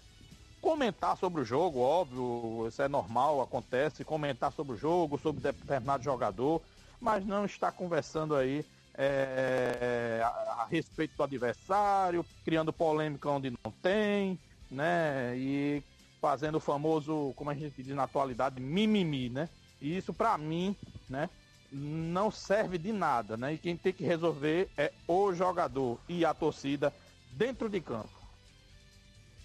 comentar 0.61 1.17
sobre 1.17 1.41
o 1.41 1.45
jogo, 1.45 1.79
óbvio, 1.81 2.67
isso 2.69 2.83
é 2.83 2.89
normal, 2.89 3.41
acontece, 3.41 4.05
comentar 4.05 4.53
sobre 4.53 4.75
o 4.75 4.77
jogo, 4.77 5.17
sobre 5.19 5.41
determinado 5.41 6.03
jogador, 6.05 6.63
mas 7.01 7.25
não 7.25 7.45
estar 7.47 7.73
conversando 7.73 8.37
aí 8.37 8.67
é, 8.95 10.21
a, 10.23 10.29
a 10.63 10.67
respeito 10.67 11.15
do 11.17 11.23
adversário, 11.23 12.27
criando 12.45 12.73
polêmica 12.73 13.31
onde 13.31 13.51
não 13.65 13.73
tem, 13.73 14.39
né? 14.71 15.35
E 15.37 15.83
fazendo 16.21 16.57
o 16.57 16.61
famoso, 16.61 17.33
como 17.37 17.51
a 17.51 17.55
gente 17.55 17.83
diz 17.83 17.95
na 17.95 18.05
atualidade, 18.05 18.61
mimimi, 18.61 19.29
né? 19.29 19.49
E 19.81 19.97
isso 19.97 20.13
pra 20.13 20.37
mim, 20.37 20.77
né? 21.09 21.29
Não 21.73 22.31
serve 22.31 22.77
de 22.79 22.93
nada, 22.93 23.37
né? 23.37 23.55
E 23.55 23.59
quem 23.59 23.77
tem 23.77 23.93
que 23.93 24.05
resolver 24.05 24.69
é 24.77 24.93
o 25.07 25.33
jogador 25.33 25.99
e 26.09 26.25
a 26.25 26.35
torcida 26.35 26.93
dentro 27.33 27.69
de 27.69 27.81
campo. 27.81 28.11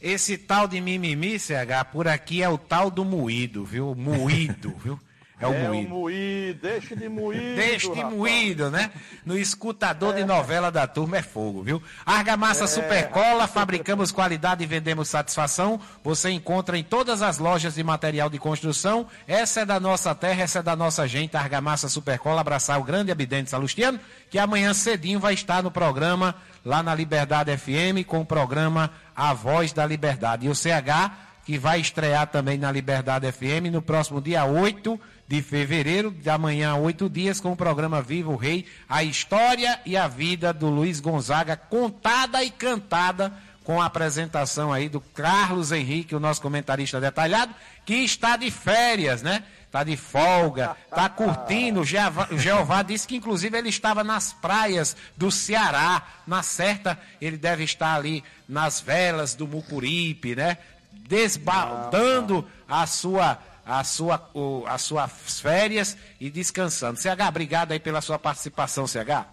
Esse 0.02 0.38
tal 0.38 0.68
de 0.68 0.82
mimimi, 0.82 1.40
CH, 1.40 1.86
por 1.92 2.08
aqui 2.08 2.44
é 2.44 2.50
o 2.50 2.58
tal 2.58 2.92
do 2.92 3.06
moído, 3.06 3.64
viu? 3.64 3.96
Moído, 3.96 4.72
viu? 4.84 5.00
É 5.40 5.46
o 5.46 5.54
é 5.54 5.68
moído. 5.68 5.88
o 5.88 6.00
moído, 6.00 6.60
deixa 6.62 6.96
de 6.96 7.10
moído. 7.10 7.56
Deixe 7.56 7.92
de 7.92 8.00
rapaz. 8.00 8.16
moído, 8.16 8.72
né? 8.72 8.90
No 9.26 9.38
escutador 9.38 10.14
de 10.14 10.24
novela 10.24 10.72
da 10.72 10.88
turma 10.88 11.18
é 11.18 11.22
fogo, 11.22 11.62
viu? 11.62 11.84
Argamassa 12.06 12.66
Supercola, 12.68 13.46
fabricamos 13.48 14.14
qualidade 14.14 14.64
e 14.64 14.68
vendemos 14.68 15.10
satisfação. 15.10 15.80
Você 16.04 16.30
encontra 16.30 16.78
em 16.78 16.84
todas 16.84 17.22
as 17.22 17.38
lojas 17.38 17.76
de 17.76 17.84
material 17.84 18.30
de 18.30 18.40
construção. 18.40 19.08
Essa 19.28 19.62
é 19.62 19.66
da 19.66 19.78
nossa 19.78 20.16
terra, 20.16 20.44
essa 20.44 20.60
é 20.60 20.64
da 20.64 20.76
nossa 20.76 21.06
gente. 21.06 21.36
Argamassa 21.36 21.90
Supercola, 21.90 22.40
abraçar 22.40 22.80
o 22.80 22.84
grande 22.84 23.12
Abidente 23.12 23.50
Salustiano, 23.50 24.00
que 24.30 24.40
amanhã 24.40 24.74
cedinho 24.74 25.20
vai 25.20 25.34
estar 25.34 25.62
no 25.62 25.70
programa 25.70 26.36
lá 26.64 26.82
na 26.82 26.96
Liberdade 26.96 27.56
FM 27.58 28.08
com 28.08 28.22
o 28.22 28.26
programa 28.26 28.90
A 29.14 29.34
Voz 29.34 29.74
da 29.74 29.86
Liberdade. 29.86 30.46
E 30.46 30.50
o 30.50 30.56
CH 30.56 31.26
que 31.46 31.60
vai 31.60 31.80
estrear 31.80 32.26
também 32.28 32.58
na 32.58 32.72
Liberdade 32.72 33.32
FM 33.32 33.70
no 33.72 33.82
próximo 33.82 34.20
dia 34.20 34.44
8 34.46 35.00
de 35.28 35.42
fevereiro, 35.42 36.12
de 36.12 36.30
amanhã 36.30 36.76
oito 36.76 37.10
dias, 37.10 37.40
com 37.40 37.52
o 37.52 37.56
programa 37.56 38.02
Viva 38.02 38.32
o 38.32 38.36
Rei, 38.36 38.66
a 38.88 39.04
história 39.04 39.80
e 39.86 39.98
a 39.98 40.08
vida 40.08 40.54
do 40.54 40.70
Luiz 40.70 41.00
Gonzaga, 41.00 41.56
contada 41.56 42.44
e 42.44 42.52
cantada, 42.52 43.34
com 43.64 43.82
a 43.82 43.86
apresentação 43.86 44.72
aí 44.72 44.88
do 44.88 45.02
Carlos 45.02 45.72
Henrique, 45.72 46.16
o 46.16 46.20
nosso 46.20 46.40
comentarista 46.40 47.02
detalhado, 47.02 47.54
que 47.84 47.96
está 47.96 48.38
de 48.38 48.52
férias, 48.52 49.24
né? 49.24 49.44
Está 49.66 49.84
de 49.84 49.98
folga, 49.98 50.78
está 50.88 51.10
curtindo. 51.10 51.82
O 51.82 52.38
Jeová 52.38 52.84
disse 52.84 53.08
que, 53.08 53.16
inclusive, 53.16 53.58
ele 53.58 53.70
estava 53.70 54.04
nas 54.04 54.32
praias 54.32 54.96
do 55.18 55.32
Ceará. 55.32 56.04
Na 56.28 56.44
certa, 56.44 56.98
ele 57.20 57.38
deve 57.38 57.64
estar 57.64 57.96
ali 57.96 58.24
nas 58.48 58.80
velas 58.80 59.34
do 59.34 59.48
Mucuripe, 59.48 60.36
né? 60.36 60.60
desbaldando 61.08 62.48
a 62.68 62.88
sua 62.88 63.38
a 63.66 63.84
sua 63.84 64.30
o, 64.34 64.64
as 64.68 64.82
suas 64.84 65.40
férias 65.40 65.98
e 66.20 66.30
descansando. 66.30 67.00
CH, 67.00 67.28
obrigado 67.28 67.72
aí 67.72 67.80
pela 67.80 68.02
sua 68.02 68.20
participação, 68.20 68.86
CH. 68.88 69.26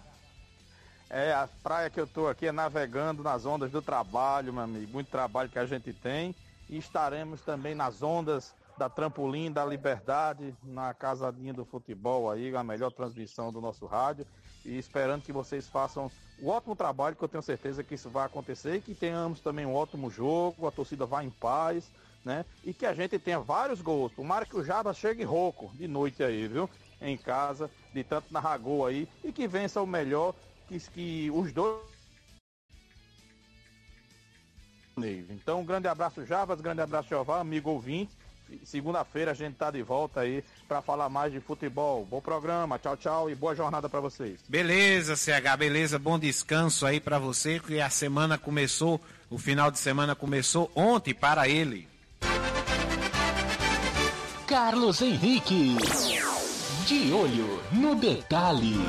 É, 1.09 1.31
a 1.31 1.47
praia 1.61 1.91
que 1.91 1.99
eu 1.99 2.07
tô 2.07 2.27
aqui 2.27 2.47
é 2.47 2.51
navegando 2.51 3.21
nas 3.21 3.45
ondas 3.45 3.71
do 3.71 3.83
trabalho, 3.83 4.51
meu 4.51 4.63
amigo. 4.63 4.91
Muito 4.91 5.11
trabalho 5.11 5.47
que 5.47 5.59
a 5.59 5.65
gente 5.65 5.93
tem. 5.93 6.33
E 6.67 6.77
estaremos 6.77 7.41
também 7.41 7.75
nas 7.75 8.01
ondas 8.01 8.51
da 8.77 8.89
Trampolim 8.89 9.51
da 9.51 9.63
Liberdade, 9.63 10.55
na 10.63 10.91
Casadinha 10.93 11.53
do 11.53 11.63
Futebol 11.63 12.31
aí, 12.31 12.55
a 12.55 12.63
melhor 12.63 12.91
transmissão 12.91 13.53
do 13.53 13.61
nosso 13.61 13.85
rádio. 13.85 14.25
E 14.65 14.77
esperando 14.77 15.21
que 15.21 15.31
vocês 15.31 15.67
façam 15.67 16.09
o 16.41 16.49
ótimo 16.49 16.75
trabalho, 16.75 17.15
que 17.15 17.23
eu 17.23 17.27
tenho 17.27 17.43
certeza 17.43 17.83
que 17.83 17.95
isso 17.95 18.09
vai 18.09 18.25
acontecer 18.25 18.77
e 18.77 18.81
que 18.81 18.95
tenhamos 18.95 19.39
também 19.39 19.65
um 19.65 19.75
ótimo 19.75 20.09
jogo, 20.09 20.67
a 20.67 20.71
torcida 20.71 21.05
vá 21.05 21.23
em 21.23 21.29
paz, 21.29 21.91
né? 22.23 22.45
E 22.63 22.73
que 22.73 22.85
a 22.85 22.93
gente 22.93 23.19
tenha 23.19 23.39
vários 23.39 23.81
gols. 23.81 24.11
O 24.17 24.63
Jabas 24.63 24.97
chegue 24.97 25.23
rouco 25.23 25.71
de 25.75 25.87
noite 25.87 26.23
aí, 26.23 26.47
viu? 26.47 26.69
Em 27.01 27.17
casa, 27.17 27.69
de 27.93 28.03
tanto 28.03 28.31
narrar 28.31 28.57
gol 28.57 28.85
aí, 28.85 29.07
e 29.23 29.31
que 29.31 29.47
vença 29.47 29.81
o 29.81 29.87
melhor, 29.87 30.33
que, 30.67 30.79
que 30.79 31.31
os 31.31 31.51
dois. 31.51 31.81
Então, 35.29 35.61
um 35.61 35.65
grande 35.65 35.87
abraço, 35.87 36.25
Jabas, 36.25 36.61
grande 36.61 36.81
abraço, 36.81 37.09
Jeová, 37.09 37.39
amigo 37.39 37.69
ouvinte. 37.69 38.11
Segunda-feira 38.63 39.31
a 39.31 39.33
gente 39.33 39.55
tá 39.55 39.71
de 39.71 39.81
volta 39.81 40.19
aí 40.19 40.43
para 40.67 40.81
falar 40.81 41.09
mais 41.09 41.31
de 41.31 41.39
futebol. 41.39 42.05
Bom 42.05 42.21
programa, 42.21 42.77
tchau, 42.77 42.95
tchau 42.95 43.29
e 43.29 43.35
boa 43.35 43.55
jornada 43.55 43.89
para 43.89 43.99
vocês. 43.99 44.39
Beleza, 44.47 45.15
CH, 45.15 45.57
beleza, 45.57 45.97
bom 45.97 46.19
descanso 46.19 46.85
aí 46.85 46.99
para 46.99 47.17
você, 47.17 47.59
que 47.59 47.81
a 47.81 47.89
semana 47.89 48.37
começou, 48.37 49.01
o 49.29 49.37
final 49.37 49.71
de 49.71 49.79
semana 49.79 50.13
começou 50.13 50.71
ontem 50.75 51.13
para 51.13 51.47
ele. 51.47 51.92
Carlos 54.53 55.01
Henrique. 55.01 55.75
De 56.85 57.11
olho 57.11 57.59
no 57.71 57.95
detalhe. 57.95 58.79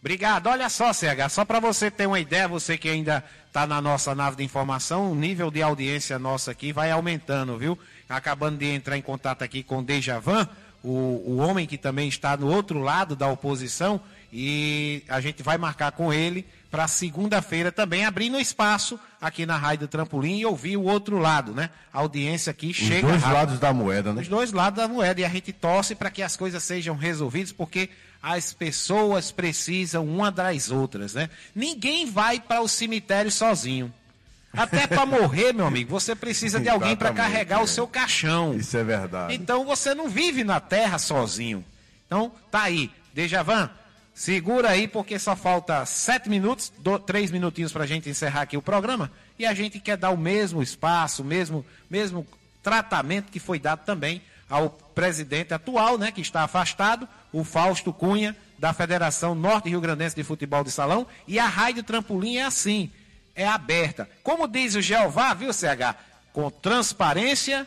Obrigado. 0.00 0.46
Olha 0.46 0.70
só, 0.70 0.90
CH, 0.90 1.28
só 1.28 1.44
para 1.44 1.60
você 1.60 1.90
ter 1.90 2.06
uma 2.06 2.18
ideia, 2.18 2.48
você 2.48 2.78
que 2.78 2.88
ainda 2.88 3.22
está 3.46 3.66
na 3.66 3.82
nossa 3.82 4.14
nave 4.14 4.38
de 4.38 4.42
informação, 4.42 5.12
o 5.12 5.14
nível 5.14 5.50
de 5.50 5.60
audiência 5.60 6.18
nossa 6.18 6.50
aqui 6.50 6.72
vai 6.72 6.90
aumentando, 6.90 7.58
viu? 7.58 7.78
Acabando 8.08 8.56
de 8.56 8.64
entrar 8.64 8.96
em 8.96 9.02
contato 9.02 9.42
aqui 9.42 9.62
com 9.62 9.84
Dejavan, 9.84 10.48
o, 10.82 10.90
o 11.26 11.36
homem 11.36 11.66
que 11.66 11.76
também 11.76 12.08
está 12.08 12.38
no 12.38 12.50
outro 12.50 12.78
lado 12.80 13.14
da 13.14 13.28
oposição, 13.28 14.00
e 14.32 15.02
a 15.10 15.20
gente 15.20 15.42
vai 15.42 15.58
marcar 15.58 15.92
com 15.92 16.10
ele 16.10 16.46
para 16.70 16.88
segunda-feira 16.88 17.70
também 17.70 18.04
abrindo 18.04 18.38
espaço 18.38 18.98
aqui 19.20 19.46
na 19.46 19.56
Rádio 19.56 19.88
Trampolim 19.88 20.38
e 20.38 20.46
ouvir 20.46 20.76
o 20.76 20.84
outro 20.84 21.18
lado, 21.18 21.52
né? 21.52 21.70
A 21.92 22.00
audiência 22.00 22.50
aqui 22.50 22.68
Os 22.70 22.76
chega. 22.76 23.06
dois 23.06 23.22
rápido. 23.22 23.34
lados 23.34 23.58
da 23.58 23.72
moeda, 23.72 24.12
né? 24.12 24.22
Os 24.22 24.28
dois 24.28 24.52
lados 24.52 24.76
da 24.76 24.88
moeda. 24.88 25.20
E 25.20 25.24
a 25.24 25.28
gente 25.28 25.52
torce 25.52 25.94
para 25.94 26.10
que 26.10 26.22
as 26.22 26.36
coisas 26.36 26.62
sejam 26.62 26.96
resolvidas, 26.96 27.52
porque 27.52 27.88
as 28.22 28.52
pessoas 28.52 29.30
precisam 29.30 30.04
uma 30.04 30.30
das 30.30 30.70
outras, 30.70 31.14
né? 31.14 31.30
Ninguém 31.54 32.10
vai 32.10 32.40
para 32.40 32.60
o 32.60 32.68
cemitério 32.68 33.30
sozinho. 33.30 33.92
Até 34.52 34.86
para 34.86 35.04
morrer, 35.06 35.52
meu 35.52 35.66
amigo, 35.66 35.90
você 35.90 36.14
precisa 36.14 36.58
de 36.58 36.68
alguém 36.68 36.96
para 36.96 37.12
carregar 37.12 37.60
o 37.60 37.64
é. 37.64 37.66
seu 37.66 37.86
caixão. 37.86 38.54
Isso 38.54 38.76
é 38.76 38.82
verdade. 38.82 39.34
Então 39.34 39.64
você 39.64 39.94
não 39.94 40.08
vive 40.08 40.42
na 40.42 40.60
terra 40.60 40.98
sozinho. 40.98 41.64
Então, 42.06 42.32
tá 42.50 42.62
aí. 42.62 42.90
Dejavan, 43.12 43.70
Segura 44.16 44.70
aí, 44.70 44.88
porque 44.88 45.18
só 45.18 45.36
falta 45.36 45.84
sete 45.84 46.30
minutos, 46.30 46.72
do, 46.78 46.98
três 46.98 47.30
minutinhos 47.30 47.70
para 47.70 47.84
a 47.84 47.86
gente 47.86 48.08
encerrar 48.08 48.40
aqui 48.40 48.56
o 48.56 48.62
programa. 48.62 49.12
E 49.38 49.44
a 49.44 49.52
gente 49.52 49.78
quer 49.78 49.98
dar 49.98 50.08
o 50.08 50.16
mesmo 50.16 50.62
espaço, 50.62 51.20
o 51.20 51.24
mesmo, 51.24 51.62
mesmo 51.90 52.26
tratamento 52.62 53.30
que 53.30 53.38
foi 53.38 53.58
dado 53.58 53.84
também 53.84 54.22
ao 54.48 54.70
presidente 54.70 55.52
atual, 55.52 55.98
né, 55.98 56.10
que 56.10 56.22
está 56.22 56.44
afastado, 56.44 57.06
o 57.30 57.44
Fausto 57.44 57.92
Cunha, 57.92 58.34
da 58.58 58.72
Federação 58.72 59.34
Norte 59.34 59.68
Rio 59.68 59.82
Grandense 59.82 60.16
de 60.16 60.24
Futebol 60.24 60.64
de 60.64 60.70
Salão. 60.70 61.06
E 61.28 61.38
a 61.38 61.46
Rádio 61.46 61.82
Trampolim 61.82 62.38
é 62.38 62.44
assim, 62.44 62.90
é 63.34 63.46
aberta. 63.46 64.08
Como 64.22 64.48
diz 64.48 64.74
o 64.74 64.80
Jeová, 64.80 65.34
viu, 65.34 65.52
CH? 65.52 65.94
Com 66.32 66.50
transparência 66.50 67.66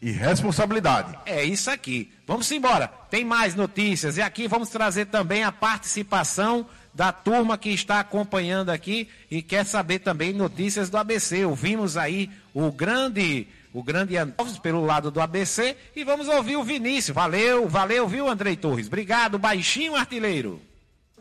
e 0.00 0.12
responsabilidade. 0.12 1.18
É 1.26 1.42
isso 1.42 1.68
aqui. 1.68 2.12
Vamos 2.28 2.52
embora. 2.52 2.88
Tem 3.10 3.24
mais 3.24 3.54
notícias. 3.54 4.18
E 4.18 4.22
aqui 4.22 4.46
vamos 4.46 4.68
trazer 4.68 5.06
também 5.06 5.44
a 5.44 5.50
participação 5.50 6.66
da 6.92 7.10
turma 7.10 7.56
que 7.56 7.70
está 7.70 8.00
acompanhando 8.00 8.68
aqui 8.68 9.08
e 9.30 9.40
quer 9.40 9.64
saber 9.64 10.00
também 10.00 10.34
notícias 10.34 10.90
do 10.90 10.98
ABC. 10.98 11.46
Ouvimos 11.46 11.96
aí 11.96 12.30
o 12.52 12.70
grande 12.70 13.48
o 13.72 13.82
grande 13.82 14.14
Alves 14.18 14.58
pelo 14.58 14.84
lado 14.84 15.10
do 15.10 15.22
ABC 15.22 15.74
e 15.96 16.04
vamos 16.04 16.28
ouvir 16.28 16.56
o 16.56 16.64
Vinícius. 16.64 17.14
Valeu, 17.14 17.66
valeu, 17.66 18.06
viu, 18.06 18.28
Andrei 18.28 18.56
Torres? 18.56 18.88
Obrigado, 18.88 19.38
baixinho 19.38 19.96
artilheiro. 19.96 20.60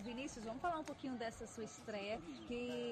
Vinícius, 0.04 0.44
vamos 0.44 0.62
falar 0.62 0.80
um 0.80 0.84
pouquinho 0.84 1.14
dessa 1.14 1.48
sua 1.48 1.64
estreia, 1.64 2.20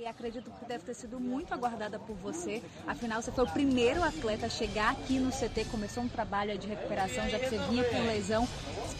que 0.05 0.09
acredito 0.09 0.51
que 0.59 0.65
deve 0.67 0.83
ter 0.83 0.93
sido 0.93 1.19
muito 1.19 1.51
aguardada 1.51 1.97
por 1.97 2.15
você. 2.17 2.61
Afinal, 2.85 3.23
você 3.23 3.31
foi 3.31 3.43
o 3.43 3.47
primeiro 3.47 4.03
atleta 4.03 4.45
a 4.45 4.49
chegar 4.49 4.91
aqui 4.91 5.17
no 5.17 5.31
CT, 5.31 5.65
começou 5.71 6.03
um 6.03 6.07
trabalho 6.07 6.55
de 6.59 6.67
recuperação, 6.67 7.27
já 7.27 7.39
que 7.39 7.49
você 7.49 7.57
vinha 7.71 7.83
com 7.85 8.05
lesão, 8.05 8.47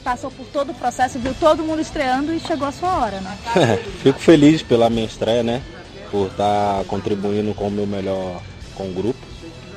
passou 0.04 0.32
por 0.32 0.48
todo 0.48 0.72
o 0.72 0.74
processo, 0.74 1.20
viu 1.20 1.36
todo 1.36 1.62
mundo 1.62 1.80
estreando 1.80 2.34
e 2.34 2.40
chegou 2.40 2.68
a 2.68 2.72
sua 2.72 2.98
hora, 2.98 3.22
né? 3.22 3.38
Fico 4.02 4.18
feliz 4.18 4.64
pela 4.64 4.90
minha 4.90 5.06
estreia, 5.06 5.44
né? 5.44 5.62
Por 6.10 6.26
estar 6.32 6.84
contribuindo 6.86 7.54
com 7.54 7.68
o 7.68 7.72
meu 7.72 7.86
melhor 7.86 8.42
com 8.74 8.90
o 8.90 8.94
grupo. 8.94 9.20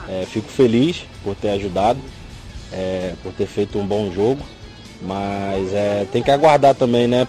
É, 0.08 0.24
fico 0.24 0.48
feliz 0.48 1.04
por 1.22 1.36
ter 1.36 1.50
ajudado, 1.50 2.00
é, 2.72 3.12
por 3.22 3.34
ter 3.34 3.46
feito 3.46 3.78
um 3.78 3.86
bom 3.86 4.10
jogo, 4.10 4.42
mas 5.02 5.74
é, 5.74 6.06
tem 6.10 6.22
que 6.22 6.30
aguardar 6.30 6.74
também, 6.74 7.06
né? 7.06 7.28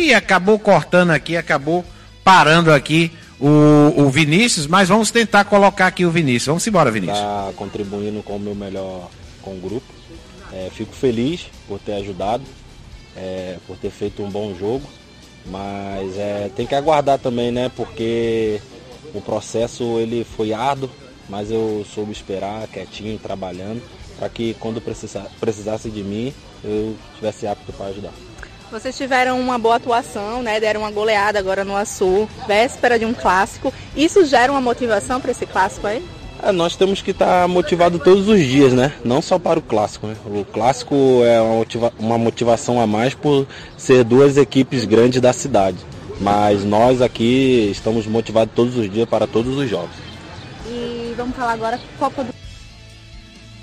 Ih, 0.00 0.14
acabou 0.14 0.58
cortando 0.58 1.10
aqui, 1.10 1.36
acabou 1.36 1.84
parando 2.24 2.72
aqui 2.72 3.12
o, 3.38 3.92
o 3.98 4.08
Vinícius, 4.08 4.66
mas 4.66 4.88
vamos 4.88 5.10
tentar 5.10 5.44
colocar 5.44 5.88
aqui 5.88 6.06
o 6.06 6.10
Vinícius. 6.10 6.46
Vamos 6.46 6.66
embora, 6.66 6.90
Vinícius. 6.90 7.18
Tá 7.18 7.52
contribuindo 7.54 8.22
com 8.22 8.36
o 8.36 8.40
meu 8.40 8.54
melhor 8.54 9.10
com 9.42 9.50
o 9.50 9.60
grupo. 9.60 9.86
É, 10.52 10.70
fico 10.72 10.94
feliz 10.94 11.46
por 11.68 11.78
ter 11.78 11.92
ajudado, 11.96 12.42
é, 13.14 13.58
por 13.66 13.76
ter 13.76 13.90
feito 13.90 14.22
um 14.22 14.30
bom 14.30 14.54
jogo, 14.58 14.88
mas 15.44 16.16
é, 16.16 16.50
tem 16.56 16.66
que 16.66 16.74
aguardar 16.74 17.18
também, 17.18 17.52
né? 17.52 17.70
Porque 17.76 18.58
o 19.12 19.20
processo 19.20 19.98
ele 19.98 20.24
foi 20.24 20.54
árduo, 20.54 20.88
mas 21.28 21.50
eu 21.50 21.84
soube 21.94 22.10
esperar 22.10 22.66
quietinho, 22.68 23.18
trabalhando, 23.18 23.82
para 24.18 24.30
que 24.30 24.54
quando 24.54 24.80
precisar, 24.80 25.26
precisasse 25.38 25.90
de 25.90 26.02
mim, 26.02 26.32
eu 26.64 26.96
estivesse 27.12 27.46
apto 27.46 27.70
para 27.74 27.86
ajudar. 27.86 28.29
Vocês 28.70 28.96
tiveram 28.96 29.40
uma 29.40 29.58
boa 29.58 29.76
atuação, 29.76 30.44
né? 30.44 30.60
Deram 30.60 30.82
uma 30.82 30.92
goleada 30.92 31.40
agora 31.40 31.64
no 31.64 31.74
Açul, 31.74 32.28
véspera 32.46 33.00
de 33.00 33.04
um 33.04 33.12
clássico. 33.12 33.74
Isso 33.96 34.24
gera 34.24 34.52
uma 34.52 34.60
motivação 34.60 35.20
para 35.20 35.32
esse 35.32 35.44
clássico 35.44 35.88
aí? 35.88 36.04
É, 36.40 36.52
nós 36.52 36.76
temos 36.76 37.02
que 37.02 37.10
estar 37.10 37.42
tá 37.42 37.48
motivado 37.48 37.98
todos 37.98 38.28
os 38.28 38.38
dias, 38.38 38.72
né? 38.72 38.92
Não 39.04 39.20
só 39.20 39.40
para 39.40 39.58
o 39.58 39.62
clássico. 39.62 40.06
Né? 40.06 40.14
O 40.24 40.44
clássico 40.44 40.94
é 41.24 41.40
uma, 41.40 41.54
motiva 41.56 41.92
uma 41.98 42.16
motivação 42.16 42.80
a 42.80 42.86
mais 42.86 43.12
por 43.12 43.44
ser 43.76 44.04
duas 44.04 44.36
equipes 44.36 44.84
grandes 44.84 45.20
da 45.20 45.32
cidade. 45.32 45.78
Mas 46.20 46.64
nós 46.64 47.02
aqui 47.02 47.68
estamos 47.72 48.06
motivados 48.06 48.54
todos 48.54 48.76
os 48.76 48.88
dias 48.88 49.08
para 49.08 49.26
todos 49.26 49.58
os 49.58 49.68
jogos. 49.68 49.96
E 50.68 51.12
vamos 51.16 51.34
falar 51.34 51.54
agora 51.54 51.80
Copa 51.98 52.22
do 52.22 52.32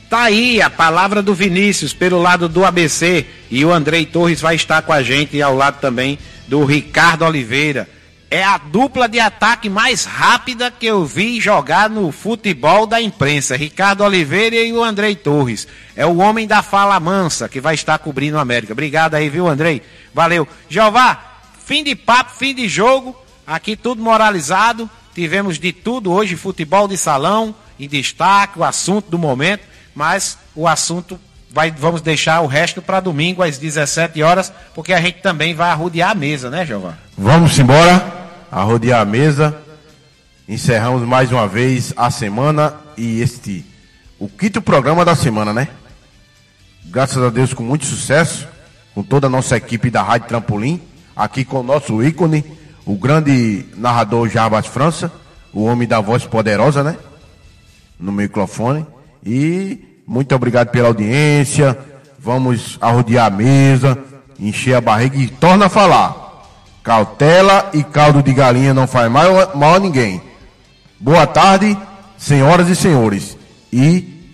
Tá 0.09 0.21
aí 0.21 0.61
a 0.61 0.69
palavra 0.69 1.21
do 1.21 1.33
Vinícius 1.33 1.91
pelo 1.91 2.21
lado 2.21 2.47
do 2.47 2.63
ABC 2.63 3.25
e 3.51 3.65
o 3.65 3.73
Andrei 3.73 4.05
Torres 4.05 4.39
vai 4.39 4.55
estar 4.55 4.81
com 4.81 4.93
a 4.93 5.03
gente 5.03 5.35
e 5.35 5.41
ao 5.41 5.53
lado 5.53 5.81
também 5.81 6.17
do 6.47 6.63
Ricardo 6.63 7.25
Oliveira. 7.25 7.89
É 8.31 8.41
a 8.41 8.57
dupla 8.57 9.09
de 9.09 9.19
ataque 9.19 9.69
mais 9.69 10.05
rápida 10.05 10.71
que 10.71 10.85
eu 10.85 11.05
vi 11.05 11.41
jogar 11.41 11.89
no 11.89 12.09
futebol 12.13 12.87
da 12.87 13.01
imprensa. 13.01 13.57
Ricardo 13.57 14.01
Oliveira 14.01 14.55
e 14.55 14.71
o 14.71 14.81
Andrei 14.81 15.13
Torres. 15.13 15.67
É 15.93 16.05
o 16.05 16.17
homem 16.19 16.47
da 16.47 16.61
fala 16.61 16.97
mansa 17.01 17.49
que 17.49 17.59
vai 17.59 17.75
estar 17.75 17.99
cobrindo 17.99 18.37
o 18.37 18.39
América. 18.39 18.71
Obrigado 18.71 19.15
aí, 19.15 19.29
viu, 19.29 19.45
Andrei? 19.45 19.81
Valeu. 20.13 20.47
Jeová, 20.69 21.39
fim 21.65 21.83
de 21.83 21.95
papo, 21.95 22.31
fim 22.37 22.55
de 22.55 22.69
jogo. 22.69 23.13
Aqui 23.45 23.75
tudo 23.75 24.01
moralizado. 24.01 24.89
Tivemos 25.13 25.59
de 25.59 25.73
tudo 25.73 26.13
hoje, 26.13 26.37
futebol 26.37 26.87
de 26.87 26.97
salão, 26.97 27.53
em 27.77 27.89
destaque, 27.89 28.59
o 28.59 28.63
assunto 28.63 29.09
do 29.09 29.17
momento 29.17 29.76
mas 29.97 30.37
o 30.55 30.67
assunto 30.67 31.19
vai, 31.49 31.71
vamos 31.71 32.01
deixar 32.01 32.41
o 32.41 32.45
resto 32.45 32.83
para 32.83 32.99
domingo 32.99 33.41
às 33.41 33.57
17 33.57 34.21
horas, 34.21 34.53
porque 34.75 34.93
a 34.93 35.01
gente 35.01 35.23
também 35.23 35.55
vai 35.55 35.71
arrodear 35.71 36.11
a 36.11 36.15
mesa, 36.15 36.51
né, 36.51 36.63
Giovanni? 36.63 36.97
Vamos 37.17 37.57
embora, 37.57 38.29
arrodear 38.51 39.01
a 39.01 39.05
mesa. 39.05 39.57
Encerramos 40.47 41.01
mais 41.01 41.31
uma 41.31 41.47
vez 41.47 41.93
a 41.97 42.11
semana 42.11 42.75
e 42.95 43.21
este 43.21 43.65
o 44.19 44.29
quinto 44.29 44.61
programa 44.61 45.03
da 45.03 45.15
semana, 45.15 45.51
né? 45.51 45.67
Graças 46.85 47.21
a 47.21 47.31
Deus 47.31 47.51
com 47.51 47.63
muito 47.63 47.85
sucesso, 47.87 48.47
com 48.93 49.01
toda 49.01 49.25
a 49.25 49.31
nossa 49.31 49.57
equipe 49.57 49.89
da 49.89 50.03
Rádio 50.03 50.27
Trampolim, 50.27 50.79
aqui 51.15 51.43
com 51.43 51.61
o 51.61 51.63
nosso 51.63 52.03
ícone, 52.03 52.45
o 52.85 52.93
grande 52.95 53.65
narrador 53.75 54.29
Jarbas 54.29 54.67
França, 54.67 55.11
o 55.51 55.63
homem 55.63 55.87
da 55.87 55.99
voz 55.99 56.23
poderosa, 56.23 56.83
né? 56.83 56.95
No 57.99 58.11
microfone. 58.11 58.85
E 59.25 59.86
muito 60.07 60.33
obrigado 60.33 60.69
pela 60.69 60.87
audiência. 60.87 61.77
Vamos 62.17 62.77
arrodear 62.79 63.27
a 63.27 63.29
mesa, 63.29 63.97
encher 64.39 64.75
a 64.75 64.81
barriga 64.81 65.17
e 65.17 65.27
torna 65.27 65.65
a 65.65 65.69
falar. 65.69 66.45
Cautela 66.81 67.69
e 67.73 67.83
caldo 67.83 68.23
de 68.23 68.33
galinha 68.33 68.73
não 68.73 68.87
faz 68.87 69.11
mal, 69.11 69.51
mal 69.53 69.75
a 69.75 69.79
ninguém. 69.79 70.21
Boa 70.97 71.27
tarde, 71.27 71.77
senhoras 72.17 72.69
e 72.69 72.75
senhores. 72.75 73.37
E 73.71 74.31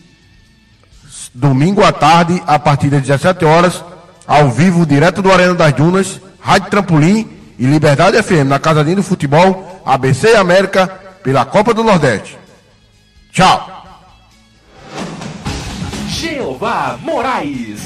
domingo 1.34 1.84
à 1.84 1.92
tarde, 1.92 2.42
a 2.46 2.60
partir 2.60 2.90
das 2.90 3.02
17 3.02 3.44
horas, 3.44 3.84
ao 4.28 4.52
vivo, 4.52 4.86
direto 4.86 5.24
do 5.24 5.32
Arena 5.32 5.56
das 5.56 5.74
Dunas, 5.74 6.22
Rádio 6.40 6.70
Trampolim 6.70 7.28
e 7.58 7.66
Liberdade 7.66 8.22
FM, 8.22 8.48
na 8.48 8.60
Casadinha 8.60 8.98
do 8.98 9.04
Futebol, 9.04 9.82
ABC 9.84 10.36
América, 10.36 10.88
pela 11.24 11.44
Copa 11.46 11.74
do 11.74 11.84
Nordeste. 11.84 12.38
Tchau! 13.32 13.83
Jeová 16.24 16.98
Moraes. 17.02 17.82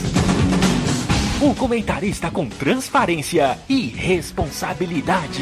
O 1.41 1.55
comentarista 1.55 2.29
com 2.29 2.47
transparência 2.47 3.57
e 3.67 3.87
responsabilidade. 3.87 5.41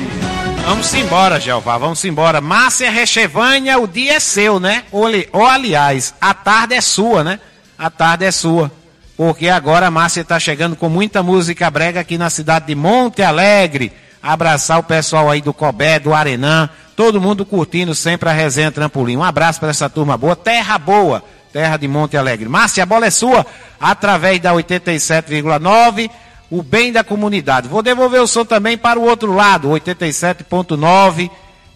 Vamos 0.66 0.94
embora, 0.94 1.38
Jeová, 1.38 1.78
vamos 1.78 2.06
embora. 2.06 2.40
Márcia 2.40 2.90
Rechevânia, 2.90 3.78
o 3.78 3.86
dia 3.86 4.14
é 4.14 4.20
seu, 4.22 4.62
né? 4.62 4.86
Ou, 4.94 5.08
ou, 5.34 5.46
aliás, 5.46 6.16
a 6.22 6.34
tarde 6.34 6.76
é 6.76 6.80
sua, 6.80 7.22
né? 7.22 7.42
A 7.78 7.90
tarde 7.90 8.24
é 8.24 8.32
sua. 8.32 8.72
Porque 9.18 9.50
agora 9.50 9.88
a 9.88 9.92
Márcia 9.92 10.22
está 10.22 10.40
chegando 10.40 10.78
com 10.78 10.88
muita 10.88 11.22
música 11.22 11.70
brega 11.70 12.00
aqui 12.00 12.18
na 12.18 12.30
cidade 12.30 12.68
de 12.68 12.76
Monte 12.76 13.22
Alegre. 13.22 13.92
Abraçar 14.24 14.80
o 14.80 14.84
pessoal 14.84 15.30
aí 15.30 15.42
do 15.42 15.54
Cobé, 15.54 16.00
do 16.00 16.14
Arenã, 16.14 16.70
todo 16.96 17.20
mundo 17.20 17.46
curtindo 17.46 17.94
sempre 17.94 18.30
a 18.30 18.32
resenha 18.32 18.72
Trampolim. 18.72 19.18
Um 19.18 19.24
abraço 19.24 19.60
para 19.60 19.72
essa 19.72 19.90
turma 19.90 20.16
boa, 20.16 20.34
terra 20.34 20.78
boa 20.78 21.22
terra 21.56 21.78
de 21.78 21.88
Monte 21.88 22.18
Alegre. 22.18 22.50
Márcia, 22.50 22.84
a 22.84 22.86
bola 22.86 23.06
é 23.06 23.10
sua, 23.10 23.46
através 23.80 24.42
da 24.42 24.52
87,9, 24.52 26.12
o 26.52 26.62
bem 26.62 26.92
da 26.92 27.02
comunidade. 27.02 27.70
Vou 27.70 27.82
devolver 27.82 28.22
o 28.22 28.28
som 28.28 28.44
também 28.44 28.78
para 28.78 29.00
o 29.00 29.04
outro 29.04 29.34
lado, 29.34 29.70
87,9, 29.70 31.32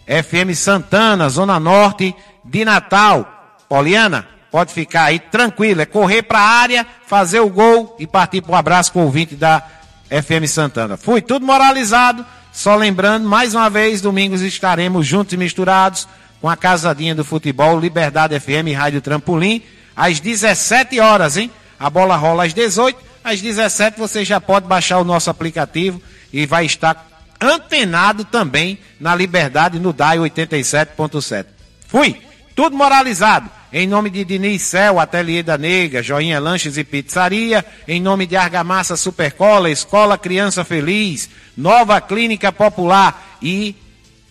FM 0.06 0.54
Santana, 0.54 1.30
Zona 1.30 1.58
Norte 1.58 2.14
de 2.44 2.62
Natal. 2.62 3.56
Poliana, 3.70 4.28
pode 4.50 4.70
ficar 4.70 5.04
aí 5.04 5.18
tranquilo, 5.18 5.80
é 5.80 5.86
correr 5.86 6.24
para 6.24 6.40
a 6.40 6.60
área, 6.60 6.86
fazer 7.06 7.40
o 7.40 7.48
gol 7.48 7.96
e 7.98 8.06
partir 8.06 8.42
para 8.42 8.52
um 8.52 8.56
abraço 8.58 8.92
com 8.92 9.00
o 9.00 9.04
ouvinte 9.04 9.34
da 9.34 9.62
FM 10.10 10.46
Santana. 10.46 10.98
Fui 10.98 11.22
tudo 11.22 11.46
moralizado, 11.46 12.26
só 12.52 12.76
lembrando, 12.76 13.26
mais 13.26 13.54
uma 13.54 13.70
vez, 13.70 14.02
domingos 14.02 14.42
estaremos 14.42 15.06
juntos 15.06 15.32
e 15.32 15.38
misturados 15.38 16.06
com 16.40 16.48
a 16.48 16.56
Casadinha 16.56 17.14
do 17.14 17.24
Futebol, 17.24 17.78
Liberdade 17.78 18.38
FM 18.38 18.74
Rádio 18.76 19.00
Trampolim, 19.00 19.62
às 19.94 20.20
17 20.20 20.98
horas, 21.00 21.36
hein? 21.36 21.50
A 21.78 21.90
bola 21.90 22.16
rola 22.16 22.44
às 22.44 22.54
18, 22.54 22.98
às 23.22 23.40
17 23.40 23.98
você 23.98 24.24
já 24.24 24.40
pode 24.40 24.66
baixar 24.66 24.98
o 24.98 25.04
nosso 25.04 25.30
aplicativo 25.30 26.00
e 26.32 26.46
vai 26.46 26.64
estar 26.64 27.06
antenado 27.40 28.24
também 28.24 28.78
na 28.98 29.14
Liberdade 29.14 29.78
no 29.78 29.92
DAI 29.92 30.18
87.7. 30.18 31.46
Fui! 31.86 32.16
Tudo 32.54 32.76
moralizado. 32.76 33.48
em 33.72 33.86
nome 33.86 34.10
de 34.10 34.24
Diniz 34.24 34.62
Cel, 34.62 34.98
Ateliê 34.98 35.42
da 35.42 35.56
Nega, 35.56 36.02
Joinha 36.02 36.40
Lanches 36.40 36.76
e 36.76 36.84
Pizzaria, 36.84 37.64
em 37.86 38.02
nome 38.02 38.26
de 38.26 38.36
Argamassa 38.36 38.96
Supercola, 38.96 39.70
Escola 39.70 40.18
Criança 40.18 40.64
Feliz, 40.64 41.30
Nova 41.56 42.00
Clínica 42.00 42.50
Popular 42.52 43.38
e 43.40 43.74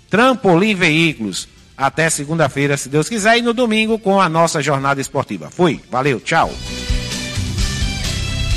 Trampolim 0.09 0.75
Veículos. 0.75 1.47
Até 1.79 2.09
segunda-feira, 2.09 2.75
se 2.75 2.89
Deus 2.89 3.07
quiser, 3.07 3.37
e 3.37 3.41
no 3.41 3.53
domingo 3.53 3.97
com 3.97 4.19
a 4.19 4.27
nossa 4.27 4.61
jornada 4.61 4.99
esportiva. 4.99 5.49
Fui, 5.49 5.79
valeu, 5.89 6.19
tchau. 6.19 6.51